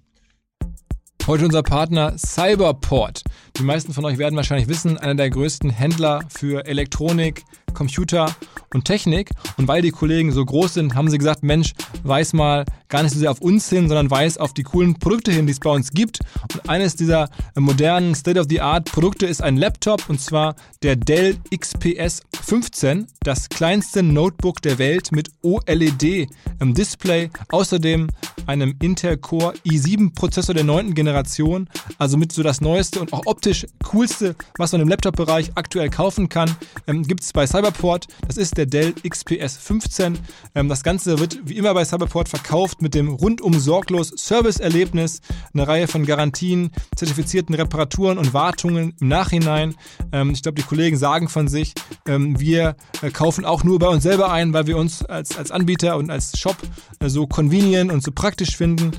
Heute 1.27 1.45
unser 1.45 1.63
Partner 1.63 2.17
Cyberport. 2.17 3.23
Die 3.59 3.65
meisten 3.65 3.93
von 3.93 4.05
euch 4.05 4.19
werden 4.19 4.37
wahrscheinlich 4.37 4.69
wissen, 4.69 4.99
einer 4.99 5.17
der 5.17 5.31
größten 5.31 5.71
Händler 5.71 6.21
für 6.29 6.65
Elektronik, 6.65 7.43
Computer 7.75 8.35
und 8.73 8.85
Technik. 8.85 9.31
Und 9.57 9.67
weil 9.67 9.83
die 9.83 9.91
Kollegen 9.91 10.31
so 10.31 10.45
groß 10.45 10.75
sind, 10.75 10.95
haben 10.95 11.11
sie 11.11 11.19
gesagt, 11.19 11.43
Mensch, 11.43 11.73
weiß 12.05 12.35
mal 12.35 12.65
gar 12.89 13.03
nicht 13.03 13.13
so 13.13 13.19
sehr 13.19 13.31
auf 13.31 13.41
uns 13.41 13.69
hin, 13.69 13.89
sondern 13.89 14.11
weiß 14.11 14.39
auf 14.39 14.55
die 14.55 14.63
coolen 14.63 14.99
Produkte 14.99 15.33
hin, 15.33 15.47
die 15.47 15.53
es 15.53 15.61
bei 15.61 15.71
uns 15.71 15.91
gibt. 15.91 16.21
Und 16.53 16.69
eines 16.69 16.95
dieser 16.97 17.29
modernen 17.57 18.15
State-of-the-Art-Produkte 18.15 19.27
ist 19.27 19.43
ein 19.43 19.57
Laptop 19.57 20.09
und 20.09 20.21
zwar 20.21 20.55
der 20.83 20.97
Dell 20.97 21.37
XPS 21.57 22.23
15, 22.41 23.09
das 23.21 23.49
kleinste 23.49 24.03
Notebook 24.03 24.63
der 24.63 24.79
Welt 24.79 25.13
mit 25.13 25.31
OLED 25.43 26.29
im 26.61 26.75
Display. 26.75 27.31
Außerdem 27.51 28.09
einem 28.47 28.75
Intel 28.81 29.19
Core 29.19 29.55
i7-Prozessor 29.67 30.55
der 30.55 30.65
neunten 30.65 30.95
Generation, 30.95 31.69
also 31.99 32.17
mit 32.17 32.33
so 32.33 32.43
das 32.43 32.61
neueste 32.61 33.01
und 33.01 33.13
auch 33.13 33.23
optisch 33.27 33.48
coolste, 33.85 34.35
was 34.57 34.73
man 34.73 34.81
im 34.81 34.89
Laptop-Bereich 34.89 35.53
aktuell 35.55 35.91
kaufen 35.91 36.29
kann, 36.29 36.57
ähm, 36.87 37.03
gibt 37.03 37.23
es 37.23 37.33
bei 37.33 37.47
Cyberport. 37.47 38.07
Das 38.27 38.37
ist 38.37 38.57
der 38.57 38.67
Dell 38.67 38.95
XPS 39.09 39.57
15. 39.59 40.19
Ähm, 40.55 40.69
das 40.69 40.83
Ganze 40.83 41.19
wird 41.19 41.39
wie 41.45 41.57
immer 41.57 41.75
bei 41.75 41.85
Cyberport 41.85 42.29
verkauft 42.29 42.81
mit 42.81 42.95
dem 42.95 43.09
rundum 43.09 43.59
sorglos 43.59 44.13
Service-Erlebnis, 44.17 45.21
eine 45.53 45.69
Reihe 45.69 45.89
von 45.89 46.07
Garantien, 46.07 46.71
zertifizierten 46.97 47.55
Reparaturen 47.55 48.19
und 48.19 48.33
Wartungen 48.33 48.95
im 49.01 49.09
Nachhinein. 49.09 49.75
Ähm, 50.13 50.31
ich 50.31 50.43
glaube, 50.43 50.57
die 50.57 50.67
Kollegen 50.67 50.97
sagen 50.97 51.29
von 51.29 51.49
sich, 51.49 51.75
ähm, 52.07 52.41
wir 52.41 52.77
äh, 53.03 53.11
kaufen 53.11 53.45
auch 53.45 53.65
nur 53.65 53.79
bei 53.79 53.89
uns 53.89 54.03
selber 54.03 54.33
ein, 54.33 54.53
weil 54.53 54.67
wir 54.67 54.77
uns 54.77 55.05
als, 55.05 55.37
als 55.37 55.51
Anbieter 55.51 55.97
und 55.97 56.11
als 56.11 56.39
Shop 56.39 56.57
äh, 57.01 57.09
so 57.09 57.27
convenient 57.27 57.93
und 57.93 58.03
so 58.03 58.11
praktisch 58.11 58.29
praktisch 58.39 58.57
finden. 58.57 58.93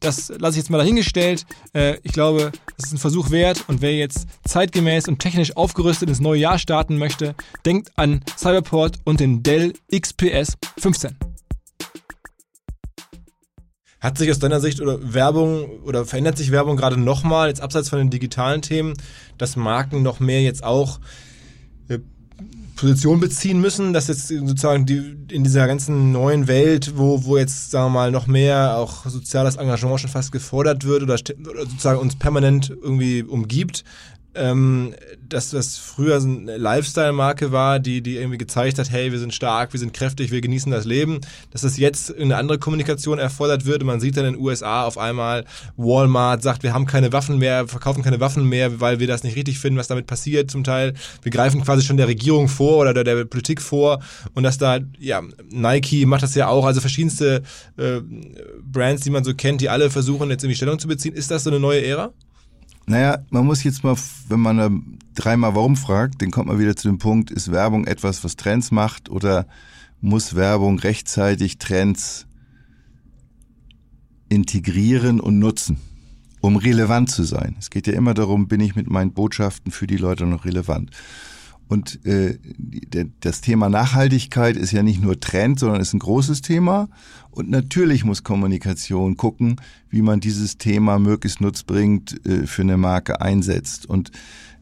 Das 0.00 0.28
lasse 0.38 0.52
ich 0.52 0.64
jetzt 0.64 0.70
mal 0.70 0.78
dahingestellt. 0.78 1.46
Äh, 1.72 1.98
ich 2.02 2.12
glaube, 2.12 2.52
das 2.76 2.86
ist 2.86 2.92
ein 2.92 2.98
Versuch 2.98 3.30
wert. 3.30 3.64
Und 3.68 3.80
wer 3.80 3.94
jetzt 3.94 4.26
zeitgemäß 4.46 5.08
und 5.08 5.18
technisch 5.18 5.56
aufgerüstet 5.56 6.08
ins 6.08 6.20
neue 6.20 6.40
Jahr 6.40 6.58
starten 6.58 6.98
möchte, 6.98 7.34
denkt 7.64 7.90
an 7.96 8.22
Cyberport 8.36 8.98
und 9.04 9.20
den 9.20 9.42
Dell 9.42 9.72
XPS 9.90 10.56
15. 10.78 11.16
Hat 14.00 14.18
sich 14.18 14.30
aus 14.30 14.38
deiner 14.38 14.60
Sicht 14.60 14.80
oder 14.80 15.14
Werbung 15.14 15.80
oder 15.82 16.04
verändert 16.04 16.36
sich 16.36 16.52
Werbung 16.52 16.76
gerade 16.76 16.98
nochmal, 16.98 17.48
jetzt 17.48 17.62
abseits 17.62 17.88
von 17.88 17.98
den 17.98 18.10
digitalen 18.10 18.62
Themen, 18.62 18.94
dass 19.38 19.56
Marken 19.56 20.02
noch 20.02 20.20
mehr 20.20 20.42
jetzt 20.42 20.62
auch 20.62 21.00
Position 22.76 23.20
beziehen 23.20 23.60
müssen, 23.60 23.92
dass 23.92 24.06
jetzt 24.06 24.28
sozusagen 24.28 24.86
die, 24.86 25.16
in 25.30 25.42
dieser 25.42 25.66
ganzen 25.66 26.12
neuen 26.12 26.46
Welt, 26.46 26.92
wo, 26.96 27.24
wo 27.24 27.36
jetzt, 27.38 27.70
sagen 27.70 27.86
wir 27.86 27.90
mal, 27.90 28.10
noch 28.10 28.26
mehr 28.26 28.76
auch 28.76 29.06
soziales 29.06 29.56
Engagement 29.56 30.00
schon 30.00 30.10
fast 30.10 30.30
gefordert 30.30 30.84
wird 30.84 31.02
oder, 31.02 31.14
oder 31.14 31.62
sozusagen 31.62 31.98
uns 31.98 32.16
permanent 32.16 32.68
irgendwie 32.68 33.22
umgibt, 33.22 33.82
ähm, 34.36 34.94
dass 35.28 35.50
das 35.50 35.76
früher 35.78 36.20
so 36.20 36.28
eine 36.28 36.56
Lifestyle-Marke 36.56 37.52
war, 37.52 37.78
die, 37.78 38.00
die 38.00 38.16
irgendwie 38.16 38.38
gezeigt 38.38 38.78
hat, 38.78 38.90
hey, 38.90 39.12
wir 39.12 39.18
sind 39.18 39.34
stark, 39.34 39.72
wir 39.72 39.80
sind 39.80 39.92
kräftig, 39.92 40.30
wir 40.30 40.40
genießen 40.40 40.70
das 40.70 40.84
Leben, 40.84 41.20
dass 41.50 41.62
das 41.62 41.76
jetzt 41.78 42.16
eine 42.16 42.36
andere 42.36 42.58
Kommunikation 42.58 43.18
erfordert 43.18 43.66
wird. 43.66 43.82
Und 43.82 43.86
man 43.86 44.00
sieht 44.00 44.16
dann 44.16 44.26
in 44.26 44.34
den 44.34 44.42
USA 44.42 44.84
auf 44.84 44.98
einmal, 44.98 45.44
Walmart 45.76 46.42
sagt, 46.42 46.62
wir 46.62 46.72
haben 46.72 46.86
keine 46.86 47.12
Waffen 47.12 47.38
mehr, 47.38 47.66
verkaufen 47.66 48.02
keine 48.02 48.20
Waffen 48.20 48.44
mehr, 48.48 48.80
weil 48.80 49.00
wir 49.00 49.06
das 49.06 49.24
nicht 49.24 49.36
richtig 49.36 49.58
finden, 49.58 49.78
was 49.78 49.88
damit 49.88 50.06
passiert 50.06 50.50
zum 50.50 50.64
Teil. 50.64 50.94
Wir 51.22 51.32
greifen 51.32 51.62
quasi 51.62 51.82
schon 51.82 51.96
der 51.96 52.08
Regierung 52.08 52.48
vor 52.48 52.78
oder 52.78 52.94
der, 52.94 53.04
der 53.04 53.24
Politik 53.24 53.60
vor 53.60 54.00
und 54.34 54.42
dass 54.42 54.58
da, 54.58 54.78
ja, 54.98 55.22
Nike 55.50 56.06
macht 56.06 56.22
das 56.22 56.34
ja 56.34 56.48
auch, 56.48 56.64
also 56.64 56.80
verschiedenste 56.80 57.42
äh, 57.76 58.00
Brands, 58.62 59.02
die 59.02 59.10
man 59.10 59.24
so 59.24 59.34
kennt, 59.34 59.60
die 59.60 59.68
alle 59.68 59.90
versuchen 59.90 60.30
jetzt 60.30 60.44
irgendwie 60.44 60.56
Stellung 60.56 60.78
zu 60.78 60.88
beziehen. 60.88 61.14
Ist 61.14 61.30
das 61.30 61.44
so 61.44 61.50
eine 61.50 61.60
neue 61.60 61.84
Ära? 61.84 62.12
Naja, 62.86 63.18
man 63.30 63.44
muss 63.44 63.64
jetzt 63.64 63.82
mal, 63.82 63.96
wenn 64.28 64.40
man 64.40 64.98
dreimal 65.14 65.56
warum 65.56 65.76
fragt, 65.76 66.22
dann 66.22 66.30
kommt 66.30 66.46
man 66.46 66.60
wieder 66.60 66.76
zu 66.76 66.88
dem 66.88 66.98
Punkt, 66.98 67.32
ist 67.32 67.50
Werbung 67.50 67.84
etwas, 67.86 68.22
was 68.22 68.36
Trends 68.36 68.70
macht 68.70 69.08
oder 69.08 69.46
muss 70.00 70.36
Werbung 70.36 70.78
rechtzeitig 70.78 71.58
Trends 71.58 72.26
integrieren 74.28 75.20
und 75.20 75.40
nutzen, 75.40 75.78
um 76.40 76.56
relevant 76.56 77.10
zu 77.10 77.24
sein? 77.24 77.56
Es 77.58 77.70
geht 77.70 77.88
ja 77.88 77.92
immer 77.92 78.14
darum, 78.14 78.46
bin 78.46 78.60
ich 78.60 78.76
mit 78.76 78.88
meinen 78.88 79.12
Botschaften 79.12 79.72
für 79.72 79.88
die 79.88 79.96
Leute 79.96 80.24
noch 80.24 80.44
relevant? 80.44 80.90
Und 81.68 82.04
äh, 82.06 82.38
das 83.20 83.40
Thema 83.40 83.68
Nachhaltigkeit 83.68 84.56
ist 84.56 84.72
ja 84.72 84.82
nicht 84.82 85.02
nur 85.02 85.18
Trend, 85.18 85.58
sondern 85.58 85.80
ist 85.80 85.94
ein 85.94 85.98
großes 85.98 86.40
Thema. 86.40 86.88
Und 87.30 87.50
natürlich 87.50 88.04
muss 88.04 88.22
Kommunikation 88.22 89.16
gucken, 89.16 89.56
wie 89.90 90.02
man 90.02 90.20
dieses 90.20 90.58
Thema 90.58 90.98
möglichst 90.98 91.40
nutzbringend 91.40 92.24
äh, 92.24 92.46
für 92.46 92.62
eine 92.62 92.76
Marke 92.76 93.20
einsetzt. 93.20 93.84
Und 93.86 94.12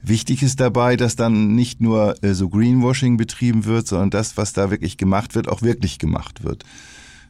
wichtig 0.03 0.43
ist 0.43 0.61
dabei, 0.61 0.97
dass 0.97 1.15
dann 1.15 1.55
nicht 1.55 1.81
nur 1.81 2.23
äh, 2.25 2.33
so 2.33 2.49
Greenwashing 2.49 3.19
betrieben 3.19 3.67
wird, 3.67 3.87
sondern 3.87 4.11
das, 4.11 4.39
was 4.39 4.55
da 4.55 4.71
wirklich 4.71 4.97
gemacht 4.97 5.35
wird, 5.35 5.49
auch 5.49 5.61
wirklich 5.61 5.99
gemacht 5.99 6.43
wird. 6.43 6.65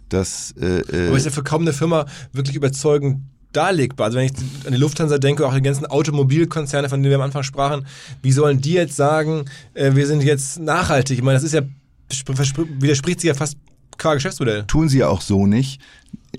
Das, 0.08 0.54
äh, 0.60 0.80
äh 0.80 1.08
Aber 1.08 1.16
ist 1.16 1.24
ja 1.24 1.32
für 1.32 1.42
kaum 1.42 1.62
eine 1.62 1.72
Firma 1.72 2.06
wirklich 2.32 2.54
überzeugend 2.54 3.22
darlegbar. 3.56 4.06
Also 4.06 4.18
wenn 4.18 4.26
ich 4.26 4.32
an 4.66 4.72
die 4.72 4.78
Lufthansa 4.78 5.18
denke, 5.18 5.46
auch 5.46 5.54
die 5.54 5.62
ganzen 5.62 5.86
Automobilkonzerne, 5.86 6.88
von 6.88 7.02
denen 7.02 7.10
wir 7.10 7.16
am 7.16 7.24
Anfang 7.24 7.42
sprachen, 7.42 7.86
wie 8.22 8.32
sollen 8.32 8.60
die 8.60 8.72
jetzt 8.72 8.96
sagen, 8.96 9.46
äh, 9.74 9.94
wir 9.94 10.06
sind 10.06 10.22
jetzt 10.22 10.60
nachhaltig? 10.60 11.18
Ich 11.18 11.24
meine, 11.24 11.36
das 11.36 11.44
ist 11.44 11.52
ja 11.52 11.62
widerspricht 12.08 13.20
sich 13.20 13.28
ja 13.28 13.34
fast 13.34 13.56
qua 13.96 14.14
Geschäftsmodell. 14.14 14.64
Tun 14.66 14.88
sie 14.88 14.98
ja 14.98 15.08
auch 15.08 15.20
so 15.20 15.46
nicht. 15.46 15.80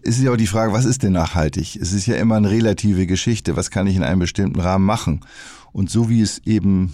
Es 0.04 0.18
ist 0.18 0.24
ja 0.24 0.32
auch 0.32 0.38
die 0.38 0.48
Frage, 0.48 0.74
was 0.74 0.86
ist 0.86 1.04
denn 1.04 1.14
nachhaltig? 1.14 1.78
Es 1.78 1.94
ist 1.94 2.06
ja 2.06 2.16
immer 2.18 2.36
eine 2.36 2.50
relative 2.50 3.08
Geschichte. 3.08 3.56
Was 3.56 3.72
kann 3.72 3.88
ich 3.88 3.96
in 3.96 4.04
einem 4.04 4.20
bestimmten 4.20 4.60
Rahmen 4.60 4.86
machen? 4.86 5.22
Und 5.72 5.90
so 5.90 6.10
wie 6.10 6.22
es 6.22 6.40
eben 6.46 6.94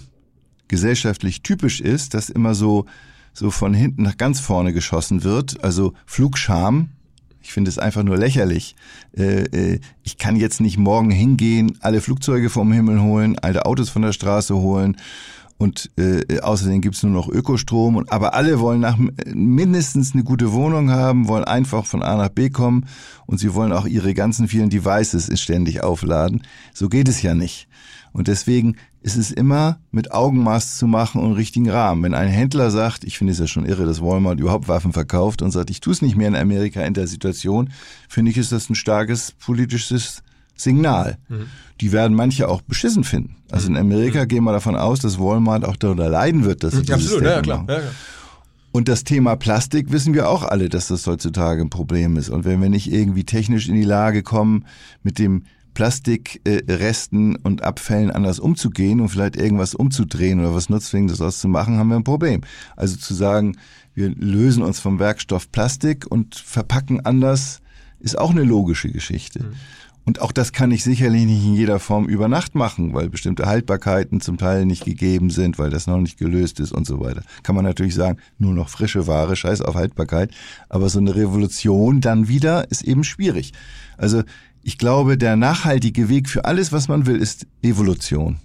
gesellschaftlich 0.68 1.42
typisch 1.42 1.80
ist, 1.80 2.14
dass 2.14 2.30
immer 2.30 2.54
so, 2.54 2.86
so 3.32 3.50
von 3.50 3.74
hinten 3.74 4.02
nach 4.02 4.16
ganz 4.16 4.40
vorne 4.40 4.72
geschossen 4.72 5.24
wird, 5.24 5.62
also 5.62 5.92
Flugscham, 6.06 6.90
ich 7.42 7.52
finde 7.52 7.68
es 7.70 7.78
einfach 7.78 8.02
nur 8.02 8.16
lächerlich. 8.16 8.76
Äh, 9.16 9.42
äh, 9.44 9.80
ich 10.02 10.18
kann 10.18 10.36
jetzt 10.36 10.60
nicht 10.60 10.78
morgen 10.78 11.10
hingehen, 11.10 11.78
alle 11.80 12.00
Flugzeuge 12.00 12.50
vom 12.50 12.72
Himmel 12.72 13.00
holen, 13.02 13.38
alte 13.38 13.66
Autos 13.66 13.90
von 13.90 14.02
der 14.02 14.12
Straße 14.12 14.54
holen 14.54 14.96
und 15.58 15.90
äh, 15.96 16.40
außerdem 16.40 16.80
gibt's 16.80 17.02
nur 17.02 17.12
noch 17.12 17.28
Ökostrom. 17.28 17.96
Und, 17.96 18.10
aber 18.10 18.34
alle 18.34 18.60
wollen 18.60 18.80
nach 18.80 18.98
mindestens 19.32 20.12
eine 20.12 20.24
gute 20.24 20.52
Wohnung 20.52 20.90
haben, 20.90 21.28
wollen 21.28 21.44
einfach 21.44 21.86
von 21.86 22.02
A 22.02 22.16
nach 22.16 22.30
B 22.30 22.50
kommen 22.50 22.86
und 23.26 23.38
sie 23.38 23.54
wollen 23.54 23.72
auch 23.72 23.86
ihre 23.86 24.14
ganzen 24.14 24.48
vielen 24.48 24.70
Devices 24.70 25.30
ständig 25.40 25.82
aufladen. 25.82 26.42
So 26.74 26.88
geht 26.88 27.08
es 27.08 27.22
ja 27.22 27.34
nicht. 27.34 27.68
Und 28.12 28.28
deswegen 28.28 28.76
ist 29.00 29.16
es 29.16 29.30
immer 29.30 29.78
mit 29.90 30.12
Augenmaß 30.12 30.78
zu 30.78 30.86
machen 30.86 31.20
und 31.20 31.32
richtigen 31.32 31.70
Rahmen. 31.70 32.02
Wenn 32.02 32.14
ein 32.14 32.28
Händler 32.28 32.70
sagt, 32.70 33.04
ich 33.04 33.18
finde 33.18 33.32
es 33.32 33.38
ja 33.38 33.46
schon 33.46 33.64
irre, 33.64 33.86
dass 33.86 34.02
Walmart 34.02 34.38
überhaupt 34.38 34.68
Waffen 34.68 34.92
verkauft 34.92 35.42
und 35.42 35.50
sagt, 35.50 35.70
ich 35.70 35.80
tue 35.80 35.92
es 35.92 36.02
nicht 36.02 36.16
mehr 36.16 36.28
in 36.28 36.36
Amerika 36.36 36.82
in 36.82 36.94
der 36.94 37.06
Situation, 37.06 37.70
finde 38.08 38.30
ich, 38.30 38.36
ist 38.36 38.52
das 38.52 38.68
ein 38.68 38.74
starkes 38.74 39.32
politisches 39.32 40.22
Signal. 40.54 41.18
Mhm. 41.28 41.46
Die 41.80 41.92
werden 41.92 42.14
manche 42.16 42.48
auch 42.48 42.62
beschissen 42.62 43.04
finden. 43.04 43.36
Also 43.50 43.68
in 43.68 43.76
Amerika 43.76 44.24
mhm. 44.24 44.28
gehen 44.28 44.44
wir 44.44 44.52
davon 44.52 44.76
aus, 44.76 45.00
dass 45.00 45.18
Walmart 45.18 45.64
auch 45.64 45.76
darunter 45.76 46.08
leiden 46.08 46.44
wird, 46.44 46.62
dass 46.62 46.74
sie 46.74 46.82
mhm, 46.82 46.92
Absolut, 46.92 47.22
ja, 47.24 47.40
klar. 47.40 47.66
Ja. 47.68 47.80
Und 48.72 48.88
das 48.88 49.04
Thema 49.04 49.36
Plastik 49.36 49.92
wissen 49.92 50.14
wir 50.14 50.28
auch 50.28 50.42
alle, 50.42 50.70
dass 50.70 50.88
das 50.88 51.06
heutzutage 51.06 51.60
ein 51.60 51.70
Problem 51.70 52.16
ist. 52.16 52.30
Und 52.30 52.44
wenn 52.44 52.62
wir 52.62 52.70
nicht 52.70 52.90
irgendwie 52.90 53.24
technisch 53.24 53.68
in 53.68 53.74
die 53.74 53.84
Lage 53.84 54.22
kommen, 54.22 54.64
mit 55.02 55.18
dem 55.18 55.44
Plastikresten 55.74 57.36
und 57.36 57.62
Abfällen 57.62 58.10
anders 58.10 58.38
umzugehen 58.38 59.00
und 59.00 59.08
vielleicht 59.08 59.36
irgendwas 59.36 59.74
umzudrehen 59.74 60.40
oder 60.40 60.54
was 60.54 60.68
Nutzwingendes 60.68 61.18
daraus 61.18 61.38
zu 61.38 61.48
machen, 61.48 61.78
haben 61.78 61.88
wir 61.88 61.96
ein 61.96 62.04
Problem. 62.04 62.42
Also 62.76 62.96
zu 62.96 63.14
sagen, 63.14 63.56
wir 63.94 64.10
lösen 64.10 64.62
uns 64.62 64.80
vom 64.80 64.98
Werkstoff 64.98 65.50
Plastik 65.52 66.06
und 66.10 66.34
verpacken 66.34 67.04
anders, 67.04 67.60
ist 68.00 68.18
auch 68.18 68.30
eine 68.30 68.42
logische 68.42 68.90
Geschichte. 68.90 69.44
Mhm. 69.44 69.52
Und 70.04 70.20
auch 70.20 70.32
das 70.32 70.52
kann 70.52 70.72
ich 70.72 70.82
sicherlich 70.82 71.26
nicht 71.26 71.44
in 71.44 71.54
jeder 71.54 71.78
Form 71.78 72.06
über 72.06 72.26
Nacht 72.26 72.56
machen, 72.56 72.92
weil 72.92 73.08
bestimmte 73.08 73.46
Haltbarkeiten 73.46 74.20
zum 74.20 74.36
Teil 74.36 74.66
nicht 74.66 74.84
gegeben 74.84 75.30
sind, 75.30 75.58
weil 75.58 75.70
das 75.70 75.86
noch 75.86 75.98
nicht 75.98 76.18
gelöst 76.18 76.58
ist 76.58 76.72
und 76.72 76.86
so 76.86 77.00
weiter. 77.00 77.22
Kann 77.44 77.54
man 77.54 77.64
natürlich 77.64 77.94
sagen, 77.94 78.18
nur 78.38 78.52
noch 78.52 78.68
frische 78.68 79.06
Ware, 79.06 79.36
scheiß 79.36 79.60
auf 79.60 79.76
Haltbarkeit. 79.76 80.32
Aber 80.68 80.88
so 80.88 80.98
eine 80.98 81.14
Revolution 81.14 82.00
dann 82.00 82.26
wieder 82.26 82.68
ist 82.70 82.82
eben 82.82 83.04
schwierig. 83.04 83.52
Also 83.96 84.22
ich 84.62 84.76
glaube, 84.76 85.16
der 85.16 85.36
nachhaltige 85.36 86.08
Weg 86.08 86.28
für 86.28 86.44
alles, 86.44 86.72
was 86.72 86.88
man 86.88 87.06
will, 87.06 87.16
ist 87.16 87.46
Evolution. 87.62 88.38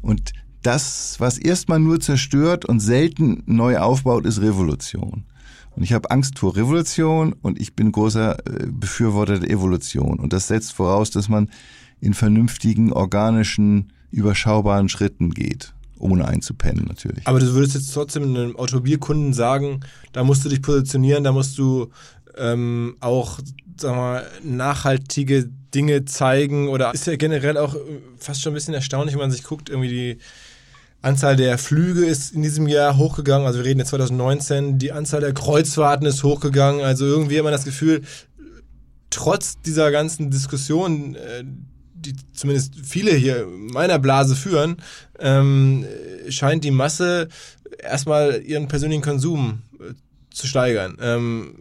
Und 0.00 0.32
das, 0.62 1.16
was 1.18 1.38
erstmal 1.38 1.80
nur 1.80 2.00
zerstört 2.00 2.64
und 2.64 2.80
selten 2.80 3.42
neu 3.46 3.78
aufbaut, 3.78 4.24
ist 4.24 4.40
Revolution. 4.40 5.24
Und 5.76 5.82
ich 5.82 5.92
habe 5.92 6.10
Angst 6.10 6.38
vor 6.38 6.56
Revolution 6.56 7.34
und 7.40 7.60
ich 7.60 7.74
bin 7.74 7.92
großer 7.92 8.38
äh, 8.46 8.66
Befürworter 8.66 9.38
der 9.38 9.50
Evolution. 9.50 10.18
Und 10.18 10.32
das 10.32 10.48
setzt 10.48 10.72
voraus, 10.72 11.10
dass 11.10 11.28
man 11.28 11.48
in 12.00 12.14
vernünftigen, 12.14 12.92
organischen, 12.92 13.92
überschaubaren 14.10 14.88
Schritten 14.88 15.30
geht. 15.30 15.72
Ohne 15.98 16.26
einzupennen 16.26 16.84
natürlich. 16.86 17.26
Aber 17.26 17.38
du 17.38 17.54
würdest 17.54 17.74
jetzt 17.74 17.94
trotzdem 17.94 18.24
einem 18.24 18.56
Automobilkunden 18.56 19.32
sagen, 19.32 19.80
da 20.12 20.24
musst 20.24 20.44
du 20.44 20.48
dich 20.48 20.60
positionieren, 20.60 21.22
da 21.22 21.30
musst 21.30 21.56
du 21.58 21.90
ähm, 22.36 22.96
auch 23.00 23.38
sag 23.76 23.96
mal, 23.96 24.26
nachhaltige 24.42 25.48
Dinge 25.74 26.04
zeigen 26.04 26.68
oder 26.68 26.92
ist 26.92 27.06
ja 27.06 27.16
generell 27.16 27.56
auch 27.56 27.74
äh, 27.74 27.78
fast 28.18 28.42
schon 28.42 28.52
ein 28.52 28.54
bisschen 28.54 28.74
erstaunlich, 28.74 29.14
wenn 29.14 29.22
man 29.22 29.30
sich 29.30 29.44
guckt, 29.44 29.68
irgendwie 29.68 29.88
die 29.88 30.18
Anzahl 31.02 31.36
der 31.36 31.58
Flüge 31.58 32.06
ist 32.06 32.32
in 32.32 32.42
diesem 32.42 32.68
Jahr 32.68 32.96
hochgegangen, 32.96 33.46
also 33.46 33.58
wir 33.58 33.66
reden 33.66 33.80
jetzt 33.80 33.90
2019, 33.90 34.78
die 34.78 34.92
Anzahl 34.92 35.20
der 35.20 35.34
Kreuzfahrten 35.34 36.06
ist 36.06 36.22
hochgegangen, 36.22 36.82
also 36.82 37.04
irgendwie 37.04 37.36
hat 37.36 37.44
man 37.44 37.52
das 37.52 37.64
Gefühl, 37.64 38.02
trotz 39.10 39.60
dieser 39.60 39.90
ganzen 39.90 40.30
Diskussion, 40.30 41.16
äh, 41.16 41.44
die 41.94 42.14
zumindest 42.32 42.74
viele 42.82 43.12
hier 43.12 43.46
meiner 43.46 43.98
Blase 43.98 44.34
führen, 44.36 44.76
ähm, 45.18 45.84
scheint 46.28 46.64
die 46.64 46.70
Masse 46.70 47.28
erstmal 47.78 48.42
ihren 48.42 48.68
persönlichen 48.68 49.02
Konsum 49.02 49.62
äh, 49.80 49.94
zu 50.30 50.46
steigern. 50.46 50.96
Ähm, 51.00 51.54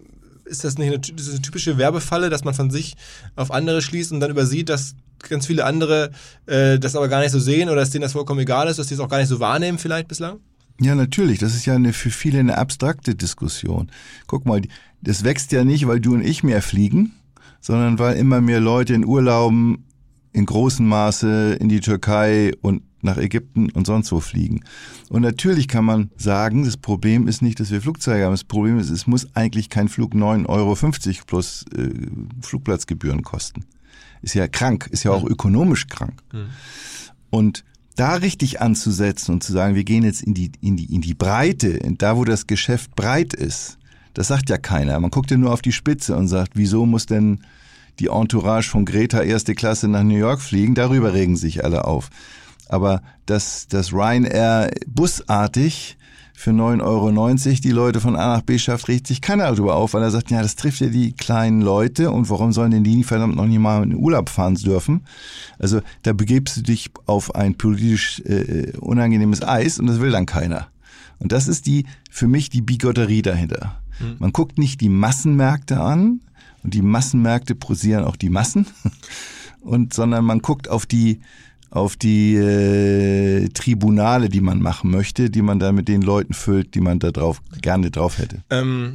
ist 0.51 0.63
das 0.63 0.77
nicht 0.77 0.89
eine, 0.89 0.99
das 0.99 1.29
eine 1.29 1.41
typische 1.41 1.77
Werbefalle, 1.77 2.29
dass 2.29 2.43
man 2.43 2.53
von 2.53 2.69
sich 2.69 2.95
auf 3.35 3.51
andere 3.51 3.81
schließt 3.81 4.11
und 4.11 4.19
dann 4.19 4.29
übersieht, 4.29 4.69
dass 4.69 4.95
ganz 5.27 5.47
viele 5.47 5.65
andere 5.65 6.11
äh, 6.45 6.77
das 6.77 6.95
aber 6.95 7.07
gar 7.07 7.21
nicht 7.21 7.31
so 7.31 7.39
sehen 7.39 7.69
oder 7.69 7.77
dass 7.77 7.89
denen 7.89 8.03
das 8.03 8.13
vollkommen 8.13 8.41
egal 8.41 8.67
ist, 8.67 8.77
dass 8.77 8.87
die 8.87 8.93
es 8.93 8.99
auch 8.99 9.09
gar 9.09 9.19
nicht 9.19 9.29
so 9.29 9.39
wahrnehmen 9.39 9.77
vielleicht 9.77 10.07
bislang? 10.07 10.39
Ja, 10.79 10.95
natürlich. 10.95 11.39
Das 11.39 11.55
ist 11.55 11.65
ja 11.65 11.75
eine, 11.75 11.93
für 11.93 12.09
viele 12.09 12.39
eine 12.39 12.57
abstrakte 12.57 13.15
Diskussion. 13.15 13.91
Guck 14.27 14.45
mal, 14.45 14.61
das 15.01 15.23
wächst 15.23 15.51
ja 15.51 15.63
nicht, 15.63 15.87
weil 15.87 15.99
du 15.99 16.13
und 16.13 16.21
ich 16.21 16.43
mehr 16.43 16.61
fliegen, 16.61 17.13
sondern 17.59 17.99
weil 17.99 18.17
immer 18.17 18.41
mehr 18.41 18.59
Leute 18.59 18.93
in 18.93 19.05
Urlauben 19.05 19.85
in 20.33 20.45
großem 20.45 20.87
Maße 20.87 21.57
in 21.59 21.69
die 21.69 21.81
Türkei 21.81 22.53
und 22.61 22.83
nach 23.03 23.17
Ägypten 23.17 23.69
und 23.71 23.87
sonst 23.87 24.11
wo 24.11 24.19
fliegen. 24.19 24.61
Und 25.09 25.21
natürlich 25.21 25.67
kann 25.67 25.85
man 25.85 26.11
sagen, 26.17 26.63
das 26.63 26.77
Problem 26.77 27.27
ist 27.27 27.41
nicht, 27.41 27.59
dass 27.59 27.71
wir 27.71 27.81
Flugzeuge 27.81 28.25
haben. 28.25 28.31
Das 28.31 28.43
Problem 28.43 28.79
ist, 28.79 28.89
es 28.89 29.07
muss 29.07 29.35
eigentlich 29.35 29.69
kein 29.69 29.87
Flug 29.87 30.13
9,50 30.13 30.47
Euro 30.47 31.23
plus 31.25 31.65
äh, 31.75 31.89
Flugplatzgebühren 32.41 33.23
kosten. 33.23 33.65
Ist 34.21 34.35
ja 34.35 34.47
krank, 34.47 34.87
ist 34.91 35.03
ja 35.03 35.11
auch 35.11 35.25
ökonomisch 35.25 35.87
krank. 35.87 36.21
Mhm. 36.31 36.49
Und 37.29 37.63
da 37.95 38.15
richtig 38.15 38.61
anzusetzen 38.61 39.33
und 39.33 39.43
zu 39.43 39.51
sagen, 39.51 39.75
wir 39.75 39.83
gehen 39.83 40.03
jetzt 40.03 40.23
in 40.23 40.33
die, 40.33 40.51
in 40.61 40.77
die, 40.77 40.93
in 40.93 41.01
die 41.01 41.13
Breite, 41.13 41.79
da 41.97 42.17
wo 42.17 42.25
das 42.25 42.47
Geschäft 42.47 42.95
breit 42.95 43.33
ist, 43.33 43.77
das 44.13 44.27
sagt 44.27 44.49
ja 44.49 44.57
keiner. 44.57 44.99
Man 44.99 45.11
guckt 45.11 45.31
ja 45.31 45.37
nur 45.37 45.53
auf 45.53 45.61
die 45.61 45.71
Spitze 45.71 46.15
und 46.15 46.27
sagt, 46.27 46.53
wieso 46.55 46.85
muss 46.85 47.05
denn 47.05 47.41
die 47.99 48.07
Entourage 48.07 48.69
von 48.69 48.85
Greta 48.85 49.21
erste 49.21 49.55
Klasse 49.55 49.87
nach 49.87 50.03
New 50.03 50.17
York 50.17 50.41
fliegen? 50.41 50.75
Darüber 50.75 51.13
regen 51.13 51.35
sich 51.35 51.63
alle 51.63 51.85
auf. 51.85 52.09
Aber 52.71 53.01
dass 53.25 53.67
das 53.67 53.91
Ryanair 53.91 54.71
busartig 54.87 55.97
für 56.33 56.51
9,90 56.51 56.81
Euro 56.81 57.61
die 57.61 57.71
Leute 57.71 57.99
von 57.99 58.15
A 58.15 58.37
nach 58.37 58.43
B 58.43 58.57
schafft, 58.57 58.87
regt 58.87 59.07
sich 59.07 59.21
keiner 59.21 59.43
darüber 59.43 59.75
auf, 59.75 59.93
weil 59.93 60.01
er 60.01 60.09
sagt, 60.09 60.31
ja, 60.31 60.41
das 60.41 60.55
trifft 60.55 60.79
ja 60.79 60.87
die 60.87 61.11
kleinen 61.11 61.61
Leute 61.61 62.11
und 62.11 62.29
warum 62.29 62.53
sollen 62.53 62.71
denn 62.71 62.85
die 62.85 63.03
verdammt 63.03 63.35
noch 63.35 63.45
nicht 63.45 63.59
mal 63.59 63.83
in 63.83 63.89
den 63.89 63.99
Urlaub 63.99 64.29
fahren 64.29 64.55
dürfen? 64.55 65.01
Also 65.59 65.81
da 66.03 66.13
begebst 66.13 66.55
du 66.55 66.61
dich 66.61 66.91
auf 67.07 67.35
ein 67.35 67.55
politisch 67.55 68.21
äh, 68.21 68.71
unangenehmes 68.79 69.43
Eis 69.43 69.77
und 69.77 69.87
das 69.87 69.99
will 69.99 70.11
dann 70.11 70.25
keiner. 70.25 70.67
Und 71.19 71.33
das 71.33 71.49
ist 71.49 71.65
die, 71.65 71.85
für 72.09 72.27
mich 72.27 72.49
die 72.49 72.61
Bigotterie 72.61 73.21
dahinter. 73.21 73.81
Hm. 73.97 74.15
Man 74.19 74.31
guckt 74.31 74.57
nicht 74.57 74.79
die 74.79 74.89
Massenmärkte 74.89 75.81
an 75.81 76.21
und 76.63 76.73
die 76.73 76.81
Massenmärkte 76.81 77.53
posieren 77.53 78.05
auch 78.05 78.15
die 78.15 78.29
Massen 78.29 78.65
und, 79.59 79.93
sondern 79.93 80.23
man 80.23 80.39
guckt 80.39 80.69
auf 80.69 80.85
die, 80.85 81.19
auf 81.71 81.95
die 81.95 82.35
äh, 82.35 83.47
Tribunale, 83.49 84.29
die 84.29 84.41
man 84.41 84.61
machen 84.61 84.91
möchte, 84.91 85.29
die 85.29 85.41
man 85.41 85.57
da 85.57 85.71
mit 85.71 85.87
den 85.87 86.01
Leuten 86.01 86.33
füllt, 86.33 86.75
die 86.75 86.81
man 86.81 86.99
da 86.99 87.11
drauf 87.11 87.41
gerne 87.61 87.89
drauf 87.89 88.17
hätte. 88.17 88.43
Ähm, 88.49 88.93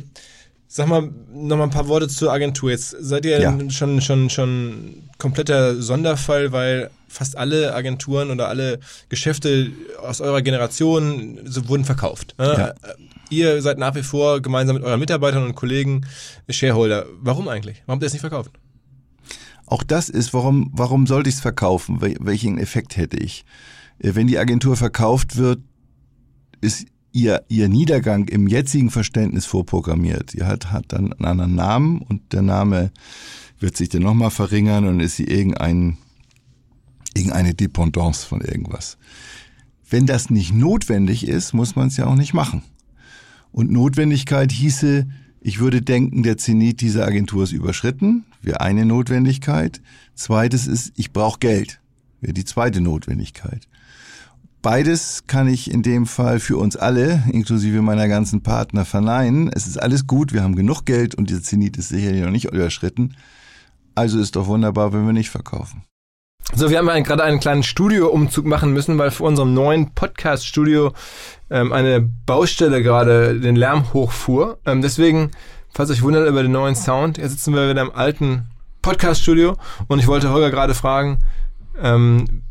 sag 0.68 0.86
mal 0.86 1.10
noch 1.32 1.56
mal 1.56 1.64
ein 1.64 1.70
paar 1.70 1.88
Worte 1.88 2.06
zur 2.06 2.32
Agentur. 2.32 2.70
Jetzt 2.70 2.90
seid 3.00 3.24
ihr 3.24 3.40
ja. 3.40 3.58
schon 3.70 4.02
schon 4.02 4.28
schon 4.28 5.02
kompletter 5.18 5.80
Sonderfall, 5.80 6.52
weil 6.52 6.90
fast 7.08 7.38
alle 7.38 7.74
Agenturen 7.74 8.30
oder 8.30 8.48
alle 8.48 8.78
Geschäfte 9.08 9.72
aus 10.02 10.20
eurer 10.20 10.42
Generation 10.42 11.40
so 11.44 11.68
wurden 11.68 11.86
verkauft. 11.86 12.34
Ne? 12.38 12.54
Ja. 12.58 12.94
Ihr 13.30 13.62
seid 13.62 13.78
nach 13.78 13.94
wie 13.94 14.02
vor 14.02 14.42
gemeinsam 14.42 14.76
mit 14.76 14.84
euren 14.84 15.00
Mitarbeitern 15.00 15.44
und 15.44 15.54
Kollegen 15.54 16.06
Shareholder. 16.48 17.06
Warum 17.20 17.48
eigentlich? 17.48 17.82
Warum 17.86 17.96
habt 17.96 18.02
ihr 18.02 18.08
es 18.08 18.12
nicht 18.12 18.20
verkauft? 18.20 18.52
Auch 19.66 19.82
das 19.82 20.08
ist, 20.08 20.32
warum, 20.32 20.70
warum 20.72 21.06
sollte 21.06 21.28
ich 21.28 21.36
es 21.36 21.40
verkaufen? 21.40 22.00
Welchen 22.00 22.58
Effekt 22.58 22.96
hätte 22.96 23.16
ich? 23.16 23.44
Äh, 23.98 24.14
wenn 24.14 24.26
die 24.26 24.38
Agentur 24.38 24.76
verkauft 24.76 25.36
wird, 25.36 25.60
ist 26.60 26.86
ihr, 27.12 27.44
ihr 27.48 27.68
Niedergang 27.68 28.28
im 28.28 28.46
jetzigen 28.46 28.90
Verständnis 28.90 29.46
vorprogrammiert. 29.46 30.30
Sie 30.30 30.44
hat, 30.44 30.70
hat 30.70 30.86
dann 30.88 31.12
einen 31.12 31.24
anderen 31.24 31.54
Namen 31.54 32.02
und 32.02 32.32
der 32.32 32.42
Name 32.42 32.92
wird 33.58 33.76
sich 33.76 33.88
dann 33.88 34.02
nochmal 34.02 34.30
verringern 34.30 34.86
und 34.86 35.00
ist 35.00 35.16
sie 35.16 35.24
irgendein, 35.24 35.96
irgendeine 37.14 37.54
Dependance 37.54 38.26
von 38.26 38.42
irgendwas. 38.42 38.98
Wenn 39.88 40.06
das 40.06 40.30
nicht 40.30 40.52
notwendig 40.52 41.26
ist, 41.26 41.54
muss 41.54 41.74
man 41.74 41.88
es 41.88 41.96
ja 41.96 42.06
auch 42.06 42.16
nicht 42.16 42.34
machen. 42.34 42.62
Und 43.50 43.70
Notwendigkeit 43.70 44.52
hieße, 44.52 45.06
Ich 45.40 45.60
würde 45.60 45.80
denken, 45.80 46.24
der 46.24 46.38
Zenit 46.38 46.80
dieser 46.80 47.06
Agentur 47.06 47.44
ist 47.44 47.52
überschritten. 47.52 48.24
Wäre 48.46 48.60
eine 48.60 48.86
Notwendigkeit. 48.86 49.82
Zweites 50.14 50.68
ist, 50.68 50.92
ich 50.94 51.12
brauche 51.12 51.40
Geld. 51.40 51.80
Wäre 52.20 52.32
die 52.32 52.44
zweite 52.44 52.80
Notwendigkeit. 52.80 53.66
Beides 54.62 55.24
kann 55.26 55.48
ich 55.48 55.68
in 55.68 55.82
dem 55.82 56.06
Fall 56.06 56.38
für 56.38 56.56
uns 56.56 56.76
alle, 56.76 57.24
inklusive 57.32 57.82
meiner 57.82 58.06
ganzen 58.06 58.44
Partner, 58.44 58.84
verneinen. 58.84 59.50
Es 59.52 59.66
ist 59.66 59.82
alles 59.82 60.06
gut, 60.06 60.32
wir 60.32 60.44
haben 60.44 60.54
genug 60.54 60.86
Geld 60.86 61.16
und 61.16 61.28
dieser 61.28 61.42
Zenit 61.42 61.76
ist 61.76 61.88
sicherlich 61.88 62.22
noch 62.22 62.30
nicht 62.30 62.44
überschritten. 62.44 63.16
Also 63.96 64.20
ist 64.20 64.36
doch 64.36 64.46
wunderbar, 64.46 64.92
wenn 64.92 65.06
wir 65.06 65.12
nicht 65.12 65.30
verkaufen. 65.30 65.82
So, 66.54 66.70
wir 66.70 66.78
haben 66.78 67.02
gerade 67.02 67.24
einen 67.24 67.40
kleinen 67.40 67.64
Studioumzug 67.64 68.46
machen 68.46 68.72
müssen, 68.72 68.96
weil 68.96 69.10
vor 69.10 69.26
unserem 69.26 69.54
neuen 69.54 69.92
Podcast-Studio 69.92 70.92
ähm, 71.50 71.72
eine 71.72 72.00
Baustelle 72.00 72.84
gerade 72.84 73.40
den 73.40 73.56
Lärm 73.56 73.92
hochfuhr. 73.92 74.60
Ähm, 74.64 74.82
deswegen, 74.82 75.32
falls 75.76 75.90
euch 75.90 76.00
wundert 76.00 76.26
über 76.26 76.42
den 76.42 76.52
neuen 76.52 76.74
Sound, 76.74 77.18
jetzt 77.18 77.32
sitzen 77.32 77.54
wir 77.54 77.68
wieder 77.68 77.82
im 77.82 77.94
alten 77.94 78.46
Podcast-Studio 78.80 79.56
und 79.88 79.98
ich 79.98 80.06
wollte 80.06 80.30
Holger 80.30 80.50
gerade 80.50 80.74
fragen, 80.74 81.18
ähm, 81.82 82.42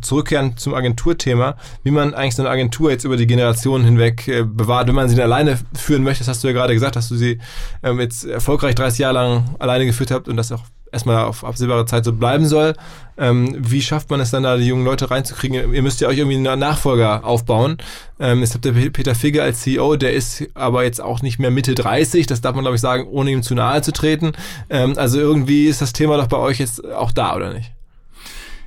zurückkehren 0.00 0.56
zum 0.56 0.74
Agenturthema, 0.74 1.56
wie 1.82 1.90
man 1.90 2.14
eigentlich 2.14 2.36
so 2.36 2.42
eine 2.42 2.50
Agentur 2.50 2.92
jetzt 2.92 3.04
über 3.04 3.16
die 3.16 3.26
Generationen 3.26 3.84
hinweg 3.84 4.28
äh, 4.28 4.44
bewahrt, 4.44 4.86
wenn 4.86 4.94
man 4.94 5.08
sie 5.08 5.20
alleine 5.20 5.58
führen 5.74 6.04
möchte. 6.04 6.20
Das 6.20 6.28
hast 6.28 6.44
du 6.44 6.48
ja 6.48 6.54
gerade 6.54 6.74
gesagt, 6.74 6.94
dass 6.94 7.08
du 7.08 7.16
sie 7.16 7.40
ähm, 7.82 7.98
jetzt 7.98 8.24
erfolgreich 8.24 8.76
30 8.76 9.00
Jahre 9.00 9.14
lang 9.14 9.56
alleine 9.58 9.86
geführt 9.86 10.12
habt 10.12 10.28
und 10.28 10.36
das 10.36 10.52
auch 10.52 10.62
erstmal 10.92 11.24
auf 11.24 11.44
absehbare 11.44 11.86
Zeit 11.86 12.04
so 12.04 12.12
bleiben 12.12 12.46
soll. 12.46 12.74
Ähm, 13.16 13.56
wie 13.58 13.82
schafft 13.82 14.10
man 14.10 14.20
es 14.20 14.30
dann 14.30 14.42
da, 14.42 14.56
die 14.56 14.66
jungen 14.66 14.84
Leute 14.84 15.10
reinzukriegen? 15.10 15.72
Ihr 15.72 15.82
müsst 15.82 16.00
ja 16.00 16.08
euch 16.08 16.18
irgendwie 16.18 16.36
einen 16.36 16.58
Nachfolger 16.58 17.24
aufbauen. 17.24 17.78
Ähm, 18.18 18.40
jetzt 18.40 18.54
habt 18.54 18.64
ihr 18.66 18.92
Peter 18.92 19.14
Figge 19.14 19.42
als 19.42 19.60
CEO, 19.60 19.96
der 19.96 20.12
ist 20.12 20.44
aber 20.54 20.84
jetzt 20.84 21.00
auch 21.00 21.22
nicht 21.22 21.38
mehr 21.38 21.50
Mitte 21.50 21.74
30, 21.74 22.26
das 22.26 22.40
darf 22.40 22.54
man 22.54 22.64
glaube 22.64 22.76
ich 22.76 22.80
sagen, 22.80 23.06
ohne 23.08 23.30
ihm 23.30 23.42
zu 23.42 23.54
nahe 23.54 23.82
zu 23.82 23.92
treten. 23.92 24.32
Ähm, 24.68 24.94
also 24.96 25.18
irgendwie 25.18 25.66
ist 25.66 25.82
das 25.82 25.92
Thema 25.92 26.16
doch 26.16 26.28
bei 26.28 26.38
euch 26.38 26.58
jetzt 26.58 26.84
auch 26.92 27.12
da, 27.12 27.36
oder 27.36 27.52
nicht? 27.52 27.72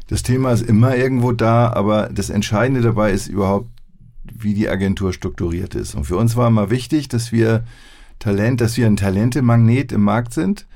Das 0.07 0.21
Thema 0.21 0.51
ist 0.51 0.61
immer 0.61 0.95
irgendwo 0.95 1.31
da, 1.31 1.71
aber 1.71 2.09
das 2.13 2.29
Entscheidende 2.29 2.81
dabei 2.81 3.11
ist 3.11 3.27
überhaupt, 3.27 3.69
wie 4.23 4.53
die 4.53 4.69
Agentur 4.69 5.13
strukturiert 5.13 5.75
ist. 5.75 5.95
Und 5.95 6.05
für 6.05 6.17
uns 6.17 6.35
war 6.35 6.47
immer 6.47 6.69
wichtig, 6.69 7.07
dass 7.07 7.31
wir 7.31 7.63
Talent, 8.19 8.61
dass 8.61 8.77
wir 8.77 8.85
ein 8.85 8.97
Talentemagnet 8.97 9.91
im 9.91 10.03
Markt 10.03 10.33
sind 10.33 10.67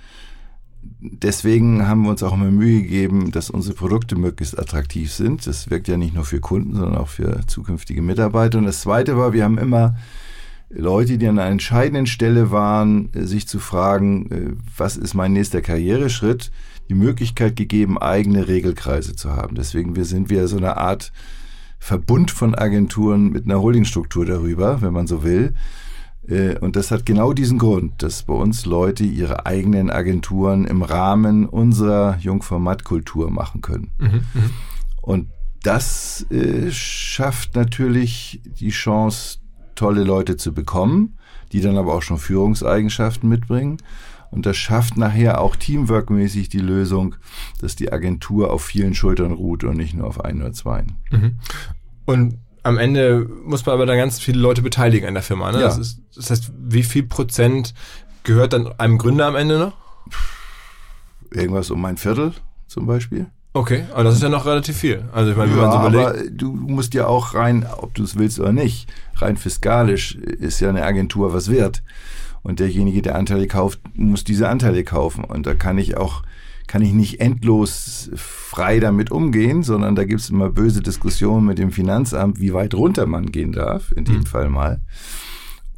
deswegen 0.99 1.87
haben 1.87 2.03
wir 2.03 2.09
uns 2.09 2.23
auch 2.23 2.33
immer 2.33 2.51
Mühe 2.51 2.81
gegeben, 2.81 3.31
dass 3.31 3.49
unsere 3.49 3.75
Produkte 3.75 4.15
möglichst 4.15 4.57
attraktiv 4.57 5.11
sind. 5.11 5.45
Das 5.47 5.69
wirkt 5.69 5.87
ja 5.87 5.97
nicht 5.97 6.15
nur 6.15 6.25
für 6.25 6.39
Kunden, 6.39 6.75
sondern 6.75 6.97
auch 6.97 7.09
für 7.09 7.45
zukünftige 7.47 8.01
Mitarbeiter. 8.01 8.57
Und 8.57 8.65
das 8.65 8.81
Zweite 8.81 9.17
war, 9.17 9.33
wir 9.33 9.43
haben 9.43 9.57
immer 9.57 9.95
Leute, 10.69 11.17
die 11.17 11.27
an 11.27 11.39
einer 11.39 11.49
entscheidenden 11.49 12.07
Stelle 12.07 12.51
waren, 12.51 13.09
sich 13.13 13.47
zu 13.47 13.59
fragen, 13.59 14.31
äh, 14.31 14.53
was 14.75 14.97
ist 14.97 15.13
mein 15.13 15.33
nächster 15.33 15.61
Karriereschritt, 15.61 16.51
die 16.89 16.95
Möglichkeit 16.95 17.55
gegeben, 17.55 17.97
eigene 17.97 18.47
Regelkreise 18.47 19.15
zu 19.15 19.33
haben. 19.33 19.55
Deswegen 19.55 19.95
sind 20.03 20.29
wir 20.29 20.47
so 20.47 20.57
eine 20.57 20.77
Art 20.77 21.11
Verbund 21.79 22.31
von 22.31 22.55
Agenturen 22.55 23.31
mit 23.31 23.45
einer 23.45 23.61
Holdingstruktur 23.61 24.25
darüber, 24.25 24.81
wenn 24.81 24.93
man 24.93 25.07
so 25.07 25.23
will. 25.23 25.53
Äh, 26.27 26.57
und 26.59 26.75
das 26.75 26.91
hat 26.91 27.05
genau 27.05 27.33
diesen 27.33 27.57
Grund, 27.57 28.03
dass 28.03 28.23
bei 28.23 28.33
uns 28.33 28.65
Leute 28.65 29.03
ihre 29.03 29.45
eigenen 29.45 29.89
Agenturen 29.89 30.65
im 30.65 30.81
Rahmen 30.81 31.45
unserer 31.45 32.17
Jungformatkultur 32.19 33.31
machen 33.31 33.61
können. 33.61 33.91
Mhm, 33.97 34.07
mh. 34.07 34.49
Und 35.01 35.29
das 35.63 36.25
äh, 36.31 36.71
schafft 36.71 37.55
natürlich 37.55 38.41
die 38.59 38.69
Chance, 38.69 39.39
tolle 39.75 40.03
Leute 40.03 40.37
zu 40.37 40.53
bekommen, 40.53 41.17
die 41.51 41.61
dann 41.61 41.77
aber 41.77 41.93
auch 41.93 42.01
schon 42.01 42.17
Führungseigenschaften 42.17 43.29
mitbringen. 43.29 43.77
Und 44.29 44.45
das 44.45 44.57
schafft 44.57 44.97
nachher 44.97 45.39
auch 45.39 45.55
teamworkmäßig 45.55 46.49
die 46.49 46.59
Lösung, 46.59 47.15
dass 47.61 47.75
die 47.75 47.91
Agentur 47.91 48.51
auf 48.51 48.65
vielen 48.65 48.93
Schultern 48.93 49.31
ruht 49.31 49.63
und 49.63 49.77
nicht 49.77 49.93
nur 49.93 50.07
auf 50.07 50.23
ein 50.23 50.41
oder 50.41 50.51
zwei. 50.51 50.83
Mhm. 51.11 51.37
Und 52.05 52.37
am 52.67 52.77
Ende 52.77 53.27
muss 53.43 53.65
man 53.65 53.73
aber 53.73 53.85
dann 53.85 53.97
ganz 53.97 54.19
viele 54.19 54.39
Leute 54.39 54.61
beteiligen 54.61 55.07
an 55.07 55.13
der 55.13 55.23
Firma. 55.23 55.51
Ne? 55.51 55.61
Ja. 55.61 55.67
Das, 55.67 55.77
ist, 55.77 56.01
das 56.15 56.29
heißt, 56.29 56.51
wie 56.57 56.83
viel 56.83 57.03
Prozent 57.03 57.73
gehört 58.23 58.53
dann 58.53 58.67
einem 58.79 58.97
Gründer 58.97 59.25
am 59.25 59.35
Ende 59.35 59.57
noch? 59.57 59.73
Irgendwas 61.31 61.71
um 61.71 61.83
ein 61.85 61.97
Viertel 61.97 62.33
zum 62.67 62.85
Beispiel. 62.85 63.27
Okay, 63.53 63.85
aber 63.91 64.03
das 64.03 64.15
ist 64.15 64.23
ja 64.23 64.29
noch 64.29 64.45
relativ 64.45 64.77
viel. 64.77 65.05
Also 65.11 65.31
ich 65.31 65.37
meine, 65.37 65.51
wenn 65.51 65.59
ja, 65.59 65.67
man 65.67 65.71
so 65.71 65.87
überlegt. 65.87 66.09
Aber 66.09 66.29
du 66.29 66.53
musst 66.53 66.93
ja 66.93 67.07
auch 67.07 67.33
rein, 67.33 67.65
ob 67.77 67.95
du 67.95 68.03
es 68.03 68.15
willst 68.15 68.39
oder 68.39 68.51
nicht, 68.51 68.87
rein 69.15 69.35
fiskalisch 69.35 70.15
ist 70.15 70.59
ja 70.59 70.69
eine 70.69 70.83
Agentur 70.83 71.33
was 71.33 71.49
wert. 71.49 71.81
Und 72.43 72.59
derjenige, 72.59 73.01
der 73.01 73.15
Anteile 73.15 73.47
kauft, 73.47 73.79
muss 73.95 74.23
diese 74.23 74.47
Anteile 74.47 74.83
kaufen. 74.83 75.23
Und 75.23 75.47
da 75.47 75.53
kann 75.53 75.77
ich 75.77 75.97
auch 75.97 76.21
kann 76.67 76.81
ich 76.81 76.93
nicht 76.93 77.19
endlos 77.19 78.11
frei 78.15 78.79
damit 78.79 79.11
umgehen, 79.11 79.63
sondern 79.63 79.95
da 79.95 80.03
gibt 80.03 80.21
es 80.21 80.29
immer 80.29 80.49
böse 80.49 80.81
Diskussionen 80.81 81.45
mit 81.45 81.57
dem 81.57 81.71
Finanzamt, 81.71 82.39
wie 82.39 82.53
weit 82.53 82.75
runter 82.75 83.05
man 83.05 83.31
gehen 83.31 83.53
darf, 83.53 83.91
in 83.91 84.05
dem 84.05 84.17
mhm. 84.17 84.25
Fall 84.25 84.49
mal. 84.49 84.81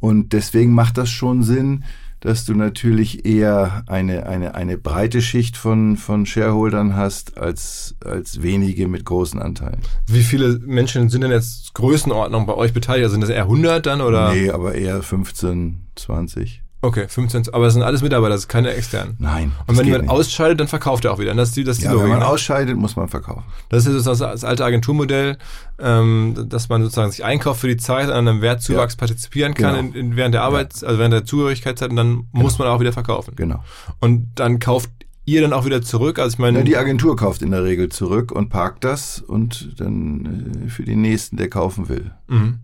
Und 0.00 0.32
deswegen 0.32 0.74
macht 0.74 0.98
das 0.98 1.10
schon 1.10 1.42
Sinn, 1.42 1.84
dass 2.20 2.44
du 2.44 2.54
natürlich 2.54 3.24
eher 3.24 3.82
eine, 3.86 4.26
eine, 4.26 4.54
eine 4.54 4.76
breite 4.76 5.22
Schicht 5.22 5.56
von, 5.56 5.96
von 5.96 6.26
Shareholdern 6.26 6.94
hast, 6.94 7.38
als, 7.38 7.96
als 8.04 8.42
wenige 8.42 8.88
mit 8.88 9.06
großen 9.06 9.40
Anteilen. 9.40 9.80
Wie 10.06 10.22
viele 10.22 10.58
Menschen 10.58 11.08
sind 11.08 11.22
denn 11.22 11.30
jetzt 11.30 11.72
Größenordnung 11.74 12.46
bei 12.46 12.54
euch 12.54 12.74
beteiligt? 12.74 13.04
Also 13.04 13.12
sind 13.14 13.22
das 13.22 13.30
eher 13.30 13.44
100 13.44 13.86
dann 13.86 14.02
oder? 14.02 14.34
Nee, 14.34 14.50
aber 14.50 14.74
eher 14.74 15.02
15, 15.02 15.86
20. 15.96 16.62
Okay, 16.82 17.06
15, 17.08 17.52
aber 17.52 17.66
das 17.66 17.74
sind 17.74 17.82
alles 17.82 18.00
Mitarbeiter, 18.02 18.32
das 18.32 18.42
ist 18.42 18.48
keine 18.48 18.72
externen. 18.72 19.16
Nein. 19.18 19.52
Und 19.66 19.76
wenn 19.76 19.84
jemand 19.84 20.04
nicht. 20.04 20.12
ausscheidet, 20.12 20.60
dann 20.60 20.68
verkauft 20.68 21.04
er 21.04 21.12
auch 21.12 21.18
wieder. 21.18 21.34
Das 21.34 21.50
ist 21.50 21.56
die, 21.56 21.64
das 21.64 21.76
ist 21.76 21.84
ja, 21.84 21.92
die 21.92 22.00
wenn 22.00 22.08
man 22.08 22.22
ausscheidet, 22.22 22.76
muss 22.76 22.96
man 22.96 23.08
verkaufen. 23.08 23.44
Das 23.68 23.84
ist 23.84 24.06
das, 24.06 24.18
das 24.18 24.44
alte 24.44 24.64
Agenturmodell, 24.64 25.36
ähm, 25.78 26.46
dass 26.48 26.70
man 26.70 26.82
sozusagen 26.82 27.10
sich 27.10 27.22
einkauft 27.22 27.60
für 27.60 27.68
die 27.68 27.76
Zeit, 27.76 28.08
an 28.08 28.26
einem 28.26 28.40
Wertzuwachs 28.40 28.94
ja. 28.94 28.98
partizipieren 28.98 29.52
kann 29.52 29.74
genau. 29.74 29.88
in, 29.88 29.94
in, 29.94 30.16
während 30.16 30.34
der 30.34 30.42
Arbeit, 30.42 30.80
ja. 30.80 30.88
also 30.88 30.98
während 30.98 31.12
der 31.12 31.26
Zugehörigkeitszeit 31.26 31.90
und 31.90 31.96
dann 31.96 32.08
genau. 32.08 32.26
muss 32.32 32.58
man 32.58 32.68
auch 32.68 32.80
wieder 32.80 32.92
verkaufen. 32.92 33.34
Genau. 33.36 33.62
Und 34.00 34.28
dann 34.36 34.58
kauft 34.58 34.90
ihr 35.26 35.42
dann 35.42 35.52
auch 35.52 35.64
wieder 35.64 35.82
zurück? 35.82 36.18
Also 36.18 36.34
ich 36.34 36.38
meine, 36.38 36.58
ja, 36.58 36.64
die 36.64 36.76
Agentur 36.76 37.14
kauft 37.16 37.42
in 37.42 37.50
der 37.50 37.64
Regel 37.64 37.90
zurück 37.90 38.32
und 38.32 38.48
parkt 38.48 38.84
das 38.84 39.20
und 39.20 39.78
dann 39.78 40.64
äh, 40.66 40.68
für 40.68 40.84
den 40.84 41.02
nächsten, 41.02 41.36
der 41.36 41.50
kaufen 41.50 41.88
will. 41.88 42.12
Mhm. 42.28 42.60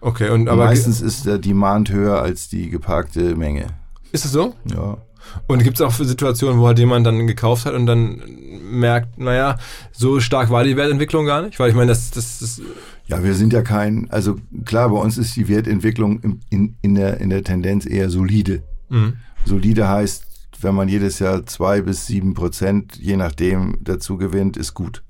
Okay, 0.00 0.30
und 0.30 0.48
aber 0.48 0.66
meistens 0.66 1.00
ist 1.00 1.26
der 1.26 1.38
Demand 1.38 1.90
höher 1.90 2.22
als 2.22 2.48
die 2.48 2.70
geparkte 2.70 3.34
Menge. 3.34 3.66
Ist 4.12 4.24
es 4.24 4.32
so? 4.32 4.54
Ja. 4.64 4.98
Und 5.46 5.62
gibt 5.62 5.76
es 5.76 5.82
auch 5.82 5.92
Situationen, 5.92 6.60
wo 6.60 6.66
halt 6.66 6.78
jemand 6.78 7.06
dann 7.06 7.26
gekauft 7.26 7.66
hat 7.66 7.74
und 7.74 7.86
dann 7.86 8.22
merkt, 8.70 9.18
naja, 9.18 9.58
so 9.92 10.20
stark 10.20 10.50
war 10.50 10.64
die 10.64 10.76
Wertentwicklung 10.76 11.26
gar 11.26 11.42
nicht? 11.42 11.58
Weil 11.58 11.68
ich 11.68 11.76
meine, 11.76 11.88
das, 11.88 12.10
das, 12.10 12.38
das 12.38 12.62
Ja, 13.06 13.22
wir 13.22 13.34
sind 13.34 13.52
ja 13.52 13.62
kein, 13.62 14.08
also 14.10 14.36
klar, 14.64 14.88
bei 14.88 14.98
uns 14.98 15.18
ist 15.18 15.36
die 15.36 15.48
Wertentwicklung 15.48 16.20
in, 16.20 16.40
in, 16.48 16.76
in, 16.80 16.94
der, 16.94 17.20
in 17.20 17.30
der 17.30 17.44
Tendenz 17.44 17.84
eher 17.84 18.08
solide. 18.08 18.62
Mhm. 18.88 19.14
Solide 19.44 19.88
heißt, 19.88 20.24
wenn 20.60 20.74
man 20.74 20.88
jedes 20.88 21.18
Jahr 21.18 21.44
zwei 21.46 21.82
bis 21.82 22.06
sieben 22.06 22.34
Prozent, 22.34 22.96
je 22.96 23.16
nachdem, 23.16 23.76
dazu 23.82 24.16
gewinnt, 24.16 24.56
ist 24.56 24.74
gut 24.74 25.02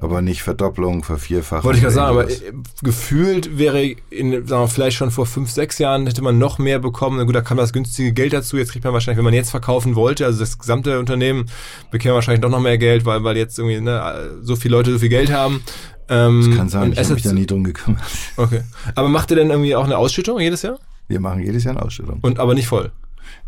aber 0.00 0.22
nicht 0.22 0.42
Verdopplung, 0.42 1.04
Vervierfachung. 1.04 1.64
Wollte 1.64 1.78
ich 1.78 1.82
gerade 1.82 1.94
sagen, 1.94 2.10
aber 2.10 2.30
äh, 2.30 2.52
gefühlt 2.82 3.58
wäre 3.58 3.82
in, 4.10 4.46
sagen 4.46 4.62
wir, 4.62 4.68
vielleicht 4.68 4.96
schon 4.96 5.10
vor 5.10 5.26
fünf, 5.26 5.50
sechs 5.50 5.78
Jahren 5.78 6.06
hätte 6.06 6.22
man 6.22 6.38
noch 6.38 6.58
mehr 6.58 6.78
bekommen. 6.78 7.18
Na 7.18 7.24
gut, 7.24 7.34
da 7.34 7.42
kam 7.42 7.58
das 7.58 7.72
günstige 7.72 8.12
Geld 8.12 8.32
dazu. 8.32 8.56
Jetzt 8.56 8.72
kriegt 8.72 8.84
man 8.84 8.94
wahrscheinlich, 8.94 9.18
wenn 9.18 9.24
man 9.24 9.34
jetzt 9.34 9.50
verkaufen 9.50 9.94
wollte, 9.94 10.24
also 10.24 10.38
das 10.40 10.58
gesamte 10.58 10.98
Unternehmen, 10.98 11.46
bekäme 11.90 12.14
wahrscheinlich 12.14 12.40
doch 12.40 12.50
noch 12.50 12.60
mehr 12.60 12.78
Geld, 12.78 13.04
weil, 13.04 13.24
weil 13.24 13.36
jetzt 13.36 13.58
irgendwie 13.58 13.80
ne, 13.80 14.38
so 14.42 14.56
viele 14.56 14.76
Leute 14.76 14.92
so 14.92 14.98
viel 14.98 15.10
Geld 15.10 15.30
haben. 15.30 15.62
Ähm, 16.08 16.46
das 16.46 16.56
kann 16.56 16.68
sein, 16.68 16.92
ich 16.92 16.98
habe 16.98 17.14
mich 17.14 17.22
da 17.22 17.32
nie 17.32 17.46
drum 17.46 17.64
gekümmert. 17.64 18.02
Okay. 18.36 18.62
Aber 18.94 19.08
macht 19.08 19.30
ihr 19.30 19.36
denn 19.36 19.50
irgendwie 19.50 19.76
auch 19.76 19.84
eine 19.84 19.98
Ausschüttung 19.98 20.40
jedes 20.40 20.62
Jahr? 20.62 20.78
Wir 21.08 21.20
machen 21.20 21.42
jedes 21.42 21.64
Jahr 21.64 21.76
eine 21.76 21.84
Ausschüttung. 21.84 22.20
Und 22.22 22.38
aber 22.38 22.54
nicht 22.54 22.68
voll? 22.68 22.90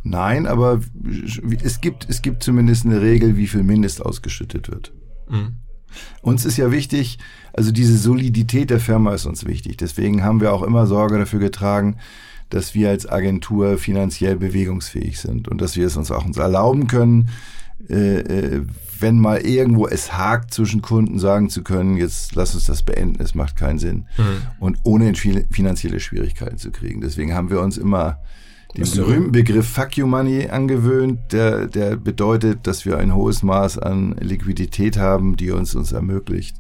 Nein, 0.03 0.47
aber 0.47 0.81
es 1.63 1.81
gibt, 1.81 2.09
es 2.09 2.23
gibt 2.23 2.43
zumindest 2.43 2.85
eine 2.85 3.01
Regel, 3.01 3.37
wie 3.37 3.47
viel 3.47 3.63
Mindest 3.63 4.05
ausgeschüttet 4.05 4.71
wird. 4.71 4.93
Mhm. 5.29 5.57
Uns 6.21 6.45
ist 6.45 6.57
ja 6.57 6.71
wichtig, 6.71 7.19
also 7.53 7.73
diese 7.73 7.97
Solidität 7.97 8.71
der 8.71 8.81
Firma 8.81 9.15
ist 9.15 9.27
uns 9.27 9.47
wichtig. 9.47 9.77
Deswegen 9.77 10.23
haben 10.23 10.41
wir 10.41 10.53
auch 10.53 10.63
immer 10.63 10.87
Sorge 10.87 11.19
dafür 11.19 11.41
getragen, 11.41 11.97
dass 12.51 12.75
wir 12.75 12.91
als 12.91 13.09
Agentur 13.09 13.79
finanziell 13.79 14.37
bewegungsfähig 14.37 15.19
sind 15.19 15.49
und 15.49 15.61
dass 15.61 15.77
wir 15.77 15.87
es 15.87 15.97
uns 15.97 16.11
auch 16.11 16.25
uns 16.25 16.37
erlauben 16.37 16.87
können, 16.87 17.31
äh, 17.89 18.19
äh, 18.19 18.67
wenn 19.01 19.19
mal 19.19 19.39
irgendwo 19.39 19.89
es 19.89 20.17
hakt 20.17 20.55
zwischen 20.55 20.81
Kunden, 20.81 21.19
sagen 21.19 21.51
zu 21.51 21.63
können, 21.63 21.97
jetzt 21.97 22.35
lass 22.37 22.55
uns 22.55 22.67
das 22.67 22.83
beenden, 22.83 23.21
es 23.21 23.35
macht 23.35 23.57
keinen 23.57 23.79
Sinn. 23.79 24.07
Mhm. 24.17 24.47
Und 24.61 24.79
ohne 24.85 25.13
finanzielle 25.15 25.99
Schwierigkeiten 25.99 26.59
zu 26.59 26.71
kriegen. 26.71 27.01
Deswegen 27.01 27.35
haben 27.35 27.51
wir 27.51 27.61
uns 27.61 27.79
immer 27.79 28.19
den 28.77 28.91
berühmten 28.91 29.33
Begriff 29.33 29.69
Fuck 29.69 29.97
You 29.97 30.07
Money 30.07 30.49
angewöhnt, 30.49 31.33
der, 31.33 31.67
der 31.67 31.97
bedeutet, 31.97 32.67
dass 32.67 32.87
wir 32.87 32.99
ein 32.99 33.15
hohes 33.15 33.43
Maß 33.43 33.79
an 33.79 34.17
Liquidität 34.21 34.97
haben, 34.97 35.37
die 35.37 35.51
uns 35.51 35.75
uns 35.75 35.93
ermöglicht, 35.93 36.57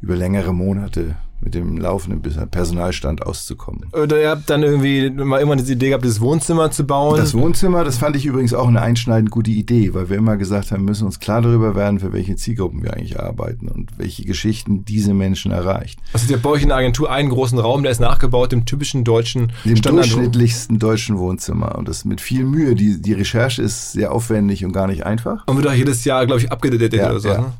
über 0.00 0.16
längere 0.16 0.54
Monate 0.54 1.16
mit 1.40 1.54
dem 1.54 1.78
laufenden 1.78 2.20
Personalstand 2.50 3.24
auszukommen. 3.24 3.86
Oder 3.92 4.20
ihr 4.20 4.30
habt 4.30 4.50
dann 4.50 4.62
irgendwie 4.62 5.10
mal 5.10 5.38
immer 5.38 5.56
diese 5.56 5.74
Idee 5.74 5.88
gehabt, 5.88 6.04
dieses 6.04 6.20
Wohnzimmer 6.20 6.70
zu 6.70 6.84
bauen? 6.84 7.16
Das 7.16 7.34
Wohnzimmer, 7.34 7.84
das 7.84 7.98
fand 7.98 8.16
ich 8.16 8.26
übrigens 8.26 8.54
auch 8.54 8.66
eine 8.66 8.80
einschneidend 8.80 9.30
gute 9.30 9.50
Idee, 9.50 9.94
weil 9.94 10.08
wir 10.10 10.16
immer 10.16 10.36
gesagt 10.36 10.70
haben, 10.70 10.82
wir 10.82 10.90
müssen 10.90 11.06
uns 11.06 11.20
klar 11.20 11.42
darüber 11.42 11.74
werden, 11.76 12.00
für 12.00 12.12
welche 12.12 12.36
Zielgruppen 12.36 12.82
wir 12.82 12.94
eigentlich 12.94 13.20
arbeiten 13.20 13.68
und 13.68 13.98
welche 13.98 14.24
Geschichten 14.24 14.84
diese 14.84 15.14
Menschen 15.14 15.52
erreicht. 15.52 16.00
Also 16.12 16.30
ihr 16.30 16.38
baut 16.38 16.60
in 16.60 16.68
der 16.68 16.78
Agentur 16.78 17.10
einen 17.10 17.28
großen 17.28 17.58
Raum, 17.58 17.82
der 17.82 17.92
ist 17.92 18.00
nachgebaut 18.00 18.52
dem 18.52 18.64
typischen 18.64 19.04
deutschen 19.04 19.52
Dem 19.64 19.76
Standard 19.76 20.06
durchschnittlichsten 20.06 20.78
deutschen 20.78 21.18
Wohnzimmer 21.18 21.76
und 21.76 21.88
das 21.88 22.04
mit 22.04 22.20
viel 22.20 22.44
Mühe. 22.44 22.74
Die, 22.74 23.00
die 23.00 23.12
Recherche 23.12 23.62
ist 23.62 23.92
sehr 23.92 24.12
aufwendig 24.12 24.64
und 24.64 24.72
gar 24.72 24.86
nicht 24.86 25.06
einfach. 25.06 25.46
Und 25.46 25.56
wird 25.56 25.68
auch 25.68 25.72
jedes 25.72 26.04
Jahr, 26.04 26.26
glaube 26.26 26.40
ich, 26.40 26.50
abgedatet 26.50 26.94
ja, 26.94 27.10
oder 27.10 27.20
so. 27.20 27.28
Ja. 27.28 27.40
Ne? 27.40 27.52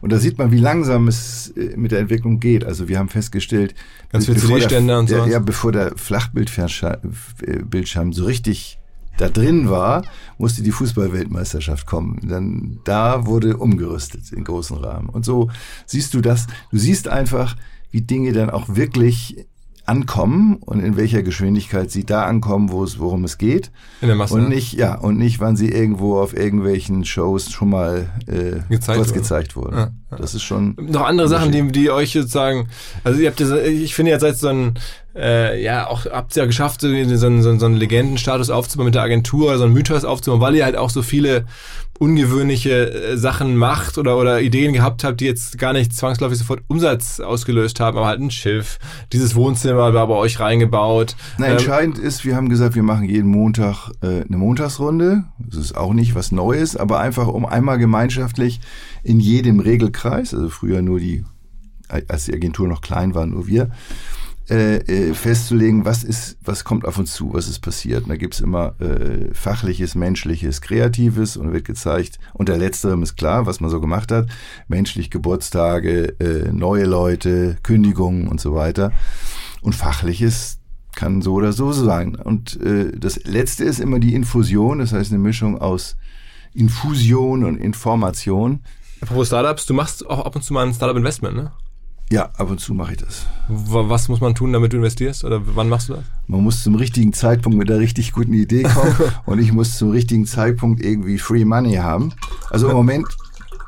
Und 0.00 0.12
da 0.12 0.18
sieht 0.18 0.38
man, 0.38 0.52
wie 0.52 0.58
langsam 0.58 1.08
es 1.08 1.52
äh, 1.56 1.76
mit 1.76 1.92
der 1.92 2.00
Entwicklung 2.00 2.40
geht. 2.40 2.64
Also 2.64 2.88
wir 2.88 2.98
haben 2.98 3.08
festgestellt, 3.08 3.74
ganz 4.10 4.26
viele 4.26 4.38
CD-Ständer 4.38 4.98
und 4.98 5.08
so. 5.08 5.24
Ja, 5.26 5.38
bevor 5.38 5.72
der 5.72 5.92
Flachbildschirm 5.96 8.12
so 8.12 8.24
richtig 8.24 8.78
da 9.16 9.28
drin 9.28 9.68
war, 9.68 10.04
musste 10.38 10.62
die 10.62 10.72
Fußballweltmeisterschaft 10.72 11.86
kommen. 11.86 12.20
Dann 12.22 12.80
da 12.84 13.26
wurde 13.26 13.56
umgerüstet 13.56 14.32
in 14.32 14.44
großen 14.44 14.78
Rahmen. 14.78 15.08
Und 15.08 15.24
so 15.24 15.50
siehst 15.86 16.14
du 16.14 16.20
das. 16.20 16.46
Du 16.70 16.78
siehst 16.78 17.08
einfach, 17.08 17.56
wie 17.90 18.02
Dinge 18.02 18.32
dann 18.32 18.50
auch 18.50 18.76
wirklich 18.76 19.46
ankommen 19.90 20.56
und 20.60 20.78
in 20.78 20.96
welcher 20.96 21.24
Geschwindigkeit 21.24 21.90
sie 21.90 22.06
da 22.06 22.24
ankommen, 22.24 22.70
wo 22.70 22.84
es, 22.84 23.00
worum 23.00 23.24
es 23.24 23.38
geht. 23.38 23.72
In 24.00 24.06
der 24.06 24.16
Masse. 24.16 24.34
Und 24.34 24.48
nicht, 24.48 24.72
ja, 24.74 24.94
und 24.94 25.18
nicht, 25.18 25.40
wann 25.40 25.56
sie 25.56 25.68
irgendwo 25.68 26.20
auf 26.20 26.36
irgendwelchen 26.36 27.04
Shows 27.04 27.50
schon 27.50 27.70
mal 27.70 28.08
äh, 28.28 28.60
gezeigt 28.68 28.98
kurz 28.98 29.08
wurde. 29.08 29.20
gezeigt 29.20 29.56
wurden. 29.56 29.76
Ja, 29.76 29.90
ja. 30.12 30.16
Das 30.16 30.34
ist 30.34 30.44
schon. 30.44 30.76
Noch 30.80 31.04
andere 31.04 31.26
Sachen, 31.26 31.50
die, 31.50 31.66
die 31.72 31.90
euch 31.90 32.12
sozusagen, 32.12 32.68
also 33.02 33.20
ihr 33.20 33.28
habt 33.28 33.40
das, 33.40 33.50
ich 33.50 33.94
finde, 33.96 34.12
ihr 34.12 34.20
seid 34.20 34.38
so 34.38 34.48
ein 34.48 34.78
äh, 35.16 35.62
ja, 35.62 35.88
auch 35.88 36.06
habt 36.06 36.36
ihr 36.36 36.42
ja 36.42 36.46
geschafft, 36.46 36.80
so, 36.82 36.88
so, 36.88 37.16
so, 37.16 37.58
so 37.58 37.66
einen 37.66 37.76
Legendenstatus 37.76 38.50
aufzubauen 38.50 38.86
mit 38.86 38.94
der 38.94 39.02
Agentur, 39.02 39.58
so 39.58 39.64
einen 39.64 39.72
Mythos 39.72 40.04
aufzubauen, 40.04 40.40
weil 40.40 40.54
ihr 40.54 40.64
halt 40.64 40.76
auch 40.76 40.90
so 40.90 41.02
viele 41.02 41.46
ungewöhnliche 41.98 42.92
äh, 42.92 43.16
Sachen 43.18 43.56
macht 43.56 43.98
oder, 43.98 44.16
oder 44.16 44.40
Ideen 44.40 44.72
gehabt 44.72 45.04
habt, 45.04 45.20
die 45.20 45.26
jetzt 45.26 45.58
gar 45.58 45.74
nicht 45.74 45.92
zwangsläufig 45.92 46.38
sofort 46.38 46.62
Umsatz 46.68 47.20
ausgelöst 47.20 47.78
haben, 47.78 47.98
aber 47.98 48.06
halt 48.06 48.20
ein 48.20 48.30
Schiff, 48.30 48.78
dieses 49.12 49.34
Wohnzimmer 49.34 49.92
war 49.92 50.06
bei 50.06 50.14
euch 50.14 50.40
reingebaut. 50.40 51.14
Na, 51.36 51.46
ähm, 51.46 51.52
entscheidend 51.52 51.98
ist, 51.98 52.24
wir 52.24 52.36
haben 52.36 52.48
gesagt, 52.48 52.74
wir 52.74 52.82
machen 52.82 53.04
jeden 53.04 53.28
Montag 53.28 53.90
äh, 54.02 54.22
eine 54.22 54.38
Montagsrunde. 54.38 55.24
Das 55.38 55.58
ist 55.58 55.76
auch 55.76 55.92
nicht 55.92 56.14
was 56.14 56.32
Neues, 56.32 56.74
aber 56.76 57.00
einfach 57.00 57.26
um 57.26 57.44
einmal 57.44 57.78
gemeinschaftlich 57.78 58.60
in 59.02 59.20
jedem 59.20 59.60
Regelkreis, 59.60 60.32
also 60.32 60.48
früher 60.48 60.80
nur 60.80 61.00
die, 61.00 61.24
als 61.88 62.24
die 62.24 62.34
Agentur 62.34 62.66
noch 62.66 62.80
klein 62.80 63.14
war, 63.14 63.26
nur 63.26 63.46
wir, 63.46 63.70
äh, 64.50 64.78
äh, 64.78 65.14
festzulegen, 65.14 65.84
was 65.84 66.02
ist, 66.02 66.36
was 66.44 66.64
kommt 66.64 66.84
auf 66.84 66.98
uns 66.98 67.12
zu, 67.12 67.32
was 67.32 67.48
ist 67.48 67.60
passiert. 67.60 68.02
Und 68.02 68.08
da 68.08 68.16
gibt's 68.16 68.40
immer 68.40 68.74
äh, 68.80 69.32
fachliches, 69.32 69.94
menschliches, 69.94 70.60
kreatives 70.60 71.36
und 71.36 71.52
wird 71.52 71.64
gezeigt. 71.64 72.18
Unter 72.34 72.58
letzterem 72.58 73.02
ist 73.02 73.16
klar, 73.16 73.46
was 73.46 73.60
man 73.60 73.70
so 73.70 73.80
gemacht 73.80 74.10
hat. 74.10 74.28
Menschlich 74.66 75.10
Geburtstage, 75.10 76.16
äh, 76.18 76.50
neue 76.52 76.84
Leute, 76.84 77.58
Kündigungen 77.62 78.26
und 78.26 78.40
so 78.40 78.54
weiter. 78.54 78.92
Und 79.62 79.74
fachliches 79.74 80.58
kann 80.96 81.22
so 81.22 81.34
oder 81.34 81.52
so 81.52 81.72
sein. 81.72 82.16
Und 82.16 82.60
äh, 82.60 82.90
das 82.96 83.22
letzte 83.24 83.64
ist 83.64 83.78
immer 83.78 84.00
die 84.00 84.14
Infusion, 84.14 84.80
das 84.80 84.92
heißt 84.92 85.12
eine 85.12 85.20
Mischung 85.20 85.60
aus 85.60 85.96
Infusion 86.54 87.44
und 87.44 87.56
Information. 87.56 88.60
Apropos 89.00 89.28
Startups, 89.28 89.66
du 89.66 89.74
machst 89.74 90.04
auch 90.06 90.26
ab 90.26 90.34
und 90.34 90.42
zu 90.42 90.52
mal 90.52 90.66
ein 90.66 90.74
Startup-Investment, 90.74 91.36
ne? 91.36 91.52
Ja, 92.12 92.30
ab 92.36 92.50
und 92.50 92.58
zu 92.58 92.74
mache 92.74 92.92
ich 92.92 92.98
das. 92.98 93.26
Was 93.48 94.08
muss 94.08 94.20
man 94.20 94.34
tun, 94.34 94.52
damit 94.52 94.72
du 94.72 94.78
investierst? 94.78 95.22
Oder 95.24 95.40
wann 95.54 95.68
machst 95.68 95.88
du 95.88 95.94
das? 95.94 96.04
Man 96.26 96.42
muss 96.42 96.62
zum 96.64 96.74
richtigen 96.74 97.12
Zeitpunkt 97.12 97.56
mit 97.56 97.70
einer 97.70 97.78
richtig 97.78 98.12
guten 98.12 98.32
Idee 98.32 98.64
kommen 98.64 98.96
und 99.26 99.38
ich 99.38 99.52
muss 99.52 99.78
zum 99.78 99.90
richtigen 99.90 100.26
Zeitpunkt 100.26 100.82
irgendwie 100.82 101.18
Free 101.18 101.44
Money 101.44 101.76
haben. 101.76 102.12
Also 102.50 102.68
im 102.68 102.76
Moment, 102.76 103.06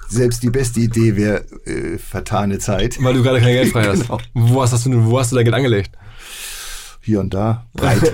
selbst 0.09 0.43
die 0.43 0.51
beste 0.51 0.81
Idee 0.81 1.15
wäre 1.15 1.45
äh, 1.67 1.99
vertane 1.99 2.59
Zeit. 2.59 3.03
Weil 3.03 3.15
du 3.15 3.23
gerade 3.23 3.41
kein 3.41 3.55
Geld 3.55 3.71
frei 3.71 3.85
hast. 3.87 4.03
Genau. 4.03 4.19
Wo, 4.35 4.61
hast 4.61 4.87
du, 4.87 5.07
wo 5.07 5.21
hast 5.21 5.31
du 5.31 5.37
dein 5.37 5.45
Geld 5.45 5.55
angelegt? 5.55 5.93
Hier 7.01 7.21
und 7.21 7.33
da. 7.33 7.67
Breit. 7.75 8.13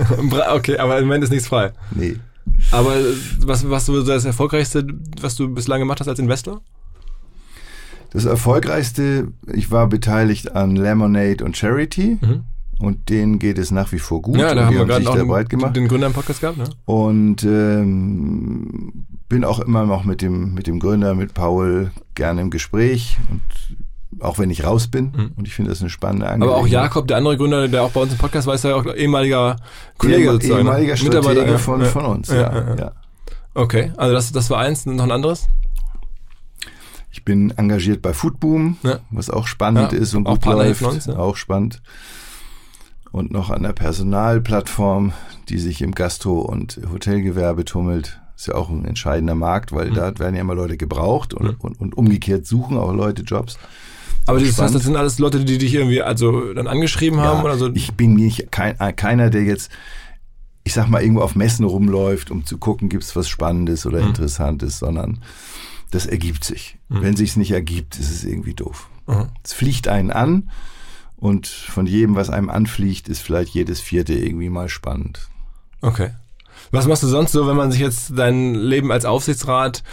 okay, 0.51 0.77
aber 0.77 0.99
im 0.99 1.05
Moment 1.05 1.23
ist 1.23 1.31
nichts 1.31 1.47
frei. 1.47 1.71
Nee. 1.89 2.17
Aber 2.71 2.95
was, 3.39 3.67
was 3.67 3.85
so 3.87 4.03
das 4.03 4.25
Erfolgreichste, 4.25 4.85
was 5.21 5.35
du 5.35 5.51
bislang 5.51 5.79
gemacht 5.79 5.99
hast 5.99 6.07
als 6.07 6.19
Investor? 6.19 6.61
Das 8.11 8.25
erfolgreichste, 8.25 9.27
ich 9.53 9.71
war 9.71 9.87
beteiligt 9.87 10.55
an 10.55 10.75
Lemonade 10.75 11.43
und 11.43 11.57
Charity. 11.57 12.17
Mhm. 12.21 12.43
Und 12.79 13.09
denen 13.09 13.39
geht 13.39 13.57
es 13.57 13.71
nach 13.71 13.91
wie 13.91 13.99
vor 13.99 14.21
gut. 14.21 14.37
Ja, 14.37 14.55
da 14.55 14.65
haben 14.65 14.77
wir 14.77 14.85
gerade 14.85 15.09
auch 15.09 15.27
breit 15.27 15.49
gemacht. 15.49 15.75
den 15.75 15.89
Gründer 15.89 16.07
im 16.07 16.13
Podcast 16.13 16.39
gehabt, 16.39 16.57
ne? 16.57 16.63
Und 16.85 17.43
ähm, 17.43 19.05
bin 19.27 19.43
auch 19.43 19.59
immer 19.59 19.85
noch 19.85 20.05
mit 20.05 20.21
dem, 20.21 20.53
mit 20.53 20.65
dem 20.65 20.79
Gründer, 20.79 21.13
mit 21.13 21.33
Paul, 21.33 21.91
gerne 22.15 22.39
im 22.39 22.49
Gespräch. 22.49 23.17
Und 23.29 23.41
auch 24.21 24.39
wenn 24.39 24.49
ich 24.49 24.63
raus 24.63 24.87
bin. 24.87 25.11
Mhm. 25.15 25.31
Und 25.35 25.47
ich 25.47 25.53
finde 25.53 25.71
das 25.71 25.81
eine 25.81 25.89
spannende 25.89 26.27
Angelegenheit. 26.27 26.57
Aber 26.57 26.65
auch 26.65 26.67
Jakob, 26.67 27.07
der 27.07 27.17
andere 27.17 27.37
Gründer, 27.37 27.67
der 27.67 27.83
auch 27.83 27.91
bei 27.91 28.01
uns 28.01 28.13
im 28.13 28.17
Podcast 28.17 28.47
war, 28.47 28.55
ist 28.55 28.63
ja 28.63 28.75
auch 28.75 28.85
ehemaliger 28.85 29.57
Kollege 29.97 30.23
Ehem, 30.23 30.31
sozusagen. 30.33 30.63
Ne? 30.63 30.69
Ehemaliger 30.69 30.97
Stratege 30.97 31.59
von, 31.59 31.81
ja. 31.81 31.87
von 31.87 32.05
uns, 32.05 32.29
ja, 32.29 32.35
ja, 32.35 32.75
ja. 32.75 32.91
Okay, 33.53 33.91
also 33.97 34.13
das, 34.13 34.31
das 34.31 34.49
war 34.49 34.59
eins. 34.59 34.85
Noch 34.85 35.03
ein 35.03 35.11
anderes? 35.11 35.49
Ich 37.11 37.25
bin 37.25 37.51
engagiert 37.51 38.01
bei 38.01 38.13
Foodboom, 38.13 38.77
ja. 38.83 38.99
was 39.09 39.29
auch 39.29 39.47
spannend 39.47 39.91
ja, 39.91 39.97
ist 39.97 40.13
und 40.13 40.25
gut 40.25 40.45
läuft. 40.45 40.83
Uns, 40.83 41.07
ja. 41.07 41.17
Auch 41.17 41.35
spannend. 41.35 41.81
Und 43.11 43.31
noch 43.31 43.49
an 43.49 43.63
der 43.63 43.73
Personalplattform, 43.73 45.13
die 45.49 45.57
sich 45.57 45.81
im 45.81 45.95
Gastro- 45.95 46.41
und 46.41 46.79
Hotelgewerbe 46.91 47.65
tummelt. 47.65 48.19
Ist 48.35 48.47
ja 48.47 48.55
auch 48.55 48.69
ein 48.69 48.85
entscheidender 48.85 49.35
Markt, 49.35 49.71
weil 49.71 49.89
mhm. 49.89 49.95
da 49.95 50.19
werden 50.19 50.35
ja 50.35 50.41
immer 50.41 50.55
Leute 50.55 50.77
gebraucht 50.77 51.33
und, 51.33 51.47
mhm. 51.47 51.55
und, 51.59 51.79
und 51.81 51.97
umgekehrt 51.97 52.45
suchen 52.45 52.77
auch 52.77 52.93
Leute 52.93 53.23
Jobs. 53.23 53.57
Aber 54.27 54.39
das 54.39 54.59
heißt, 54.59 54.75
das 54.75 54.83
sind 54.83 54.95
alles 54.95 55.17
Leute, 55.17 55.43
die 55.43 55.57
dich 55.57 55.73
irgendwie 55.73 56.03
also 56.03 56.53
dann 56.53 56.67
angeschrieben 56.67 57.19
haben 57.19 57.43
oder 57.43 57.57
so? 57.57 57.73
Ich 57.73 57.93
bin 57.93 58.13
nicht 58.13 58.51
kein, 58.51 58.77
keiner, 58.95 59.31
der 59.31 59.43
jetzt, 59.43 59.71
ich 60.63 60.73
sag 60.73 60.87
mal, 60.87 61.01
irgendwo 61.01 61.21
auf 61.21 61.35
Messen 61.35 61.65
rumläuft, 61.65 62.29
um 62.29 62.45
zu 62.45 62.59
gucken, 62.59 62.89
gibt's 62.89 63.15
was 63.15 63.27
Spannendes 63.27 63.87
oder 63.87 64.01
mhm. 64.01 64.09
Interessantes, 64.09 64.77
sondern 64.77 65.19
das 65.91 66.05
ergibt 66.05 66.43
sich. 66.43 66.77
Mhm. 66.89 67.01
Wenn 67.01 67.15
sich's 67.15 67.35
nicht 67.35 67.51
ergibt, 67.51 67.99
ist 67.99 68.11
es 68.11 68.23
irgendwie 68.23 68.53
doof. 68.53 68.89
Mhm. 69.07 69.27
Es 69.43 69.53
fliegt 69.53 69.87
einen 69.87 70.11
an 70.11 70.49
und 71.17 71.47
von 71.47 71.85
jedem, 71.85 72.15
was 72.15 72.29
einem 72.29 72.49
anfliegt, 72.49 73.09
ist 73.09 73.21
vielleicht 73.21 73.53
jedes 73.53 73.81
vierte 73.81 74.13
irgendwie 74.13 74.49
mal 74.49 74.69
spannend. 74.69 75.27
Okay. 75.81 76.11
Was 76.71 76.87
machst 76.87 77.03
du 77.03 77.07
sonst 77.07 77.31
so, 77.31 77.47
wenn 77.47 77.55
man 77.55 77.71
sich 77.71 77.81
jetzt 77.81 78.13
dein 78.15 78.53
Leben 78.53 78.91
als 78.91 79.05
Aufsichtsrat, 79.05 79.83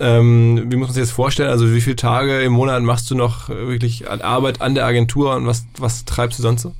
ähm, 0.00 0.66
wie 0.70 0.76
muss 0.76 0.88
man 0.88 0.94
sich 0.94 1.02
das 1.02 1.10
vorstellen? 1.10 1.50
Also 1.50 1.72
wie 1.72 1.80
viele 1.80 1.96
Tage 1.96 2.40
im 2.42 2.52
Monat 2.52 2.82
machst 2.82 3.10
du 3.10 3.14
noch 3.14 3.48
wirklich 3.48 4.10
an 4.10 4.20
Arbeit 4.20 4.60
an 4.60 4.74
der 4.74 4.86
Agentur 4.86 5.36
und 5.36 5.46
was, 5.46 5.64
was 5.78 6.04
treibst 6.04 6.38
du 6.38 6.42
sonst 6.42 6.62
so? 6.62 6.74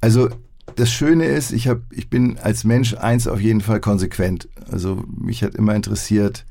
Also 0.00 0.28
das 0.74 0.90
Schöne 0.90 1.24
ist, 1.24 1.52
ich, 1.52 1.68
hab, 1.68 1.78
ich 1.90 2.10
bin 2.10 2.38
als 2.38 2.64
Mensch 2.64 2.94
eins 2.94 3.26
auf 3.26 3.40
jeden 3.40 3.62
Fall 3.62 3.80
konsequent. 3.80 4.48
Also 4.70 5.02
mich 5.16 5.42
hat 5.42 5.54
immer 5.54 5.74
interessiert, 5.74 6.44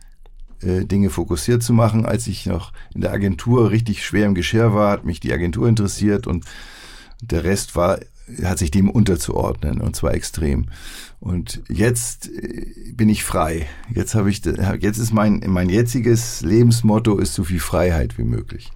äh, 0.62 0.86
Dinge 0.86 1.10
fokussiert 1.10 1.64
zu 1.64 1.74
machen. 1.74 2.06
Als 2.06 2.28
ich 2.28 2.45
noch 2.45 2.72
in 2.93 3.01
der 3.01 3.14
Agentur 3.14 3.72
richtig 3.72 4.06
schwer 4.06 4.26
im 4.26 4.36
Geschirr 4.36 4.74
war, 4.74 4.91
hat 4.91 5.06
mich 5.06 5.20
die 5.20 5.34
Agentur 5.34 5.68
interessiert 5.68 6.28
und 6.28 6.45
der 7.22 7.43
Rest 7.43 7.76
war, 7.76 7.99
hat 8.43 8.58
sich 8.58 8.72
dem 8.72 8.89
unterzuordnen 8.89 9.82
und 9.82 9.95
zwar 9.95 10.14
extrem. 10.14 10.68
Und 11.20 11.62
jetzt 11.70 12.30
äh, 12.30 12.93
bin 12.93 13.10
ich 13.10 13.24
frei. 13.24 13.68
Jetzt 13.93 14.16
habe 14.16 14.30
ich, 14.30 14.41
jetzt 14.80 14.97
ist 14.97 15.14
mein, 15.14 15.43
mein 15.47 15.70
jetziges 15.70 16.41
Lebensmotto 16.41 17.18
ist 17.18 17.34
so 17.34 17.43
viel 17.43 17.60
Freiheit 17.60 18.18
wie 18.18 18.24
möglich. 18.24 18.72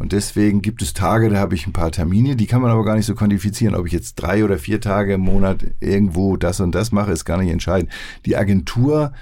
Und 0.00 0.12
deswegen 0.12 0.62
gibt 0.62 0.80
es 0.80 0.94
Tage, 0.94 1.28
da 1.28 1.36
habe 1.36 1.54
ich 1.54 1.66
ein 1.66 1.74
paar 1.74 1.92
Termine, 1.92 2.34
die 2.34 2.46
kann 2.46 2.62
man 2.62 2.70
aber 2.70 2.84
gar 2.84 2.96
nicht 2.96 3.04
so 3.04 3.14
quantifizieren. 3.14 3.74
Ob 3.74 3.86
ich 3.86 3.92
jetzt 3.92 4.14
drei 4.14 4.46
oder 4.46 4.56
vier 4.56 4.80
Tage 4.80 5.12
im 5.12 5.20
Monat 5.20 5.58
irgendwo 5.78 6.38
das 6.38 6.60
und 6.60 6.74
das 6.74 6.90
mache, 6.90 7.12
ist 7.12 7.26
gar 7.26 7.36
nicht 7.36 7.50
entscheidend. 7.50 7.92
Die 8.24 8.34
Agentur 8.34 9.12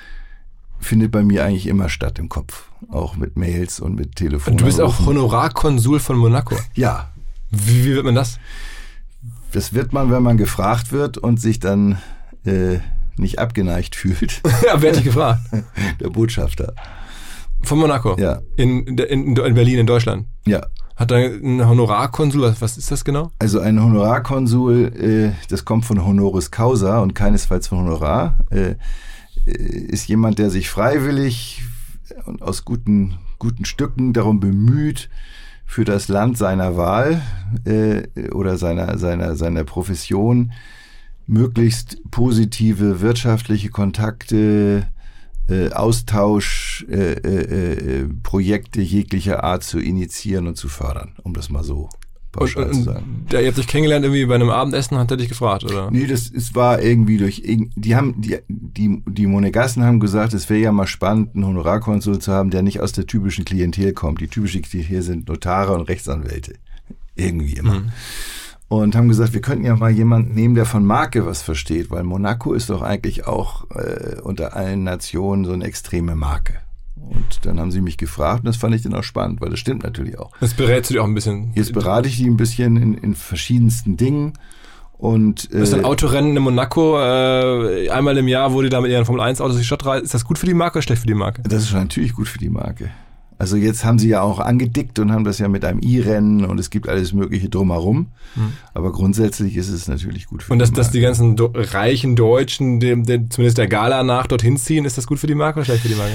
findet 0.81 1.11
bei 1.11 1.23
mir 1.23 1.45
eigentlich 1.45 1.67
immer 1.67 1.89
statt 1.89 2.19
im 2.19 2.29
Kopf. 2.29 2.71
Auch 2.91 3.17
mit 3.17 3.37
Mails 3.37 3.81
und 3.81 3.97
mit 3.97 4.17
Telefon. 4.17 4.57
Du 4.57 4.65
bist 4.65 4.81
auch 4.81 5.05
Honorarkonsul 5.05 6.01
von 6.01 6.17
Monaco. 6.17 6.57
Ja. 6.75 7.11
Wie, 7.51 7.85
wie 7.85 7.95
wird 7.95 8.05
man 8.05 8.15
das? 8.15 8.39
Das 9.53 9.73
wird 9.73 9.93
man, 9.93 10.11
wenn 10.11 10.23
man 10.23 10.37
gefragt 10.37 10.93
wird 10.93 11.19
und 11.19 11.41
sich 11.41 11.59
dann 11.59 11.99
äh, 12.45 12.79
nicht 13.17 13.39
abgeneigt 13.39 13.97
fühlt. 13.97 14.41
ja, 14.67 14.81
wer 14.81 14.91
hat 14.91 14.97
dich 14.97 15.05
gefragt? 15.05 15.41
Der 16.01 16.11
Botschafter. 16.11 16.75
Von 17.63 17.79
Monaco? 17.79 18.17
Ja. 18.19 18.41
In, 18.57 18.87
in, 18.87 19.37
in 19.37 19.55
Berlin, 19.55 19.79
in 19.79 19.87
Deutschland? 19.87 20.27
Ja. 20.47 20.67
Hat 20.95 21.11
er 21.13 21.19
ein 21.19 21.67
Honorarkonsul, 21.67 22.57
was 22.59 22.77
ist 22.77 22.91
das 22.91 23.05
genau? 23.05 23.31
Also 23.39 23.61
ein 23.61 23.83
Honorarkonsul, 23.83 24.93
äh, 24.97 25.47
das 25.49 25.65
kommt 25.65 25.85
von 25.85 26.05
Honoris 26.05 26.51
Causa 26.51 27.01
und 27.01 27.15
keinesfalls 27.15 27.69
von 27.69 27.79
Honorar. 27.79 28.39
Äh, 28.51 28.75
ist 29.47 30.09
jemand, 30.09 30.39
der 30.39 30.51
sich 30.51 30.69
freiwillig 30.69 31.63
und 32.27 32.43
aus 32.43 32.65
guten, 32.65 33.19
guten 33.39 33.65
Stücken 33.65 34.13
darum 34.13 34.41
bemüht, 34.41 35.09
für 35.69 35.85
das 35.85 36.09
Land 36.09 36.39
seiner 36.39 36.79
Wahl 36.79 37.21
äh, 37.65 38.31
oder 38.31 38.57
seiner, 38.57 38.97
seiner, 38.97 39.37
seiner 39.37 39.65
Profession 39.65 40.53
möglichst 41.27 41.99
positive 42.11 43.03
wirtschaftliche 43.03 43.69
Kontakte, 43.69 44.89
äh, 45.47 45.71
Austausch, 45.73 46.87
äh, 46.89 47.13
äh, 47.13 48.01
äh, 48.01 48.09
Projekte 48.23 48.81
jeglicher 48.81 49.45
Art 49.45 49.63
zu 49.63 49.79
initiieren 49.79 50.47
und 50.47 50.57
zu 50.57 50.69
fördern, 50.69 51.13
um 51.23 51.35
das 51.35 51.51
mal 51.51 51.65
so 51.65 51.91
pauschal 52.33 52.65
Und, 52.65 52.75
zu 52.75 52.83
sagen. 52.83 53.27
der, 53.31 53.43
ihr 53.43 53.49
habt 53.49 53.59
euch 53.59 53.67
kennengelernt 53.67 54.05
irgendwie 54.05 54.27
bei 54.27 54.35
einem 54.35 54.51
Abendessen, 54.51 54.99
hat 54.99 55.11
er 55.11 55.17
dich 55.17 55.29
gefragt, 55.29 55.65
oder? 55.65 55.91
Nee, 55.91 56.07
das 56.07 56.31
es 56.31 56.55
war 56.55 56.81
irgendwie 56.83 57.17
durch 57.19 57.43
die 57.45 57.97
haben 57.97 58.21
die 58.21 58.39
die 58.49 59.03
die 59.07 59.27
Monegassen 59.27 59.83
haben 59.83 60.01
gesagt, 60.01 60.35
es 60.35 60.49
wäre 60.51 60.61
ja 60.61 60.73
mal 60.73 60.87
spannend, 60.87 61.35
einen 61.35 61.47
Honorarkonsul 61.47 62.19
zu 62.19 62.33
haben, 62.33 62.51
der 62.51 62.63
nicht 62.63 62.81
aus 62.81 62.93
der 62.93 63.07
typischen 63.07 63.45
Klientel 63.45 63.93
kommt. 63.93 64.21
Die 64.21 64.29
typische 64.29 64.61
Klientel 64.61 65.03
sind 65.03 65.29
Notare 65.29 65.75
und 65.75 65.83
Rechtsanwälte. 65.83 66.55
Irgendwie 67.17 67.55
immer. 67.55 67.83
Und 68.69 68.95
haben 68.95 69.09
gesagt, 69.09 69.33
wir 69.33 69.41
könnten 69.41 69.65
ja 69.65 69.75
mal 69.75 69.91
jemanden 69.91 70.35
nehmen, 70.35 70.55
der 70.55 70.67
von 70.67 70.85
Marke 70.85 71.25
was 71.25 71.41
versteht, 71.41 71.91
weil 71.91 72.05
Monaco 72.05 72.53
ist 72.53 72.69
doch 72.69 72.83
eigentlich 72.83 73.27
auch 73.27 73.65
äh, 73.71 74.21
unter 74.23 74.55
allen 74.55 74.85
Nationen 74.85 75.47
so 75.47 75.53
eine 75.53 75.65
extreme 75.65 76.15
Marke. 76.15 76.55
Und 77.11 77.47
dann 77.47 77.59
haben 77.59 77.71
sie 77.71 77.81
mich 77.81 77.97
gefragt 77.97 78.41
und 78.41 78.47
das 78.47 78.57
fand 78.57 78.75
ich 78.75 78.83
dann 78.83 78.95
auch 78.95 79.03
spannend, 79.03 79.41
weil 79.41 79.51
das 79.51 79.59
stimmt 79.59 79.83
natürlich 79.83 80.19
auch. 80.19 80.31
Jetzt 80.41 80.57
berätst 80.57 80.91
du 80.91 80.95
dich 80.95 81.01
auch 81.01 81.07
ein 81.07 81.15
bisschen. 81.15 81.53
Jetzt 81.55 81.73
berate 81.73 82.09
ich 82.09 82.17
die 82.17 82.27
ein 82.27 82.37
bisschen 82.37 82.77
in, 82.77 82.95
in 82.95 83.15
verschiedensten 83.15 83.97
Dingen 83.97 84.35
und 84.99 85.47
äh, 85.53 85.61
Das 85.61 85.69
ist 85.71 85.75
ein 85.75 85.85
Autorennen 85.85 86.37
in 86.37 86.43
Monaco, 86.43 86.99
äh, 86.99 87.89
einmal 87.89 88.17
im 88.19 88.29
Jahr, 88.29 88.53
wo 88.53 88.63
die 88.63 88.69
da 88.69 88.81
mit 88.81 88.91
ihren 88.91 89.05
Formel 89.05 89.23
1 89.23 89.41
Autos 89.41 89.57
die 89.57 89.65
Stadt 89.65 89.87
reisen. 89.87 90.05
Ist 90.05 90.15
das 90.15 90.25
gut 90.25 90.39
für 90.39 90.47
die 90.47 90.55
Marke 90.55 90.79
oder 90.79 90.83
schlecht 90.83 91.01
für 91.03 91.07
die 91.07 91.15
Marke? 91.15 91.43
Das 91.43 91.63
ist 91.63 91.73
natürlich 91.73 92.15
gut 92.15 92.29
für 92.29 92.39
die 92.39 92.51
Marke. 92.51 92.91
Also 93.41 93.57
jetzt 93.57 93.85
haben 93.85 94.01
sie 94.01 94.09
ja 94.09 94.21
auch 94.21 94.41
angedickt 94.41 94.99
und 94.99 95.13
haben 95.13 95.23
das 95.23 95.39
ja 95.39 95.47
mit 95.47 95.65
einem 95.65 95.79
I-Rennen 95.81 96.45
und 96.45 96.59
es 96.59 96.71
gibt 96.71 96.89
alles 96.89 97.13
Mögliche 97.13 97.49
drumherum. 97.49 98.09
Aber 98.75 98.91
grundsätzlich 98.91 99.57
ist 99.57 99.69
es 99.69 99.87
natürlich 99.87 100.27
gut 100.27 100.43
für 100.43 100.53
Und 100.53 100.59
dass, 100.59 100.71
die 100.71 100.75
dass 100.77 100.91
die 100.91 101.01
Marke. 101.01 101.19
ganzen 101.37 101.39
reichen 101.55 102.17
Deutschen, 102.17 102.81
dem, 102.81 103.05
dem, 103.05 103.31
zumindest 103.31 103.59
der 103.59 103.69
Gala 103.69 104.03
nach, 104.03 104.27
dorthin 104.27 104.57
ziehen, 104.57 104.85
ist 104.85 104.99
das 104.99 105.07
gut 105.07 105.21
für 105.21 105.29
die 105.29 105.37
Marke 105.37 105.61
oder 105.61 105.67
schlecht 105.67 105.83
für 105.83 105.89
die 105.89 105.95
Marke? 105.95 106.15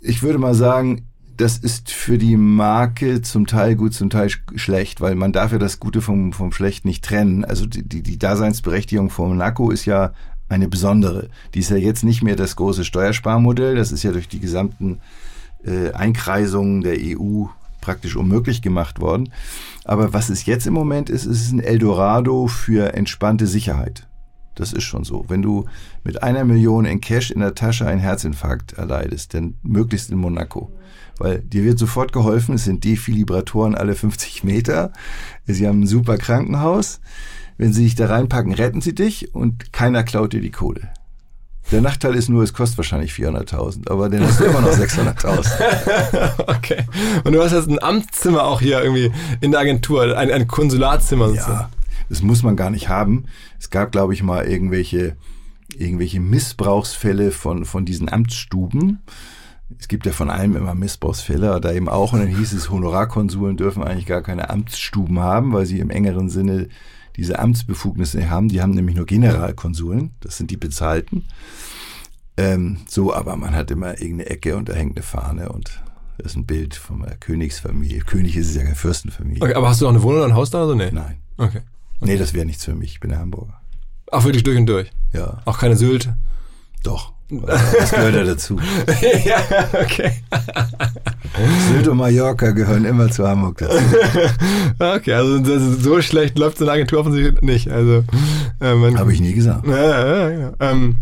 Ich 0.00 0.22
würde 0.22 0.38
mal 0.38 0.54
sagen, 0.54 1.06
das 1.36 1.56
ist 1.56 1.90
für 1.90 2.18
die 2.18 2.36
Marke 2.36 3.22
zum 3.22 3.46
Teil 3.46 3.74
gut, 3.74 3.94
zum 3.94 4.10
Teil 4.10 4.28
sch 4.28 4.42
schlecht, 4.56 5.00
weil 5.00 5.14
man 5.14 5.32
darf 5.32 5.52
ja 5.52 5.58
das 5.58 5.80
Gute 5.80 6.02
vom, 6.02 6.32
vom 6.32 6.52
Schlechten 6.52 6.88
nicht 6.88 7.04
trennen. 7.04 7.44
Also 7.44 7.66
die, 7.66 7.82
die, 7.82 8.02
die 8.02 8.18
Daseinsberechtigung 8.18 9.10
von 9.10 9.30
Monaco 9.30 9.70
ist 9.70 9.86
ja 9.86 10.12
eine 10.50 10.68
besondere. 10.68 11.28
Die 11.54 11.60
ist 11.60 11.70
ja 11.70 11.76
jetzt 11.76 12.04
nicht 12.04 12.22
mehr 12.22 12.36
das 12.36 12.56
große 12.56 12.84
Steuersparmodell. 12.84 13.76
Das 13.76 13.92
ist 13.92 14.02
ja 14.02 14.12
durch 14.12 14.28
die 14.28 14.40
gesamten 14.40 15.00
äh, 15.64 15.92
Einkreisungen 15.92 16.82
der 16.82 16.96
EU 16.98 17.46
praktisch 17.80 18.16
unmöglich 18.16 18.60
gemacht 18.60 19.00
worden. 19.00 19.32
Aber 19.84 20.12
was 20.12 20.28
es 20.28 20.44
jetzt 20.44 20.66
im 20.66 20.74
Moment 20.74 21.08
ist, 21.08 21.24
ist 21.24 21.52
ein 21.52 21.60
Eldorado 21.60 22.48
für 22.48 22.94
entspannte 22.94 23.46
Sicherheit. 23.46 24.06
Das 24.54 24.72
ist 24.72 24.84
schon 24.84 25.04
so. 25.04 25.24
Wenn 25.28 25.42
du 25.42 25.66
mit 26.04 26.22
einer 26.22 26.44
Million 26.44 26.84
in 26.84 27.00
Cash 27.00 27.30
in 27.30 27.40
der 27.40 27.54
Tasche 27.54 27.86
einen 27.86 28.00
Herzinfarkt 28.00 28.74
erleidest, 28.74 29.34
dann 29.34 29.54
möglichst 29.62 30.10
in 30.10 30.18
Monaco. 30.18 30.70
Weil 31.18 31.40
dir 31.40 31.64
wird 31.64 31.78
sofort 31.78 32.12
geholfen, 32.12 32.54
es 32.54 32.64
sind 32.64 32.82
Defibrillatoren 32.84 33.74
alle 33.74 33.94
50 33.94 34.42
Meter. 34.42 34.92
Sie 35.46 35.68
haben 35.68 35.82
ein 35.82 35.86
super 35.86 36.16
Krankenhaus. 36.16 37.00
Wenn 37.58 37.72
sie 37.74 37.84
dich 37.84 37.94
da 37.94 38.06
reinpacken, 38.06 38.54
retten 38.54 38.80
sie 38.80 38.94
dich 38.94 39.34
und 39.34 39.72
keiner 39.72 40.02
klaut 40.02 40.32
dir 40.32 40.40
die 40.40 40.50
Kohle. 40.50 40.88
Der 41.70 41.80
Nachteil 41.80 42.14
ist 42.16 42.28
nur, 42.28 42.42
es 42.42 42.52
kostet 42.52 42.78
wahrscheinlich 42.78 43.12
400.000, 43.12 43.88
aber 43.90 44.08
dann 44.08 44.26
hast 44.26 44.40
du 44.40 44.44
immer 44.44 44.60
noch 44.60 44.72
600.000. 44.72 46.48
okay. 46.56 46.84
Und 47.22 47.32
du 47.32 47.42
hast 47.42 47.52
jetzt 47.52 47.68
ein 47.68 47.80
Amtszimmer 47.80 48.44
auch 48.44 48.60
hier 48.60 48.82
irgendwie 48.82 49.12
in 49.40 49.52
der 49.52 49.60
Agentur, 49.60 50.16
ein, 50.16 50.30
ein 50.32 50.48
Konsularzimmer 50.48 51.28
sozusagen. 51.28 51.52
Ja, 51.52 51.70
das 52.10 52.22
muss 52.22 52.42
man 52.42 52.56
gar 52.56 52.70
nicht 52.70 52.88
haben. 52.88 53.24
Es 53.58 53.70
gab, 53.70 53.92
glaube 53.92 54.12
ich, 54.12 54.22
mal 54.22 54.44
irgendwelche, 54.44 55.16
irgendwelche 55.74 56.20
Missbrauchsfälle 56.20 57.30
von, 57.30 57.64
von 57.64 57.86
diesen 57.86 58.12
Amtsstuben. 58.12 58.98
Es 59.78 59.86
gibt 59.86 60.04
ja 60.04 60.12
von 60.12 60.28
allem 60.28 60.56
immer 60.56 60.74
Missbrauchsfälle, 60.74 61.60
da 61.60 61.72
eben 61.72 61.88
auch. 61.88 62.12
Und 62.12 62.18
dann 62.18 62.36
hieß 62.36 62.52
es, 62.52 62.68
Honorarkonsuln 62.68 63.56
dürfen 63.56 63.84
eigentlich 63.84 64.06
gar 64.06 64.22
keine 64.22 64.50
Amtsstuben 64.50 65.20
haben, 65.20 65.52
weil 65.52 65.66
sie 65.66 65.78
im 65.78 65.90
engeren 65.90 66.28
Sinne 66.28 66.68
diese 67.16 67.38
Amtsbefugnisse 67.38 68.28
haben. 68.28 68.48
Die 68.48 68.60
haben 68.60 68.72
nämlich 68.72 68.96
nur 68.96 69.06
Generalkonsuln, 69.06 70.10
das 70.20 70.36
sind 70.36 70.50
die 70.50 70.56
bezahlten. 70.56 71.26
Ähm, 72.36 72.78
so, 72.88 73.14
aber 73.14 73.36
man 73.36 73.54
hat 73.54 73.70
immer 73.70 74.00
irgendeine 74.00 74.30
Ecke 74.30 74.56
und 74.56 74.68
da 74.68 74.72
hängt 74.72 74.96
eine 74.96 75.04
Fahne 75.04 75.50
und 75.50 75.80
das 76.18 76.32
ist 76.32 76.36
ein 76.36 76.46
Bild 76.46 76.74
von 76.74 77.04
einer 77.04 77.16
Königsfamilie. 77.16 78.00
König 78.00 78.36
ist 78.36 78.48
es 78.48 78.56
ja 78.56 78.62
keine 78.62 78.74
Fürstenfamilie. 78.74 79.42
Okay, 79.42 79.54
aber 79.54 79.68
hast 79.68 79.80
du 79.80 79.86
auch 79.86 79.90
eine 79.90 80.02
Wohnung 80.02 80.18
oder 80.18 80.28
ein 80.28 80.34
Haus 80.34 80.50
da 80.50 80.58
oder 80.58 80.68
so? 80.68 80.74
Nee. 80.74 80.90
Nein. 80.90 81.18
Okay. 81.36 81.60
Nee, 82.00 82.16
das 82.16 82.34
wäre 82.34 82.46
nichts 82.46 82.64
für 82.64 82.74
mich. 82.74 82.92
Ich 82.92 83.00
bin 83.00 83.10
der 83.10 83.18
Hamburger. 83.20 83.60
Auch 84.10 84.24
wirklich 84.24 84.42
durch 84.42 84.58
und 84.58 84.66
durch. 84.66 84.90
Ja, 85.12 85.42
Auch 85.44 85.58
keine 85.58 85.76
Sylt. 85.76 86.08
doch. 86.82 87.12
Das 87.46 87.92
gehört 87.92 88.14
ja 88.16 88.24
dazu. 88.24 88.58
ja, 89.24 89.36
okay. 89.80 90.10
Sylt 91.68 91.86
und 91.86 91.98
Mallorca 91.98 92.50
gehören 92.50 92.84
immer 92.84 93.08
zu 93.10 93.26
Hamburg 93.26 93.58
dazu. 93.58 93.78
Okay, 94.80 95.12
also 95.12 95.38
so 95.78 96.00
schlecht 96.02 96.38
läuft 96.38 96.58
so 96.58 96.64
eine 96.64 96.72
Agentur 96.72 97.00
offensichtlich 97.00 97.40
nicht. 97.42 97.68
Also, 97.70 98.02
äh, 98.60 98.94
Habe 98.96 99.12
ich 99.12 99.20
nie 99.20 99.32
gesagt. 99.34 99.64
Ja, 99.66 99.76
ja, 99.76 100.06
ja, 100.06 100.28
genau. 100.30 100.52
Ähm, 100.58 100.96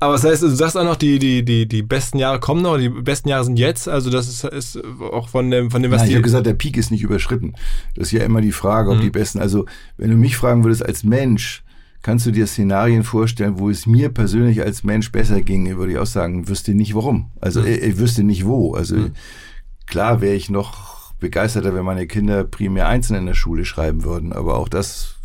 aber 0.00 0.14
das 0.14 0.24
heißt, 0.24 0.42
du 0.42 0.48
sagst 0.48 0.76
auch 0.76 0.84
noch, 0.84 0.96
die, 0.96 1.18
die, 1.18 1.44
die, 1.44 1.68
die 1.68 1.82
besten 1.82 2.18
Jahre 2.18 2.40
kommen 2.40 2.62
noch, 2.62 2.78
die 2.78 2.88
besten 2.88 3.28
Jahre 3.28 3.44
sind 3.44 3.58
jetzt. 3.58 3.88
Also 3.88 4.10
das 4.10 4.28
ist, 4.28 4.44
ist 4.44 4.78
auch 5.12 5.28
von 5.28 5.50
dem, 5.50 5.70
von 5.70 5.82
dem, 5.82 5.92
was 5.92 6.00
Nein, 6.00 6.08
ich 6.08 6.14
habe 6.16 6.22
gesagt, 6.22 6.46
der 6.46 6.54
Peak 6.54 6.76
ist 6.76 6.90
nicht 6.90 7.02
überschritten. 7.02 7.54
Das 7.94 8.06
ist 8.08 8.12
ja 8.12 8.24
immer 8.24 8.40
die 8.40 8.52
Frage, 8.52 8.90
ob 8.90 8.96
Mhm. 8.96 9.02
die 9.02 9.10
besten. 9.10 9.38
Also, 9.38 9.66
wenn 9.98 10.10
du 10.10 10.16
mich 10.16 10.36
fragen 10.36 10.64
würdest 10.64 10.84
als 10.84 11.04
Mensch, 11.04 11.62
kannst 12.02 12.24
du 12.24 12.30
dir 12.30 12.46
Szenarien 12.46 13.04
vorstellen, 13.04 13.58
wo 13.58 13.68
es 13.68 13.86
mir 13.86 14.08
persönlich 14.08 14.62
als 14.62 14.84
Mensch 14.84 15.12
besser 15.12 15.42
ging, 15.42 15.76
würde 15.76 15.92
ich 15.92 15.98
auch 15.98 16.06
sagen, 16.06 16.48
wüsste 16.48 16.72
nicht 16.74 16.94
warum. 16.94 17.30
Also, 17.40 17.62
ich, 17.62 17.82
ich 17.82 17.98
wüsste 17.98 18.24
nicht 18.24 18.46
wo. 18.46 18.74
Also, 18.74 19.10
klar 19.86 20.20
wäre 20.22 20.34
ich 20.34 20.48
noch 20.48 21.12
begeisterter, 21.20 21.74
wenn 21.74 21.84
meine 21.84 22.06
Kinder 22.06 22.44
primär 22.44 22.88
einzeln 22.88 23.16
in 23.16 23.26
der 23.26 23.34
Schule 23.34 23.66
schreiben 23.66 24.02
würden, 24.04 24.32
aber 24.32 24.56
auch 24.56 24.70
das, 24.70 25.16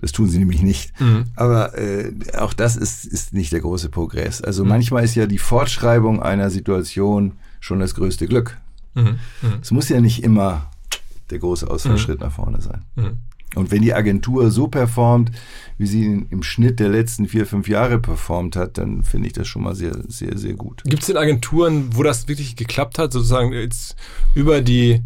das 0.00 0.12
tun 0.12 0.28
sie 0.28 0.38
nämlich 0.38 0.62
nicht. 0.62 0.92
Aber 1.34 1.76
äh, 1.76 2.12
auch 2.38 2.52
das 2.52 2.76
ist, 2.76 3.04
ist 3.04 3.34
nicht 3.34 3.52
der 3.52 3.60
große 3.60 3.88
Progress. 3.88 4.40
Also 4.40 4.64
manchmal 4.64 5.04
ist 5.04 5.14
ja 5.14 5.26
die 5.26 5.38
Fortschreibung 5.38 6.22
einer 6.22 6.50
Situation 6.50 7.32
schon 7.60 7.80
das 7.80 7.94
größte 7.94 8.26
Glück. 8.26 8.58
Mhm. 8.94 9.18
Es 9.60 9.70
muss 9.70 9.88
ja 9.88 10.00
nicht 10.00 10.22
immer 10.22 10.70
der 11.30 11.38
große 11.38 11.68
Ausfallschritt 11.68 12.20
nach 12.20 12.32
vorne 12.32 12.60
sein. 12.60 12.82
Mhm. 12.96 13.18
Und 13.54 13.70
wenn 13.70 13.82
die 13.82 13.94
Agentur 13.94 14.50
so 14.50 14.68
performt, 14.68 15.32
wie 15.78 15.86
sie 15.86 16.26
im 16.30 16.42
Schnitt 16.42 16.80
der 16.80 16.90
letzten 16.90 17.26
vier, 17.26 17.46
fünf 17.46 17.66
Jahre 17.66 17.98
performt 17.98 18.56
hat, 18.56 18.76
dann 18.76 19.02
finde 19.02 19.28
ich 19.28 19.32
das 19.32 19.48
schon 19.48 19.62
mal 19.62 19.74
sehr, 19.74 19.96
sehr, 20.06 20.36
sehr 20.36 20.52
gut. 20.52 20.82
Gibt 20.84 21.02
es 21.02 21.06
denn 21.06 21.16
Agenturen, 21.16 21.96
wo 21.96 22.02
das 22.02 22.28
wirklich 22.28 22.56
geklappt 22.56 22.98
hat, 22.98 23.12
sozusagen 23.12 23.52
jetzt 23.52 23.96
über 24.34 24.60
die, 24.60 25.02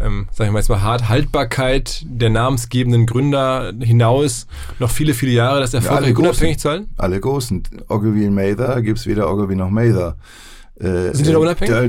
ähm, 0.00 0.28
sag 0.32 0.46
ich 0.46 0.52
mal 0.52 0.58
jetzt 0.58 0.68
mal 0.68 0.82
hart, 0.82 1.08
Haltbarkeit 1.08 2.04
der 2.06 2.30
namensgebenden 2.30 3.06
Gründer 3.06 3.72
hinaus 3.80 4.46
noch 4.78 4.90
viele, 4.90 5.14
viele 5.14 5.32
Jahre 5.32 5.60
das 5.60 5.74
erfolgreich 5.74 6.14
alle 6.16 6.28
unabhängig 6.28 6.58
zu 6.58 6.70
halten? 6.70 6.88
Alle 6.96 7.20
großen. 7.20 7.62
Ogilvy 7.88 8.26
und 8.26 8.34
Mather 8.34 8.82
gibt's 8.82 9.06
weder 9.06 9.32
Ogilvy 9.32 9.56
noch 9.56 9.70
Mather. 9.70 10.16
Äh, 10.78 11.12
Sind 11.12 11.26
die 11.26 11.32
da 11.32 11.32
äh, 11.32 11.36
unabhängig? 11.36 11.74
Da, 11.74 11.88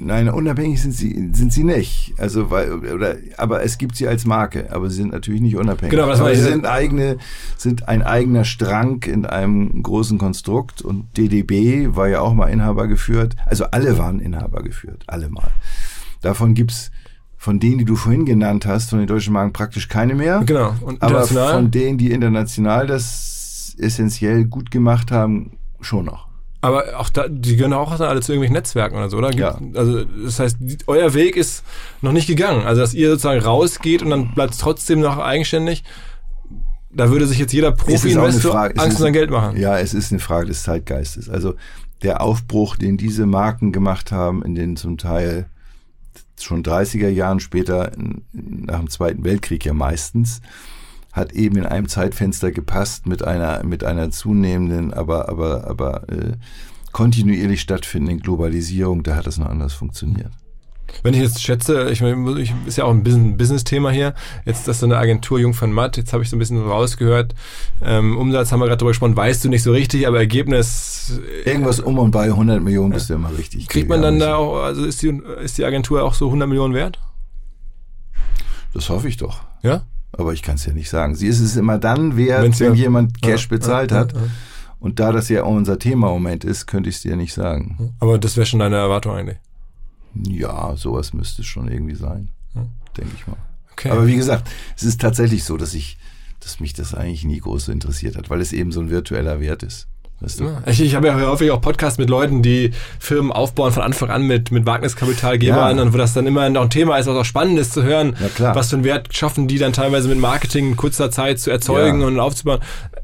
nein, 0.00 0.28
unabhängig 0.28 0.80
sind 0.80 0.92
sie, 0.92 1.30
sind 1.32 1.52
sie 1.52 1.64
nicht. 1.64 2.14
Also, 2.18 2.50
weil, 2.50 2.72
oder, 2.72 3.16
aber 3.36 3.62
es 3.62 3.78
gibt 3.78 3.96
sie 3.96 4.08
als 4.08 4.24
Marke, 4.24 4.72
aber 4.72 4.88
sie 4.88 4.96
sind 4.96 5.12
natürlich 5.12 5.40
nicht 5.40 5.56
unabhängig. 5.56 5.90
Genau, 5.90 6.06
das 6.06 6.20
aber 6.20 6.34
sie 6.34 6.42
sind 6.42 6.66
eigene, 6.66 7.18
sind 7.56 7.88
ein 7.88 8.02
eigener 8.02 8.44
Strang 8.44 9.02
in 9.04 9.26
einem 9.26 9.82
großen 9.82 10.18
Konstrukt 10.18 10.82
und 10.82 11.16
DDB 11.16 11.94
war 11.94 12.08
ja 12.08 12.20
auch 12.20 12.34
mal 12.34 12.46
Inhaber 12.46 12.88
geführt. 12.88 13.36
Also 13.46 13.64
alle 13.66 13.98
waren 13.98 14.20
Inhaber 14.20 14.62
geführt, 14.62 15.04
alle 15.06 15.28
mal. 15.28 15.50
Davon 16.22 16.54
gibt's 16.54 16.90
von 17.40 17.58
denen, 17.58 17.78
die 17.78 17.86
du 17.86 17.96
vorhin 17.96 18.26
genannt 18.26 18.66
hast, 18.66 18.90
von 18.90 18.98
den 18.98 19.08
deutschen 19.08 19.32
Marken 19.32 19.54
praktisch 19.54 19.88
keine 19.88 20.14
mehr. 20.14 20.42
Genau. 20.44 20.74
Und 20.82 21.02
Aber 21.02 21.24
von 21.24 21.70
denen, 21.70 21.96
die 21.96 22.10
international 22.10 22.86
das 22.86 23.74
essentiell 23.78 24.44
gut 24.44 24.70
gemacht 24.70 25.10
haben, 25.10 25.52
schon 25.80 26.04
noch. 26.04 26.28
Aber 26.60 26.98
auch 26.98 27.08
da, 27.08 27.28
die 27.28 27.56
gehören 27.56 27.72
auch 27.72 27.96
dann 27.96 28.08
alle 28.08 28.20
zu 28.20 28.32
irgendwelchen 28.32 28.56
Netzwerken 28.56 28.96
oder 28.96 29.08
so, 29.08 29.16
oder? 29.16 29.30
Gibt, 29.30 29.40
Ja. 29.40 29.58
Also 29.74 30.04
das 30.04 30.38
heißt, 30.38 30.58
euer 30.86 31.14
Weg 31.14 31.34
ist 31.34 31.64
noch 32.02 32.12
nicht 32.12 32.26
gegangen. 32.26 32.66
Also 32.66 32.82
dass 32.82 32.92
ihr 32.92 33.08
sozusagen 33.08 33.40
rausgeht 33.40 34.02
und 34.02 34.10
dann 34.10 34.34
bleibt 34.34 34.52
es 34.52 34.58
trotzdem 34.58 35.00
noch 35.00 35.16
eigenständig. 35.16 35.82
Da 36.92 37.08
würde 37.08 37.26
sich 37.26 37.38
jetzt 37.38 37.54
jeder 37.54 37.72
Profi-Investor 37.72 38.54
Angst 38.54 38.98
um 38.98 39.02
sein 39.04 39.14
Geld 39.14 39.30
machen. 39.30 39.56
Ja, 39.56 39.78
es 39.78 39.94
ist 39.94 40.12
eine 40.12 40.20
Frage 40.20 40.48
des 40.48 40.62
Zeitgeistes. 40.62 41.30
Also 41.30 41.54
der 42.02 42.20
Aufbruch, 42.20 42.76
den 42.76 42.98
diese 42.98 43.24
Marken 43.24 43.72
gemacht 43.72 44.12
haben, 44.12 44.42
in 44.42 44.54
den 44.54 44.76
zum 44.76 44.98
Teil 44.98 45.48
schon 46.44 46.62
30er 46.62 47.08
Jahren 47.08 47.40
später, 47.40 47.92
nach 48.32 48.78
dem 48.78 48.90
Zweiten 48.90 49.24
Weltkrieg 49.24 49.64
ja 49.64 49.72
meistens, 49.72 50.40
hat 51.12 51.32
eben 51.32 51.56
in 51.56 51.66
einem 51.66 51.88
Zeitfenster 51.88 52.52
gepasst 52.52 53.06
mit 53.06 53.24
einer, 53.24 53.64
mit 53.64 53.84
einer 53.84 54.10
zunehmenden, 54.10 54.92
aber, 54.92 55.28
aber, 55.28 55.66
aber 55.66 56.08
äh, 56.08 56.32
kontinuierlich 56.92 57.60
stattfindenden 57.60 58.20
Globalisierung. 58.20 59.02
Da 59.02 59.16
hat 59.16 59.26
das 59.26 59.38
noch 59.38 59.48
anders 59.48 59.72
funktioniert. 59.72 60.30
Wenn 61.02 61.14
ich 61.14 61.20
jetzt 61.20 61.42
schätze, 61.42 61.90
ich 61.90 62.00
meine, 62.00 62.40
ich, 62.40 62.52
ist 62.66 62.78
ja 62.78 62.84
auch 62.84 62.90
ein 62.90 63.02
Business-Thema 63.02 63.90
hier, 63.90 64.14
jetzt 64.44 64.68
das 64.68 64.76
ist 64.76 64.80
so 64.80 64.86
eine 64.86 64.98
Agentur 64.98 65.38
Jung 65.38 65.54
von 65.54 65.72
Matt, 65.72 65.96
jetzt 65.96 66.12
habe 66.12 66.22
ich 66.22 66.30
so 66.30 66.36
ein 66.36 66.38
bisschen 66.38 66.62
rausgehört, 66.62 67.34
ähm, 67.82 68.18
Umsatz 68.18 68.52
haben 68.52 68.60
wir 68.60 68.66
gerade 68.66 68.78
drüber 68.78 68.90
gesprochen, 68.90 69.16
weißt 69.16 69.44
du 69.44 69.48
nicht 69.48 69.62
so 69.62 69.72
richtig, 69.72 70.06
aber 70.06 70.18
Ergebnis... 70.18 71.20
Äh, 71.44 71.50
Irgendwas 71.50 71.80
um 71.80 71.98
und 71.98 72.10
bei 72.10 72.24
100 72.24 72.62
Millionen 72.62 72.92
bist 72.92 73.08
du 73.10 73.14
immer 73.14 73.36
richtig. 73.36 73.68
Kriegt 73.68 73.88
man 73.88 74.02
dann 74.02 74.18
da 74.18 74.36
auch, 74.36 74.62
also 74.62 74.84
ist 74.84 75.02
die, 75.02 75.20
ist 75.42 75.58
die 75.58 75.64
Agentur 75.64 76.02
auch 76.04 76.14
so 76.14 76.26
100 76.26 76.48
Millionen 76.48 76.74
wert? 76.74 76.98
Das 78.74 78.88
hoffe 78.88 79.08
ich 79.08 79.16
doch. 79.16 79.40
Ja? 79.62 79.82
Aber 80.12 80.32
ich 80.32 80.42
kann 80.42 80.56
es 80.56 80.66
ja 80.66 80.72
nicht 80.72 80.90
sagen. 80.90 81.14
Sie 81.14 81.26
ist 81.26 81.40
es 81.40 81.56
immer 81.56 81.78
dann 81.78 82.16
wert, 82.16 82.42
Wenn's 82.42 82.60
wenn 82.60 82.74
ja, 82.74 82.82
jemand 82.82 83.22
Cash 83.22 83.44
ja, 83.44 83.48
bezahlt 83.56 83.90
ja, 83.90 83.98
hat. 83.98 84.14
Und 84.78 84.98
da 84.98 85.12
das 85.12 85.28
ja 85.28 85.44
auch 85.44 85.54
unser 85.54 85.78
Thema 85.78 86.08
im 86.08 86.14
Moment 86.14 86.44
ist, 86.44 86.66
könnte 86.66 86.88
ich 86.88 86.96
es 86.96 87.02
dir 87.02 87.16
nicht 87.16 87.34
sagen. 87.34 87.94
Aber 88.00 88.18
das 88.18 88.36
wäre 88.36 88.46
schon 88.46 88.60
deine 88.60 88.76
Erwartung 88.76 89.14
eigentlich? 89.14 89.38
Ja, 90.14 90.76
sowas 90.76 91.12
müsste 91.12 91.42
es 91.42 91.48
schon 91.48 91.68
irgendwie 91.68 91.94
sein, 91.94 92.30
hm. 92.54 92.68
denke 92.96 93.12
ich 93.16 93.26
mal. 93.26 93.36
Okay. 93.72 93.90
Aber 93.90 94.06
wie 94.06 94.16
gesagt, 94.16 94.48
es 94.76 94.82
ist 94.82 95.00
tatsächlich 95.00 95.44
so, 95.44 95.56
dass 95.56 95.74
ich, 95.74 95.98
dass 96.40 96.60
mich 96.60 96.74
das 96.74 96.94
eigentlich 96.94 97.24
nie 97.24 97.38
groß 97.38 97.66
so 97.66 97.72
interessiert 97.72 98.16
hat, 98.16 98.28
weil 98.30 98.40
es 98.40 98.52
eben 98.52 98.72
so 98.72 98.80
ein 98.80 98.90
virtueller 98.90 99.40
Wert 99.40 99.62
ist. 99.62 99.88
Weißt 100.20 100.40
du? 100.40 100.44
ja, 100.44 100.62
ich, 100.66 100.82
ich 100.82 100.94
habe 100.94 101.06
ja 101.06 101.18
häufig 101.18 101.50
auch 101.50 101.62
Podcasts 101.62 101.98
mit 101.98 102.10
Leuten, 102.10 102.42
die 102.42 102.72
Firmen 102.98 103.32
aufbauen 103.32 103.72
von 103.72 103.82
Anfang 103.82 104.10
an 104.10 104.26
mit, 104.26 104.50
mit 104.50 104.66
Wagniskapitalgebern 104.66 105.76
ja. 105.78 105.82
und 105.82 105.94
wo 105.94 105.96
das 105.96 106.12
dann 106.12 106.26
immer 106.26 106.48
noch 106.50 106.62
ein 106.62 106.70
Thema 106.70 106.98
ist, 106.98 107.06
was 107.06 107.16
auch 107.16 107.24
spannend 107.24 107.58
ist 107.58 107.72
zu 107.72 107.82
hören, 107.82 108.14
ja, 108.38 108.54
was 108.54 108.68
für 108.68 108.76
einen 108.76 108.84
Wert 108.84 109.16
schaffen 109.16 109.48
die 109.48 109.56
dann 109.56 109.72
teilweise 109.72 110.08
mit 110.08 110.18
Marketing 110.18 110.68
in 110.68 110.76
kurzer 110.76 111.10
Zeit 111.10 111.40
zu 111.40 111.50
erzeugen 111.50 112.02
und 112.02 112.20
aufzubauen. 112.20 112.60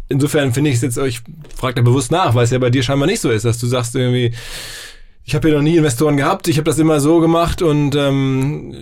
Insofern 0.09 0.53
finde 0.53 0.71
ich 0.71 0.77
es 0.77 0.83
jetzt, 0.83 0.99
ich 0.99 1.23
frage 1.55 1.77
da 1.77 1.83
bewusst 1.83 2.13
nach, 2.13 2.35
weil 2.35 2.45
es 2.45 2.51
ja 2.51 2.59
bei 2.59 2.71
dir 2.71 2.83
scheinbar 2.83 3.07
nicht 3.07 3.21
so 3.21 3.31
ist, 3.31 3.47
dass 3.47 3.59
du 3.59 3.67
sagst 3.67 3.95
irgendwie, 3.97 4.35
ich 5.29 5.35
habe 5.35 5.49
ja 5.49 5.57
noch 5.57 5.63
nie 5.63 5.77
Investoren 5.77 6.17
gehabt, 6.17 6.47
ich 6.47 6.57
habe 6.57 6.67
das 6.67 6.79
immer 6.79 7.01
so 7.01 7.19
gemacht 7.19 7.61
und 7.61 7.97
ähm, 7.97 8.73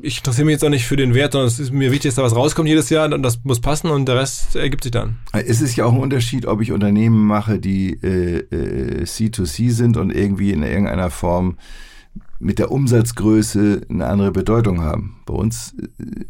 ich 0.00 0.18
interessiere 0.18 0.46
mich 0.46 0.54
jetzt 0.54 0.64
auch 0.64 0.70
nicht 0.70 0.86
für 0.86 0.96
den 0.96 1.12
Wert, 1.12 1.32
sondern 1.32 1.48
es 1.48 1.58
ist 1.58 1.70
mir 1.70 1.92
wichtig, 1.92 2.08
dass 2.08 2.14
da 2.14 2.22
was 2.22 2.34
rauskommt 2.34 2.66
jedes 2.66 2.88
Jahr 2.88 3.12
und 3.12 3.22
das 3.22 3.44
muss 3.44 3.60
passen 3.60 3.88
und 3.88 4.06
der 4.06 4.16
Rest 4.16 4.56
ergibt 4.56 4.84
sich 4.84 4.92
dann. 4.92 5.18
Es 5.32 5.60
ist 5.60 5.76
ja 5.76 5.84
auch 5.84 5.92
ein 5.92 6.00
Unterschied, 6.00 6.46
ob 6.46 6.62
ich 6.62 6.72
Unternehmen 6.72 7.26
mache, 7.26 7.58
die 7.58 7.92
äh, 8.02 8.38
äh, 8.38 9.02
C2C 9.02 9.70
sind 9.70 9.98
und 9.98 10.10
irgendwie 10.10 10.52
in 10.52 10.62
irgendeiner 10.62 11.10
Form 11.10 11.58
mit 12.38 12.58
der 12.58 12.72
Umsatzgröße 12.72 13.82
eine 13.90 14.06
andere 14.06 14.32
Bedeutung 14.32 14.80
haben. 14.80 15.20
Bei 15.26 15.34
uns, 15.34 15.76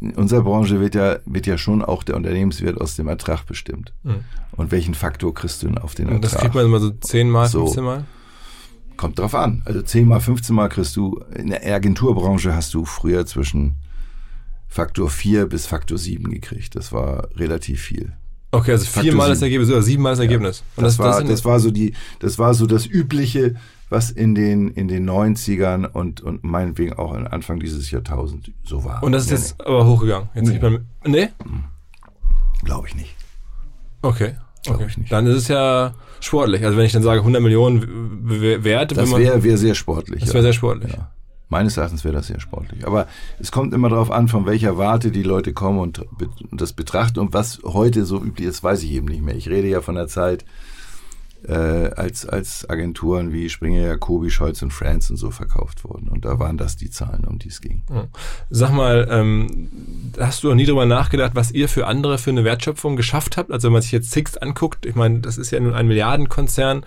in 0.00 0.10
unserer 0.14 0.42
Branche 0.42 0.80
wird 0.80 0.96
ja, 0.96 1.18
wird 1.24 1.46
ja 1.46 1.56
schon 1.56 1.82
auch 1.84 2.02
der 2.02 2.16
Unternehmenswert 2.16 2.80
aus 2.80 2.96
dem 2.96 3.06
Ertrag 3.06 3.46
bestimmt. 3.46 3.92
Mhm. 4.02 4.24
Und 4.56 4.72
welchen 4.72 4.94
Faktor 4.94 5.32
kriegst 5.32 5.62
du 5.62 5.68
denn 5.68 5.78
auf 5.78 5.94
den 5.94 6.06
Ertrag? 6.06 6.16
Und 6.16 6.24
das 6.24 6.36
kriegt 6.36 6.54
man 6.54 6.64
immer 6.66 6.80
so 6.80 6.90
10 6.90 7.30
Mal, 7.30 7.48
15 7.48 7.84
Mal? 7.84 8.04
Kommt 8.96 9.18
drauf 9.18 9.34
an. 9.34 9.62
Also 9.64 9.82
10 9.82 10.06
mal, 10.06 10.20
15 10.20 10.54
mal 10.54 10.68
kriegst 10.68 10.96
du, 10.96 11.20
in 11.34 11.50
der 11.50 11.64
Agenturbranche 11.74 12.54
hast 12.54 12.74
du 12.74 12.84
früher 12.84 13.26
zwischen 13.26 13.76
Faktor 14.68 15.10
4 15.10 15.46
bis 15.46 15.66
Faktor 15.66 15.98
7 15.98 16.30
gekriegt. 16.30 16.76
Das 16.76 16.92
war 16.92 17.28
relativ 17.36 17.82
viel. 17.82 18.12
Okay, 18.54 18.72
also 18.72 18.84
viermal 18.84 19.30
das 19.30 19.40
Ergebnis 19.40 19.70
oder 19.70 19.82
siebenmal 19.82 20.12
das 20.12 20.20
Ergebnis. 20.20 20.58
Ja, 20.58 20.64
Und 20.76 20.84
das, 20.84 20.96
das, 20.96 21.06
war, 21.06 21.20
das, 21.20 21.30
das 21.30 21.44
war 21.44 21.58
so 21.58 21.70
die, 21.70 21.94
das 22.20 22.38
war 22.38 22.52
so 22.52 22.66
das 22.66 22.86
übliche, 22.86 23.54
was 23.88 24.10
in 24.10 24.34
den, 24.34 24.68
in 24.68 24.88
den 24.88 25.08
90ern 25.08 25.86
und, 25.86 26.20
und 26.20 26.44
meinetwegen 26.44 26.92
auch 26.94 27.14
Anfang 27.14 27.60
dieses 27.60 27.90
Jahrtausends 27.90 28.50
so 28.62 28.84
war. 28.84 29.02
Und 29.02 29.12
das 29.12 29.24
ist 29.24 29.30
ja, 29.30 29.36
jetzt 29.36 29.58
nee. 29.58 29.64
aber 29.66 29.86
hochgegangen. 29.86 30.28
Jetzt 30.34 30.48
nee. 30.48 30.78
Nee? 31.06 31.28
Glaube 32.62 32.88
ich 32.88 32.94
nicht. 32.94 33.14
Okay. 34.02 34.34
Okay. 34.68 34.86
Ich 34.86 34.98
nicht. 34.98 35.10
Dann 35.10 35.26
ist 35.26 35.36
es 35.36 35.48
ja 35.48 35.94
sportlich. 36.24 36.64
Also 36.64 36.76
wenn 36.76 36.84
ich 36.84 36.92
dann 36.92 37.02
sage 37.02 37.20
100 37.20 37.42
Millionen 37.42 38.28
wert. 38.64 38.96
Das 38.96 39.14
wäre 39.16 39.42
wär 39.42 39.58
sehr 39.58 39.74
sportlich. 39.74 40.20
Das 40.20 40.34
wäre 40.34 40.42
sehr 40.42 40.52
sportlich. 40.52 40.92
Ja. 40.92 41.10
Meines 41.48 41.76
Erachtens 41.76 42.02
wäre 42.02 42.14
das 42.14 42.28
sehr 42.28 42.40
sportlich. 42.40 42.86
Aber 42.86 43.06
es 43.38 43.52
kommt 43.52 43.74
immer 43.74 43.90
darauf 43.90 44.10
an, 44.10 44.28
von 44.28 44.46
welcher 44.46 44.78
Warte 44.78 45.10
die 45.10 45.22
Leute 45.22 45.52
kommen 45.52 45.78
und, 45.78 46.02
das 46.50 46.72
betrachten. 46.72 47.18
Und 47.18 47.34
was 47.34 47.60
heute 47.64 48.06
so 48.06 48.22
üblich 48.22 48.48
ist, 48.48 48.64
weiß 48.64 48.82
ich 48.84 48.92
eben 48.92 49.06
nicht 49.06 49.22
mehr. 49.22 49.34
Ich 49.34 49.50
rede 49.50 49.68
ja 49.68 49.82
von 49.82 49.94
der 49.94 50.08
Zeit, 50.08 50.46
äh, 51.46 51.90
als, 51.96 52.26
als 52.26 52.68
Agenturen 52.68 53.32
wie 53.32 53.48
Springer, 53.48 53.82
Jacobi, 53.82 54.30
Scholz 54.30 54.62
und 54.62 54.72
Friends 54.72 55.10
und 55.10 55.16
so 55.16 55.30
verkauft 55.30 55.84
wurden. 55.84 56.08
Und 56.08 56.24
da 56.24 56.38
waren 56.38 56.56
das 56.56 56.76
die 56.76 56.90
Zahlen, 56.90 57.24
um 57.24 57.38
die 57.38 57.48
es 57.48 57.60
ging. 57.60 57.82
Sag 58.50 58.72
mal, 58.72 59.08
ähm, 59.10 59.68
hast 60.18 60.42
du 60.42 60.48
noch 60.48 60.54
nie 60.54 60.66
darüber 60.66 60.86
nachgedacht, 60.86 61.32
was 61.34 61.50
ihr 61.50 61.68
für 61.68 61.86
andere 61.86 62.18
für 62.18 62.30
eine 62.30 62.44
Wertschöpfung 62.44 62.96
geschafft 62.96 63.36
habt? 63.36 63.50
Also 63.50 63.66
wenn 63.66 63.72
man 63.72 63.82
sich 63.82 63.92
jetzt 63.92 64.10
Sixt 64.10 64.42
anguckt, 64.42 64.86
ich 64.86 64.94
meine, 64.94 65.20
das 65.20 65.38
ist 65.38 65.50
ja 65.50 65.60
nun 65.60 65.74
ein 65.74 65.86
Milliardenkonzern. 65.86 66.84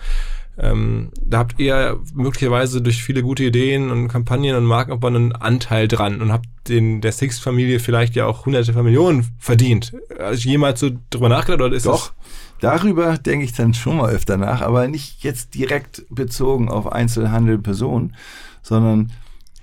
Ähm, 0.57 1.09
da 1.21 1.39
habt 1.39 1.59
ihr 1.59 1.99
möglicherweise 2.13 2.81
durch 2.81 3.03
viele 3.03 3.21
gute 3.21 3.43
Ideen 3.43 3.91
und 3.91 4.07
Kampagnen 4.07 4.55
und 4.55 4.63
Markenaufbau 4.63 5.07
einen 5.07 5.33
Anteil 5.33 5.87
dran 5.89 6.21
und 6.21 6.31
habt 6.31 6.47
den 6.69 7.01
der 7.01 7.11
Sixt-Familie 7.11 7.79
vielleicht 7.79 8.15
ja 8.15 8.25
auch 8.25 8.45
hunderte 8.45 8.71
von 8.71 8.85
Millionen 8.85 9.27
verdient. 9.37 9.93
Also 10.17 10.47
jemals 10.47 10.79
so 10.79 10.91
drüber 11.09 11.27
nachgedacht 11.27 11.61
oder 11.61 11.75
ist 11.75 11.85
Doch. 11.85 12.13
Darüber 12.59 13.17
denke 13.17 13.45
ich 13.45 13.53
dann 13.53 13.73
schon 13.73 13.97
mal 13.97 14.11
öfter 14.11 14.37
nach, 14.37 14.61
aber 14.61 14.87
nicht 14.87 15.23
jetzt 15.23 15.55
direkt 15.55 16.05
bezogen 16.09 16.69
auf 16.69 16.91
Einzelhandel, 16.91 17.57
Personen, 17.57 18.15
sondern 18.61 19.11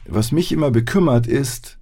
was 0.07 0.33
mich 0.33 0.53
immer 0.53 0.71
bekümmert 0.71 1.27
ist, 1.27 1.79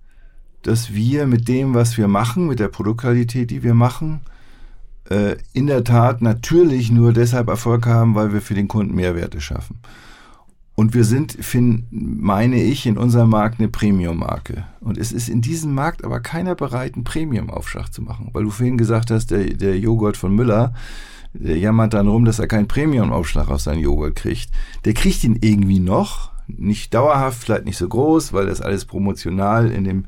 dass 0.62 0.92
wir 0.92 1.26
mit 1.26 1.48
dem, 1.48 1.74
was 1.74 1.96
wir 1.96 2.06
machen, 2.06 2.46
mit 2.46 2.60
der 2.60 2.68
Produktqualität, 2.68 3.50
die 3.50 3.62
wir 3.62 3.74
machen, 3.74 4.20
äh, 5.08 5.36
in 5.52 5.66
der 5.66 5.84
Tat 5.84 6.22
natürlich 6.22 6.90
nur 6.90 7.12
deshalb 7.12 7.48
Erfolg 7.48 7.86
haben, 7.86 8.14
weil 8.14 8.32
wir 8.32 8.42
für 8.42 8.54
den 8.54 8.68
Kunden 8.68 8.94
Mehrwerte 8.94 9.40
schaffen. 9.40 9.80
Und 10.80 10.94
wir 10.94 11.04
sind, 11.04 11.32
find, 11.32 11.84
meine 11.90 12.62
ich, 12.62 12.86
in 12.86 12.96
unserem 12.96 13.28
Markt 13.28 13.58
eine 13.58 13.68
Premium-Marke. 13.68 14.64
Und 14.80 14.96
es 14.96 15.12
ist 15.12 15.28
in 15.28 15.42
diesem 15.42 15.74
Markt 15.74 16.06
aber 16.06 16.20
keiner 16.20 16.54
bereit, 16.54 16.94
einen 16.94 17.04
Premium-Aufschlag 17.04 17.92
zu 17.92 18.00
machen. 18.00 18.30
Weil 18.32 18.44
du 18.44 18.50
vorhin 18.50 18.78
gesagt 18.78 19.10
hast, 19.10 19.30
der, 19.30 19.44
der 19.44 19.78
Joghurt 19.78 20.16
von 20.16 20.34
Müller, 20.34 20.72
der 21.34 21.58
jammert 21.58 21.92
dann 21.92 22.08
rum, 22.08 22.24
dass 22.24 22.38
er 22.38 22.46
keinen 22.46 22.66
Premium-Aufschlag 22.66 23.50
auf 23.50 23.60
seinen 23.60 23.80
Joghurt 23.80 24.16
kriegt. 24.16 24.52
Der 24.86 24.94
kriegt 24.94 25.22
ihn 25.22 25.36
irgendwie 25.42 25.80
noch, 25.80 26.30
nicht 26.46 26.94
dauerhaft, 26.94 27.44
vielleicht 27.44 27.66
nicht 27.66 27.76
so 27.76 27.86
groß, 27.86 28.32
weil 28.32 28.46
das 28.46 28.62
alles 28.62 28.86
promotional 28.86 29.70
in 29.70 29.84
dem, 29.84 30.06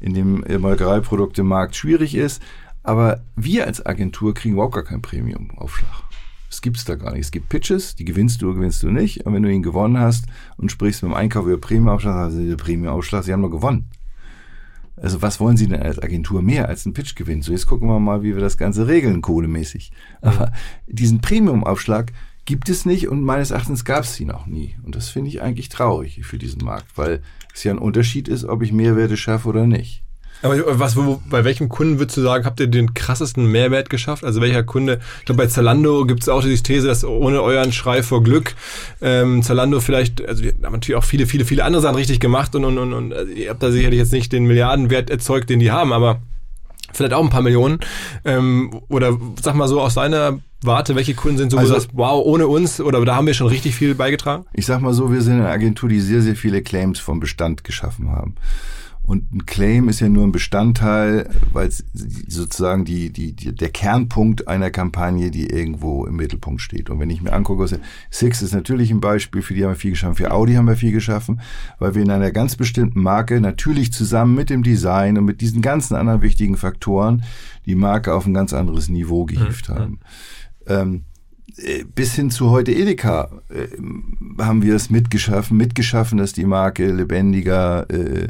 in 0.00 0.14
dem 0.14 0.44
Molkereiproduktemarkt 0.60 1.76
schwierig 1.76 2.16
ist. 2.16 2.42
Aber 2.82 3.20
wir 3.36 3.68
als 3.68 3.86
Agentur 3.86 4.34
kriegen 4.34 4.54
überhaupt 4.54 4.74
gar 4.74 4.82
keinen 4.82 5.00
Premium-Aufschlag. 5.00 6.08
Das 6.48 6.62
gibt's 6.62 6.84
da 6.84 6.94
gar 6.94 7.12
nicht. 7.12 7.26
Es 7.26 7.30
gibt 7.30 7.48
Pitches, 7.48 7.94
die 7.94 8.04
gewinnst 8.04 8.40
du 8.40 8.46
oder 8.46 8.56
gewinnst 8.56 8.82
du 8.82 8.90
nicht. 8.90 9.26
Und 9.26 9.34
wenn 9.34 9.42
du 9.42 9.52
ihn 9.52 9.62
gewonnen 9.62 9.98
hast 9.98 10.26
und 10.56 10.72
sprichst 10.72 11.02
mit 11.02 11.12
dem 11.12 11.16
Einkauf 11.16 11.46
über 11.46 11.58
Premium-Aufschlag, 11.58 12.16
also 12.16 12.44
der 12.44 12.56
Premium-Aufschlag, 12.56 13.24
sie 13.24 13.32
haben 13.32 13.42
nur 13.42 13.50
gewonnen. 13.50 13.88
Also 14.96 15.22
was 15.22 15.38
wollen 15.38 15.56
Sie 15.56 15.68
denn 15.68 15.80
als 15.80 16.02
Agentur 16.02 16.42
mehr 16.42 16.68
als 16.68 16.84
einen 16.84 16.94
Pitch 16.94 17.14
gewinnen? 17.14 17.42
So, 17.42 17.52
jetzt 17.52 17.66
gucken 17.66 17.88
wir 17.88 18.00
mal, 18.00 18.22
wie 18.22 18.34
wir 18.34 18.40
das 18.40 18.58
Ganze 18.58 18.88
regeln, 18.88 19.22
kohlemäßig. 19.22 19.92
Aber 20.20 20.52
diesen 20.86 21.20
Premium-Aufschlag 21.20 22.12
gibt 22.44 22.68
es 22.68 22.86
nicht 22.86 23.08
und 23.08 23.22
meines 23.22 23.50
Erachtens 23.50 23.84
gab 23.84 24.04
es 24.04 24.14
sie 24.14 24.24
noch 24.24 24.46
nie. 24.46 24.74
Und 24.82 24.96
das 24.96 25.10
finde 25.10 25.28
ich 25.28 25.42
eigentlich 25.42 25.68
traurig 25.68 26.24
für 26.24 26.38
diesen 26.38 26.64
Markt, 26.64 26.96
weil 26.96 27.20
es 27.54 27.62
ja 27.62 27.72
ein 27.72 27.78
Unterschied 27.78 28.26
ist, 28.26 28.44
ob 28.44 28.62
ich 28.62 28.72
Mehrwerte 28.72 29.16
schaffe 29.16 29.48
oder 29.48 29.66
nicht. 29.66 30.02
Aber 30.42 30.78
was, 30.78 30.96
wo, 30.96 31.20
bei 31.28 31.44
welchem 31.44 31.68
Kunden 31.68 31.98
würdest 31.98 32.16
du 32.16 32.22
sagen, 32.22 32.44
habt 32.44 32.60
ihr 32.60 32.68
den 32.68 32.94
krassesten 32.94 33.46
Mehrwert 33.46 33.90
geschafft? 33.90 34.24
Also 34.24 34.40
welcher 34.40 34.62
Kunde? 34.62 35.00
Ich 35.20 35.26
glaube, 35.26 35.42
bei 35.42 35.48
Zalando 35.48 36.06
gibt 36.06 36.22
es 36.22 36.28
auch 36.28 36.42
diese 36.42 36.62
These, 36.62 36.86
dass 36.86 37.04
ohne 37.04 37.42
euren 37.42 37.72
Schrei 37.72 38.02
vor 38.02 38.22
Glück 38.22 38.54
ähm, 39.00 39.42
Zalando 39.42 39.80
vielleicht, 39.80 40.26
also 40.26 40.42
wir 40.44 40.52
haben 40.62 40.72
natürlich 40.72 40.96
auch 40.96 41.04
viele, 41.04 41.26
viele, 41.26 41.44
viele 41.44 41.64
andere 41.64 41.82
Sachen 41.82 41.96
richtig 41.96 42.20
gemacht 42.20 42.54
und, 42.54 42.64
und, 42.64 42.78
und, 42.78 42.92
und 42.92 43.12
also 43.12 43.32
ihr 43.32 43.50
habt 43.50 43.62
da 43.62 43.70
sicherlich 43.70 43.98
jetzt 43.98 44.12
nicht 44.12 44.32
den 44.32 44.44
Milliardenwert 44.44 45.10
erzeugt, 45.10 45.50
den 45.50 45.58
die 45.58 45.72
haben, 45.72 45.92
aber 45.92 46.20
vielleicht 46.92 47.12
auch 47.12 47.22
ein 47.22 47.30
paar 47.30 47.42
Millionen. 47.42 47.80
Ähm, 48.24 48.80
oder 48.88 49.16
sag 49.42 49.54
mal 49.54 49.68
so 49.68 49.80
aus 49.80 49.94
deiner 49.94 50.38
Warte, 50.62 50.96
welche 50.96 51.14
Kunden 51.14 51.38
sind 51.38 51.50
so, 51.50 51.58
also, 51.58 51.70
wo 51.70 51.74
du 51.74 51.80
sagst, 51.80 51.96
wow, 51.96 52.24
ohne 52.24 52.48
uns 52.48 52.80
oder 52.80 53.04
da 53.04 53.14
haben 53.14 53.28
wir 53.28 53.34
schon 53.34 53.46
richtig 53.46 53.76
viel 53.76 53.94
beigetragen? 53.94 54.44
Ich 54.52 54.66
sag 54.66 54.80
mal 54.80 54.92
so, 54.92 55.12
wir 55.12 55.22
sind 55.22 55.34
eine 55.34 55.48
Agentur, 55.48 55.88
die 55.88 56.00
sehr, 56.00 56.20
sehr 56.20 56.34
viele 56.34 56.62
Claims 56.62 56.98
vom 56.98 57.20
Bestand 57.20 57.62
geschaffen 57.62 58.10
haben. 58.10 58.34
Und 59.08 59.32
ein 59.32 59.46
Claim 59.46 59.88
ist 59.88 60.00
ja 60.00 60.10
nur 60.10 60.22
ein 60.22 60.32
Bestandteil, 60.32 61.30
weil 61.54 61.66
es 61.66 61.82
sozusagen 62.28 62.84
die, 62.84 63.10
die, 63.10 63.32
die, 63.32 63.54
der 63.54 63.70
Kernpunkt 63.70 64.48
einer 64.48 64.70
Kampagne, 64.70 65.30
die 65.30 65.48
irgendwo 65.48 66.04
im 66.04 66.16
Mittelpunkt 66.16 66.60
steht. 66.60 66.90
Und 66.90 67.00
wenn 67.00 67.08
ich 67.08 67.22
mir 67.22 67.32
angucke, 67.32 67.66
Six 68.10 68.42
ist 68.42 68.52
natürlich 68.52 68.90
ein 68.90 69.00
Beispiel, 69.00 69.40
für 69.40 69.54
die 69.54 69.64
haben 69.64 69.70
wir 69.70 69.76
viel 69.76 69.92
geschaffen, 69.92 70.14
für 70.14 70.30
Audi 70.30 70.52
haben 70.56 70.68
wir 70.68 70.76
viel 70.76 70.92
geschaffen, 70.92 71.40
weil 71.78 71.94
wir 71.94 72.02
in 72.02 72.10
einer 72.10 72.30
ganz 72.32 72.54
bestimmten 72.54 73.00
Marke 73.00 73.40
natürlich 73.40 73.94
zusammen 73.94 74.34
mit 74.34 74.50
dem 74.50 74.62
Design 74.62 75.16
und 75.16 75.24
mit 75.24 75.40
diesen 75.40 75.62
ganzen 75.62 75.94
anderen 75.94 76.20
wichtigen 76.20 76.58
Faktoren 76.58 77.24
die 77.64 77.76
Marke 77.76 78.12
auf 78.12 78.26
ein 78.26 78.34
ganz 78.34 78.52
anderes 78.52 78.90
Niveau 78.90 79.24
gehievt 79.24 79.70
mhm. 79.70 79.74
haben. 79.74 80.00
Ähm, 80.66 81.04
äh, 81.56 81.84
bis 81.84 82.14
hin 82.14 82.30
zu 82.30 82.50
heute 82.50 82.72
Edeka 82.72 83.30
äh, 83.48 83.68
haben 84.38 84.62
wir 84.62 84.74
es 84.74 84.90
mitgeschaffen, 84.90 85.56
mitgeschaffen, 85.56 86.18
dass 86.18 86.32
die 86.32 86.44
Marke 86.44 86.90
lebendiger 86.90 87.88
äh, 87.90 88.28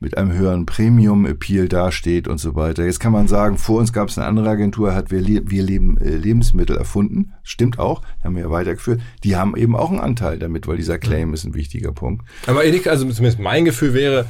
mit 0.00 0.16
einem 0.16 0.32
höheren 0.32 0.64
Premium-Appeal 0.64 1.68
dasteht 1.68 2.26
und 2.26 2.38
so 2.38 2.54
weiter. 2.54 2.84
Jetzt 2.84 3.00
kann 3.00 3.12
man 3.12 3.28
sagen, 3.28 3.58
vor 3.58 3.78
uns 3.78 3.92
gab 3.92 4.08
es 4.08 4.16
eine 4.16 4.26
andere 4.26 4.48
Agentur, 4.48 4.94
hat 4.94 5.10
wir, 5.10 5.22
wir 5.26 5.62
Leben, 5.62 5.98
äh, 5.98 6.16
Lebensmittel 6.16 6.76
erfunden. 6.76 7.32
Stimmt 7.42 7.78
auch, 7.78 8.02
haben 8.24 8.34
wir 8.34 8.44
ja 8.44 8.50
weitergeführt. 8.50 9.02
Die 9.24 9.36
haben 9.36 9.56
eben 9.56 9.76
auch 9.76 9.90
einen 9.90 10.00
Anteil 10.00 10.38
damit, 10.38 10.66
weil 10.66 10.78
dieser 10.78 10.98
Claim 10.98 11.34
ist 11.34 11.44
ein 11.44 11.54
wichtiger 11.54 11.92
Punkt. 11.92 12.24
Aber 12.46 12.64
Edeka, 12.64 12.90
also 12.90 13.04
zumindest 13.10 13.38
mein 13.38 13.66
Gefühl 13.66 13.92
wäre, 13.92 14.24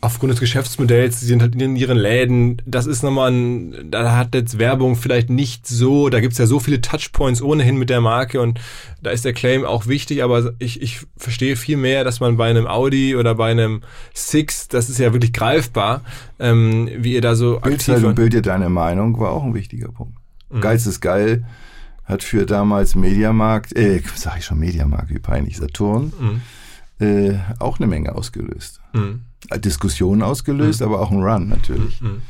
aufgrund 0.00 0.32
des 0.32 0.40
Geschäftsmodells, 0.40 1.20
sie 1.20 1.26
sind 1.26 1.42
halt 1.42 1.60
in 1.60 1.76
ihren 1.76 1.96
Läden, 1.96 2.62
das 2.66 2.86
ist 2.86 3.02
nochmal 3.02 3.32
ein, 3.32 3.90
da 3.90 4.16
hat 4.16 4.34
jetzt 4.34 4.58
Werbung 4.58 4.96
vielleicht 4.96 5.30
nicht 5.30 5.66
so, 5.66 6.08
da 6.08 6.20
gibt's 6.20 6.38
ja 6.38 6.46
so 6.46 6.60
viele 6.60 6.80
Touchpoints 6.80 7.42
ohnehin 7.42 7.76
mit 7.76 7.90
der 7.90 8.00
Marke 8.00 8.40
und 8.40 8.60
da 9.02 9.10
ist 9.10 9.24
der 9.24 9.32
Claim 9.32 9.64
auch 9.64 9.86
wichtig, 9.86 10.22
aber 10.22 10.52
ich, 10.58 10.82
ich 10.82 11.00
verstehe 11.16 11.56
viel 11.56 11.76
mehr, 11.76 12.04
dass 12.04 12.20
man 12.20 12.36
bei 12.36 12.48
einem 12.48 12.66
Audi 12.66 13.16
oder 13.16 13.34
bei 13.34 13.50
einem 13.50 13.82
Six, 14.14 14.68
das 14.68 14.90
ist 14.90 14.98
ja 14.98 15.12
wirklich 15.12 15.32
greifbar, 15.32 16.02
ähm, 16.38 16.90
wie 16.98 17.14
ihr 17.14 17.22
da 17.22 17.34
so 17.34 17.60
aktiv 17.62 18.04
und 18.04 18.14
Bild 18.14 18.32
dir 18.32 18.42
deine 18.42 18.68
Meinung, 18.68 19.18
war 19.18 19.30
auch 19.30 19.44
ein 19.44 19.54
wichtiger 19.54 19.90
Punkt. 19.90 20.16
Mhm. 20.50 20.60
Geiz 20.60 20.86
ist 20.86 21.00
geil, 21.00 21.44
hat 22.04 22.22
für 22.22 22.46
damals 22.46 22.94
Mediamarkt, 22.94 23.76
äh, 23.76 24.02
sag 24.14 24.38
ich 24.38 24.44
schon 24.44 24.58
Mediamarkt, 24.58 25.10
wie 25.10 25.18
peinlich, 25.18 25.56
Saturn, 25.56 26.12
mhm. 26.18 26.42
Äh, 26.98 27.34
auch 27.58 27.78
eine 27.78 27.86
Menge 27.86 28.14
ausgelöst. 28.14 28.80
Mhm. 28.92 29.22
Diskussionen 29.56 30.22
ausgelöst, 30.22 30.80
mhm. 30.80 30.86
aber 30.86 31.00
auch 31.00 31.10
ein 31.10 31.22
Run 31.22 31.48
natürlich. 31.48 32.00
Mhm. 32.00 32.22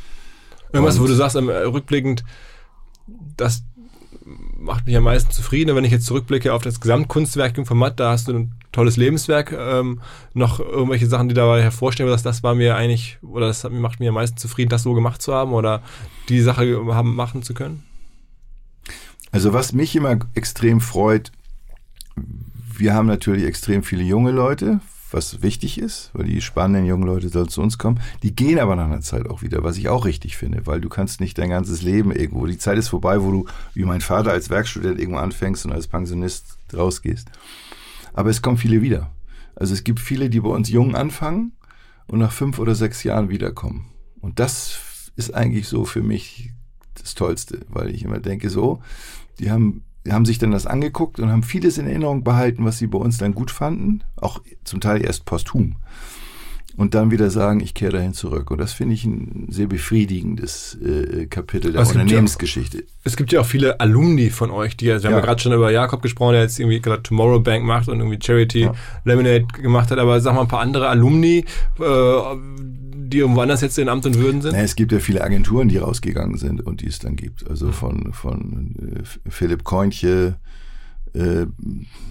Irgendwas, 0.73 0.99
wo 0.99 1.07
du 1.07 1.13
sagst, 1.13 1.35
ähm, 1.35 1.49
rückblickend, 1.49 2.23
das 3.37 3.63
macht 4.57 4.85
mich 4.85 4.97
am 4.97 5.03
meisten 5.03 5.31
zufrieden. 5.31 5.75
wenn 5.75 5.85
ich 5.85 5.91
jetzt 5.91 6.05
zurückblicke 6.05 6.53
auf 6.53 6.61
das 6.61 6.81
Gesamtkunstwerk 6.81 7.57
im 7.57 7.65
Format, 7.65 7.99
da 7.99 8.11
hast 8.11 8.27
du 8.27 8.33
ein 8.33 8.51
tolles 8.71 8.97
Lebenswerk. 8.97 9.53
Ähm, 9.57 10.01
noch 10.33 10.59
irgendwelche 10.59 11.07
Sachen, 11.07 11.29
die 11.29 11.35
dabei 11.35 11.61
hervorstehen, 11.61 12.09
dass 12.09 12.23
das 12.23 12.43
war 12.43 12.53
mir 12.53 12.75
eigentlich, 12.75 13.17
oder 13.21 13.47
das 13.47 13.63
macht 13.69 13.99
mich 13.99 14.09
am 14.09 14.15
meisten 14.15 14.37
zufrieden, 14.37 14.69
das 14.69 14.83
so 14.83 14.93
gemacht 14.93 15.21
zu 15.21 15.33
haben 15.33 15.53
oder 15.53 15.81
die 16.29 16.41
Sache 16.41 16.77
haben, 16.93 17.15
machen 17.15 17.43
zu 17.43 17.53
können? 17.53 17.83
Also 19.31 19.53
was 19.53 19.73
mich 19.73 19.95
immer 19.95 20.19
extrem 20.35 20.81
freut, 20.81 21.31
wir 22.79 22.93
haben 22.93 23.07
natürlich 23.07 23.45
extrem 23.45 23.83
viele 23.83 24.03
junge 24.03 24.31
Leute, 24.31 24.79
was 25.11 25.41
wichtig 25.41 25.79
ist, 25.79 26.11
weil 26.13 26.25
die 26.25 26.41
spannenden 26.41 26.85
jungen 26.85 27.05
Leute 27.05 27.29
sollen 27.29 27.47
zu 27.47 27.61
uns 27.61 27.77
kommen. 27.77 27.99
Die 28.23 28.35
gehen 28.35 28.59
aber 28.59 28.75
nach 28.75 28.85
einer 28.85 29.01
Zeit 29.01 29.29
auch 29.29 29.41
wieder, 29.41 29.63
was 29.63 29.77
ich 29.77 29.87
auch 29.89 30.05
richtig 30.05 30.37
finde, 30.37 30.65
weil 30.65 30.81
du 30.81 30.89
kannst 30.89 31.21
nicht 31.21 31.37
dein 31.37 31.49
ganzes 31.49 31.81
Leben 31.81 32.11
irgendwo. 32.11 32.45
Die 32.45 32.57
Zeit 32.57 32.77
ist 32.77 32.89
vorbei, 32.89 33.21
wo 33.21 33.31
du, 33.31 33.45
wie 33.73 33.85
mein 33.85 34.01
Vater, 34.01 34.31
als 34.31 34.49
Werkstudent 34.49 34.99
irgendwo 34.99 35.19
anfängst 35.19 35.65
und 35.65 35.71
als 35.71 35.87
Pensionist 35.87 36.57
rausgehst. 36.75 37.29
Aber 38.13 38.29
es 38.29 38.41
kommen 38.41 38.57
viele 38.57 38.81
wieder. 38.81 39.11
Also 39.55 39.73
es 39.73 39.83
gibt 39.83 39.99
viele, 39.99 40.29
die 40.29 40.41
bei 40.41 40.49
uns 40.49 40.69
jung 40.69 40.95
anfangen 40.95 41.53
und 42.07 42.19
nach 42.19 42.31
fünf 42.31 42.59
oder 42.59 42.75
sechs 42.75 43.03
Jahren 43.03 43.29
wiederkommen. 43.29 43.85
Und 44.19 44.39
das 44.39 45.11
ist 45.15 45.33
eigentlich 45.33 45.67
so 45.67 45.85
für 45.85 46.03
mich 46.03 46.51
das 46.95 47.15
Tollste, 47.15 47.65
weil 47.69 47.89
ich 47.89 48.03
immer 48.03 48.19
denke, 48.19 48.49
so, 48.49 48.81
die 49.39 49.51
haben 49.51 49.83
haben 50.11 50.25
sich 50.25 50.39
dann 50.39 50.51
das 50.51 50.65
angeguckt 50.65 51.19
und 51.19 51.31
haben 51.31 51.43
vieles 51.43 51.77
in 51.77 51.87
Erinnerung 51.87 52.23
behalten, 52.23 52.65
was 52.65 52.77
sie 52.77 52.87
bei 52.87 52.97
uns 52.97 53.17
dann 53.17 53.33
gut 53.33 53.51
fanden, 53.51 54.03
auch 54.15 54.41
zum 54.63 54.81
Teil 54.81 55.03
erst 55.03 55.25
posthum. 55.25 55.75
Und 56.75 56.93
dann 56.93 57.09
wieder 57.09 57.31
sagen, 57.31 57.59
ich 57.59 57.73
kehre 57.73 57.93
dahin 57.93 58.13
zurück. 58.13 58.51
Und 58.51 58.59
das 58.59 58.73
finde 58.73 58.93
ich 58.93 59.03
ein 59.03 59.47
sehr 59.49 59.65
befriedigendes 59.65 60.77
äh, 60.79 61.25
Kapitel 61.25 61.71
der 61.71 61.81
Unternehmensgeschichte. 61.81 62.77
Ja 62.77 62.83
es 63.07 63.15
gibt 63.15 63.31
ja 63.31 63.41
auch 63.41 63.45
viele 63.45 63.79
Alumni 63.79 64.29
von 64.29 64.51
euch, 64.51 64.77
die, 64.77 64.87
wir 64.87 64.97
ja. 64.97 65.03
haben 65.03 65.13
ja 65.13 65.19
gerade 65.21 65.41
schon 65.41 65.53
über 65.53 65.71
Jakob 65.71 66.01
gesprochen, 66.01 66.33
der 66.33 66.41
jetzt 66.43 66.59
irgendwie 66.59 66.81
gerade 66.81 67.01
Tomorrow 67.01 67.39
Bank 67.39 67.63
macht 67.63 67.87
und 67.87 67.99
irgendwie 67.99 68.19
Charity 68.21 68.63
ja. 68.63 68.73
Lemonade 69.05 69.47
gemacht 69.61 69.89
hat, 69.89 69.97
aber 69.97 70.19
sag 70.19 70.35
mal 70.35 70.41
ein 70.41 70.47
paar 70.47 70.59
andere 70.59 70.89
Alumni, 70.89 71.45
äh, 71.79 71.83
die 73.07 73.19
irgendwo 73.19 73.41
anders 73.41 73.61
jetzt 73.61 73.77
in 73.77 73.89
Amt 73.89 74.05
und 74.05 74.15
Würden 74.17 74.41
sind? 74.41 74.53
Na, 74.53 74.59
es 74.59 74.75
gibt 74.75 74.91
ja 74.91 74.99
viele 74.99 75.23
Agenturen, 75.23 75.67
die 75.67 75.77
rausgegangen 75.77 76.37
sind 76.37 76.61
und 76.61 76.81
die 76.81 76.87
es 76.87 76.99
dann 76.99 77.15
gibt. 77.15 77.49
Also 77.49 77.71
von, 77.71 78.13
von 78.13 78.75
äh, 78.79 79.29
Philipp 79.29 79.63
Koinche, 79.63 80.35
äh, 81.13 81.45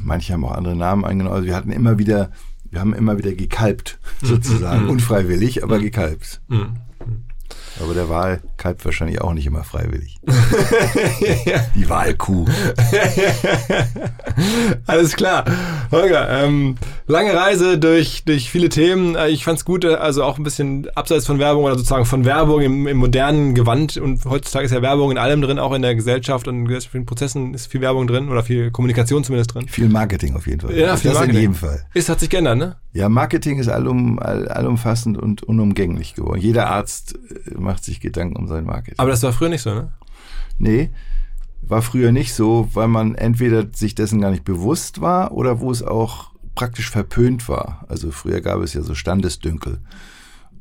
manche 0.03 0.33
haben 0.33 0.45
auch 0.45 0.53
andere 0.53 0.77
Namen 0.77 1.05
eingenommen. 1.05 1.35
Also 1.37 1.47
wir 1.47 1.57
hatten 1.57 1.73
immer 1.73 1.99
wieder, 1.99 2.31
wir 2.71 2.81
haben 2.81 2.95
immer 2.95 3.19
wieder 3.19 3.33
gekalbt, 3.33 3.99
mhm. 4.23 4.27
sozusagen. 4.27 4.85
Mhm. 4.85 4.91
Unfreiwillig, 4.91 5.63
aber 5.63 5.79
mhm. 5.79 5.83
gekalbt. 5.83 6.41
Aber 7.83 7.95
der 7.95 8.09
Wahl 8.09 8.41
kalbt 8.57 8.85
wahrscheinlich 8.85 9.21
auch 9.21 9.35
nicht 9.35 9.47
immer 9.47 9.65
freiwillig. 9.65 10.19
Die 11.75 11.89
Wahlkuh. 11.89 12.47
Alles 14.87 15.15
klar. 15.15 15.45
Holger, 15.91 16.29
ähm, 16.45 16.77
lange 17.07 17.35
Reise 17.35 17.79
durch, 17.79 18.25
durch 18.25 18.51
viele 18.51 18.69
Themen. 18.71 19.15
Äh, 19.15 19.29
ich 19.29 19.45
fand's 19.45 19.65
gut, 19.65 19.85
äh, 19.85 19.95
also 19.95 20.25
auch 20.25 20.39
ein 20.39 20.45
bisschen 20.45 20.89
abseits 20.95 21.27
von 21.27 21.39
Werbung 21.39 21.65
oder 21.65 21.75
sozusagen 21.75 22.07
von 22.07 22.25
Werbung 22.25 22.63
im, 22.63 22.87
im 22.87 22.97
modernen 22.97 23.55
Gewand. 23.55 23.99
Und 23.99 24.25
heutzutage 24.25 24.65
ist 24.65 24.73
ja 24.73 24.81
Werbung 24.81 25.11
in 25.11 25.19
allem 25.19 25.43
drin, 25.43 25.59
auch 25.59 25.75
in 25.75 25.83
der 25.83 25.95
Gesellschaft 25.95 26.49
und 26.49 26.57
in 26.57 26.65
gesellschaftlichen 26.65 27.07
Prozessen 27.07 27.55
ist 27.55 27.67
viel 27.67 27.83
Werbung 27.83 28.07
drin 28.07 28.31
oder 28.31 28.43
viel 28.43 28.71
Kommunikation 28.71 29.23
zumindest 29.23 29.55
drin. 29.55 29.69
Viel 29.69 29.89
Marketing 29.89 30.35
auf 30.35 30.47
jeden 30.47 30.61
Fall. 30.61 30.77
Ja, 30.77 30.97
viel 30.97 31.11
das 31.11 31.19
Marketing. 31.21 31.37
in 31.37 31.41
jedem 31.41 31.55
Fall. 31.55 31.85
Ist, 31.93 32.09
hat 32.09 32.21
sich 32.21 32.31
geändert, 32.31 32.57
ne? 32.57 32.77
Ja, 32.93 33.11
Marketing 33.11 33.59
ist 33.59 33.69
allum, 33.69 34.19
all, 34.19 34.49
allumfassend 34.49 35.19
und 35.19 35.43
unumgänglich 35.43 36.15
geworden. 36.15 36.41
Jeder 36.41 36.71
Arzt 36.71 37.15
äh, 37.15 37.55
macht 37.67 37.85
sich 37.85 38.01
Gedanken 38.01 38.37
um 38.37 38.49
sein 38.49 38.65
Marketing. 38.65 38.99
Aber 38.99 39.11
das 39.11 39.23
war 39.23 39.33
früher 39.33 39.49
nicht 39.49 39.63
so, 39.63 39.75
ne? 39.75 39.93
Nee, 40.59 40.91
war 41.63 41.83
früher 41.83 42.13
nicht 42.13 42.33
so, 42.33 42.69
weil 42.73 42.89
man 42.89 43.15
entweder 43.15 43.67
sich 43.73 43.95
dessen 43.95 44.21
gar 44.21 44.31
nicht 44.31 44.45
bewusst 44.45 45.01
war 45.01 45.33
oder 45.33 45.61
wo 45.61 45.71
es 45.71 45.83
auch 45.83 46.31
praktisch 46.55 46.91
verpönt 46.91 47.49
war. 47.49 47.85
Also 47.89 48.11
früher 48.11 48.41
gab 48.41 48.61
es 48.61 48.73
ja 48.73 48.83
so 48.83 48.95
Standesdünkel. 48.95 49.81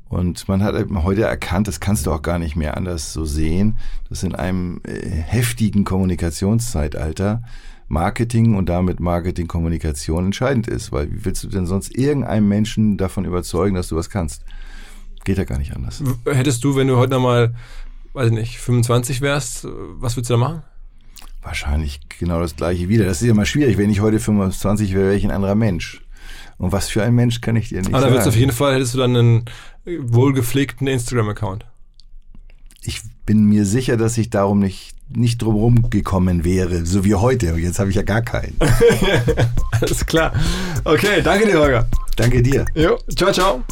Und 0.08 0.48
man 0.48 0.64
hat 0.64 0.76
heute 1.04 1.24
erkannt, 1.24 1.68
das 1.68 1.80
kannst 1.80 2.06
du 2.06 2.12
auch 2.12 2.22
gar 2.22 2.38
nicht 2.38 2.56
mehr 2.56 2.78
anders 2.78 3.12
so 3.12 3.26
sehen, 3.26 3.78
dass 4.10 4.24
in 4.24 4.36
einem 4.36 4.82
äh, 4.84 5.10
heftigen 5.10 5.84
Kommunikationszeitalter 5.84 7.42
Marketing 7.88 8.56
und 8.56 8.70
damit 8.70 9.00
Marketingkommunikation 9.00 10.26
entscheidend 10.26 10.68
ist. 10.68 10.92
Weil 10.92 11.12
wie 11.12 11.26
willst 11.26 11.44
du 11.44 11.48
denn 11.48 11.66
sonst 11.66 11.98
irgendeinem 11.98 12.48
Menschen 12.48 12.98
davon 12.98 13.26
überzeugen, 13.26 13.76
dass 13.76 13.88
du 13.88 13.96
was 13.96 14.10
kannst? 14.10 14.44
Geht 15.26 15.38
ja 15.38 15.44
gar 15.44 15.58
nicht 15.58 15.76
anders. 15.76 16.02
Hättest 16.26 16.64
du, 16.64 16.78
wenn 16.78 16.88
du 16.88 16.96
heute 16.96 17.14
nochmal, 17.14 17.54
weiß 18.14 18.28
ich 18.28 18.34
nicht, 18.34 18.58
25 18.60 19.20
wärst, 19.20 19.66
was 19.66 20.16
würdest 20.16 20.30
du 20.30 20.36
da 20.36 20.38
machen? 20.38 20.64
Wahrscheinlich 21.42 22.00
genau 22.18 22.40
das 22.40 22.56
gleiche 22.56 22.88
wieder. 22.88 23.06
Das 23.06 23.22
ist 23.22 23.28
ja 23.28 23.34
mal 23.34 23.46
schwierig. 23.46 23.78
Wenn 23.78 23.90
ich 23.90 24.00
heute 24.00 24.20
25 24.20 24.94
wäre, 24.94 25.06
wäre 25.06 25.16
ich 25.16 25.26
ein 25.26 25.32
anderer 25.32 25.56
Mensch. 25.56 26.02
Und 26.58 26.72
was 26.72 26.88
für 26.88 27.04
ein 27.04 27.14
Mensch 27.14 27.42
kann 27.42 27.58
ich 27.58 27.70
dir 27.70 27.80
nicht 27.80 27.90
Aber 27.90 28.00
sagen. 28.00 28.14
Aber 28.14 28.20
dann 28.20 28.30
auf 28.30 28.36
jeden 28.36 28.52
Fall, 28.54 28.76
hättest 28.76 28.94
du 28.94 29.00
dann 29.00 29.16
einen 29.16 29.46
wohlgepflegten 29.86 30.88
Instagram-Account. 30.88 31.66
Ich 32.82 33.02
bin 33.26 33.46
mir 33.46 33.66
sicher, 33.66 33.98
dass 33.98 34.18
ich 34.18 34.30
darum 34.30 34.60
nicht 34.60 34.96
nicht 35.10 35.42
drumherum 35.42 35.90
gekommen 35.90 36.44
wäre, 36.44 36.86
so 36.86 37.04
wie 37.06 37.16
heute. 37.16 37.48
Jetzt 37.58 37.80
habe 37.80 37.90
ich 37.90 37.96
ja 37.96 38.02
gar 38.02 38.22
keinen. 38.22 38.56
Alles 39.72 40.06
klar. 40.06 40.34
Okay, 40.84 41.22
danke 41.24 41.48
dir, 41.48 41.60
Holger. 41.60 41.88
Danke 42.16 42.42
dir. 42.42 42.66
Jo, 42.76 42.98
ciao, 43.16 43.32
ciao. 43.32 43.64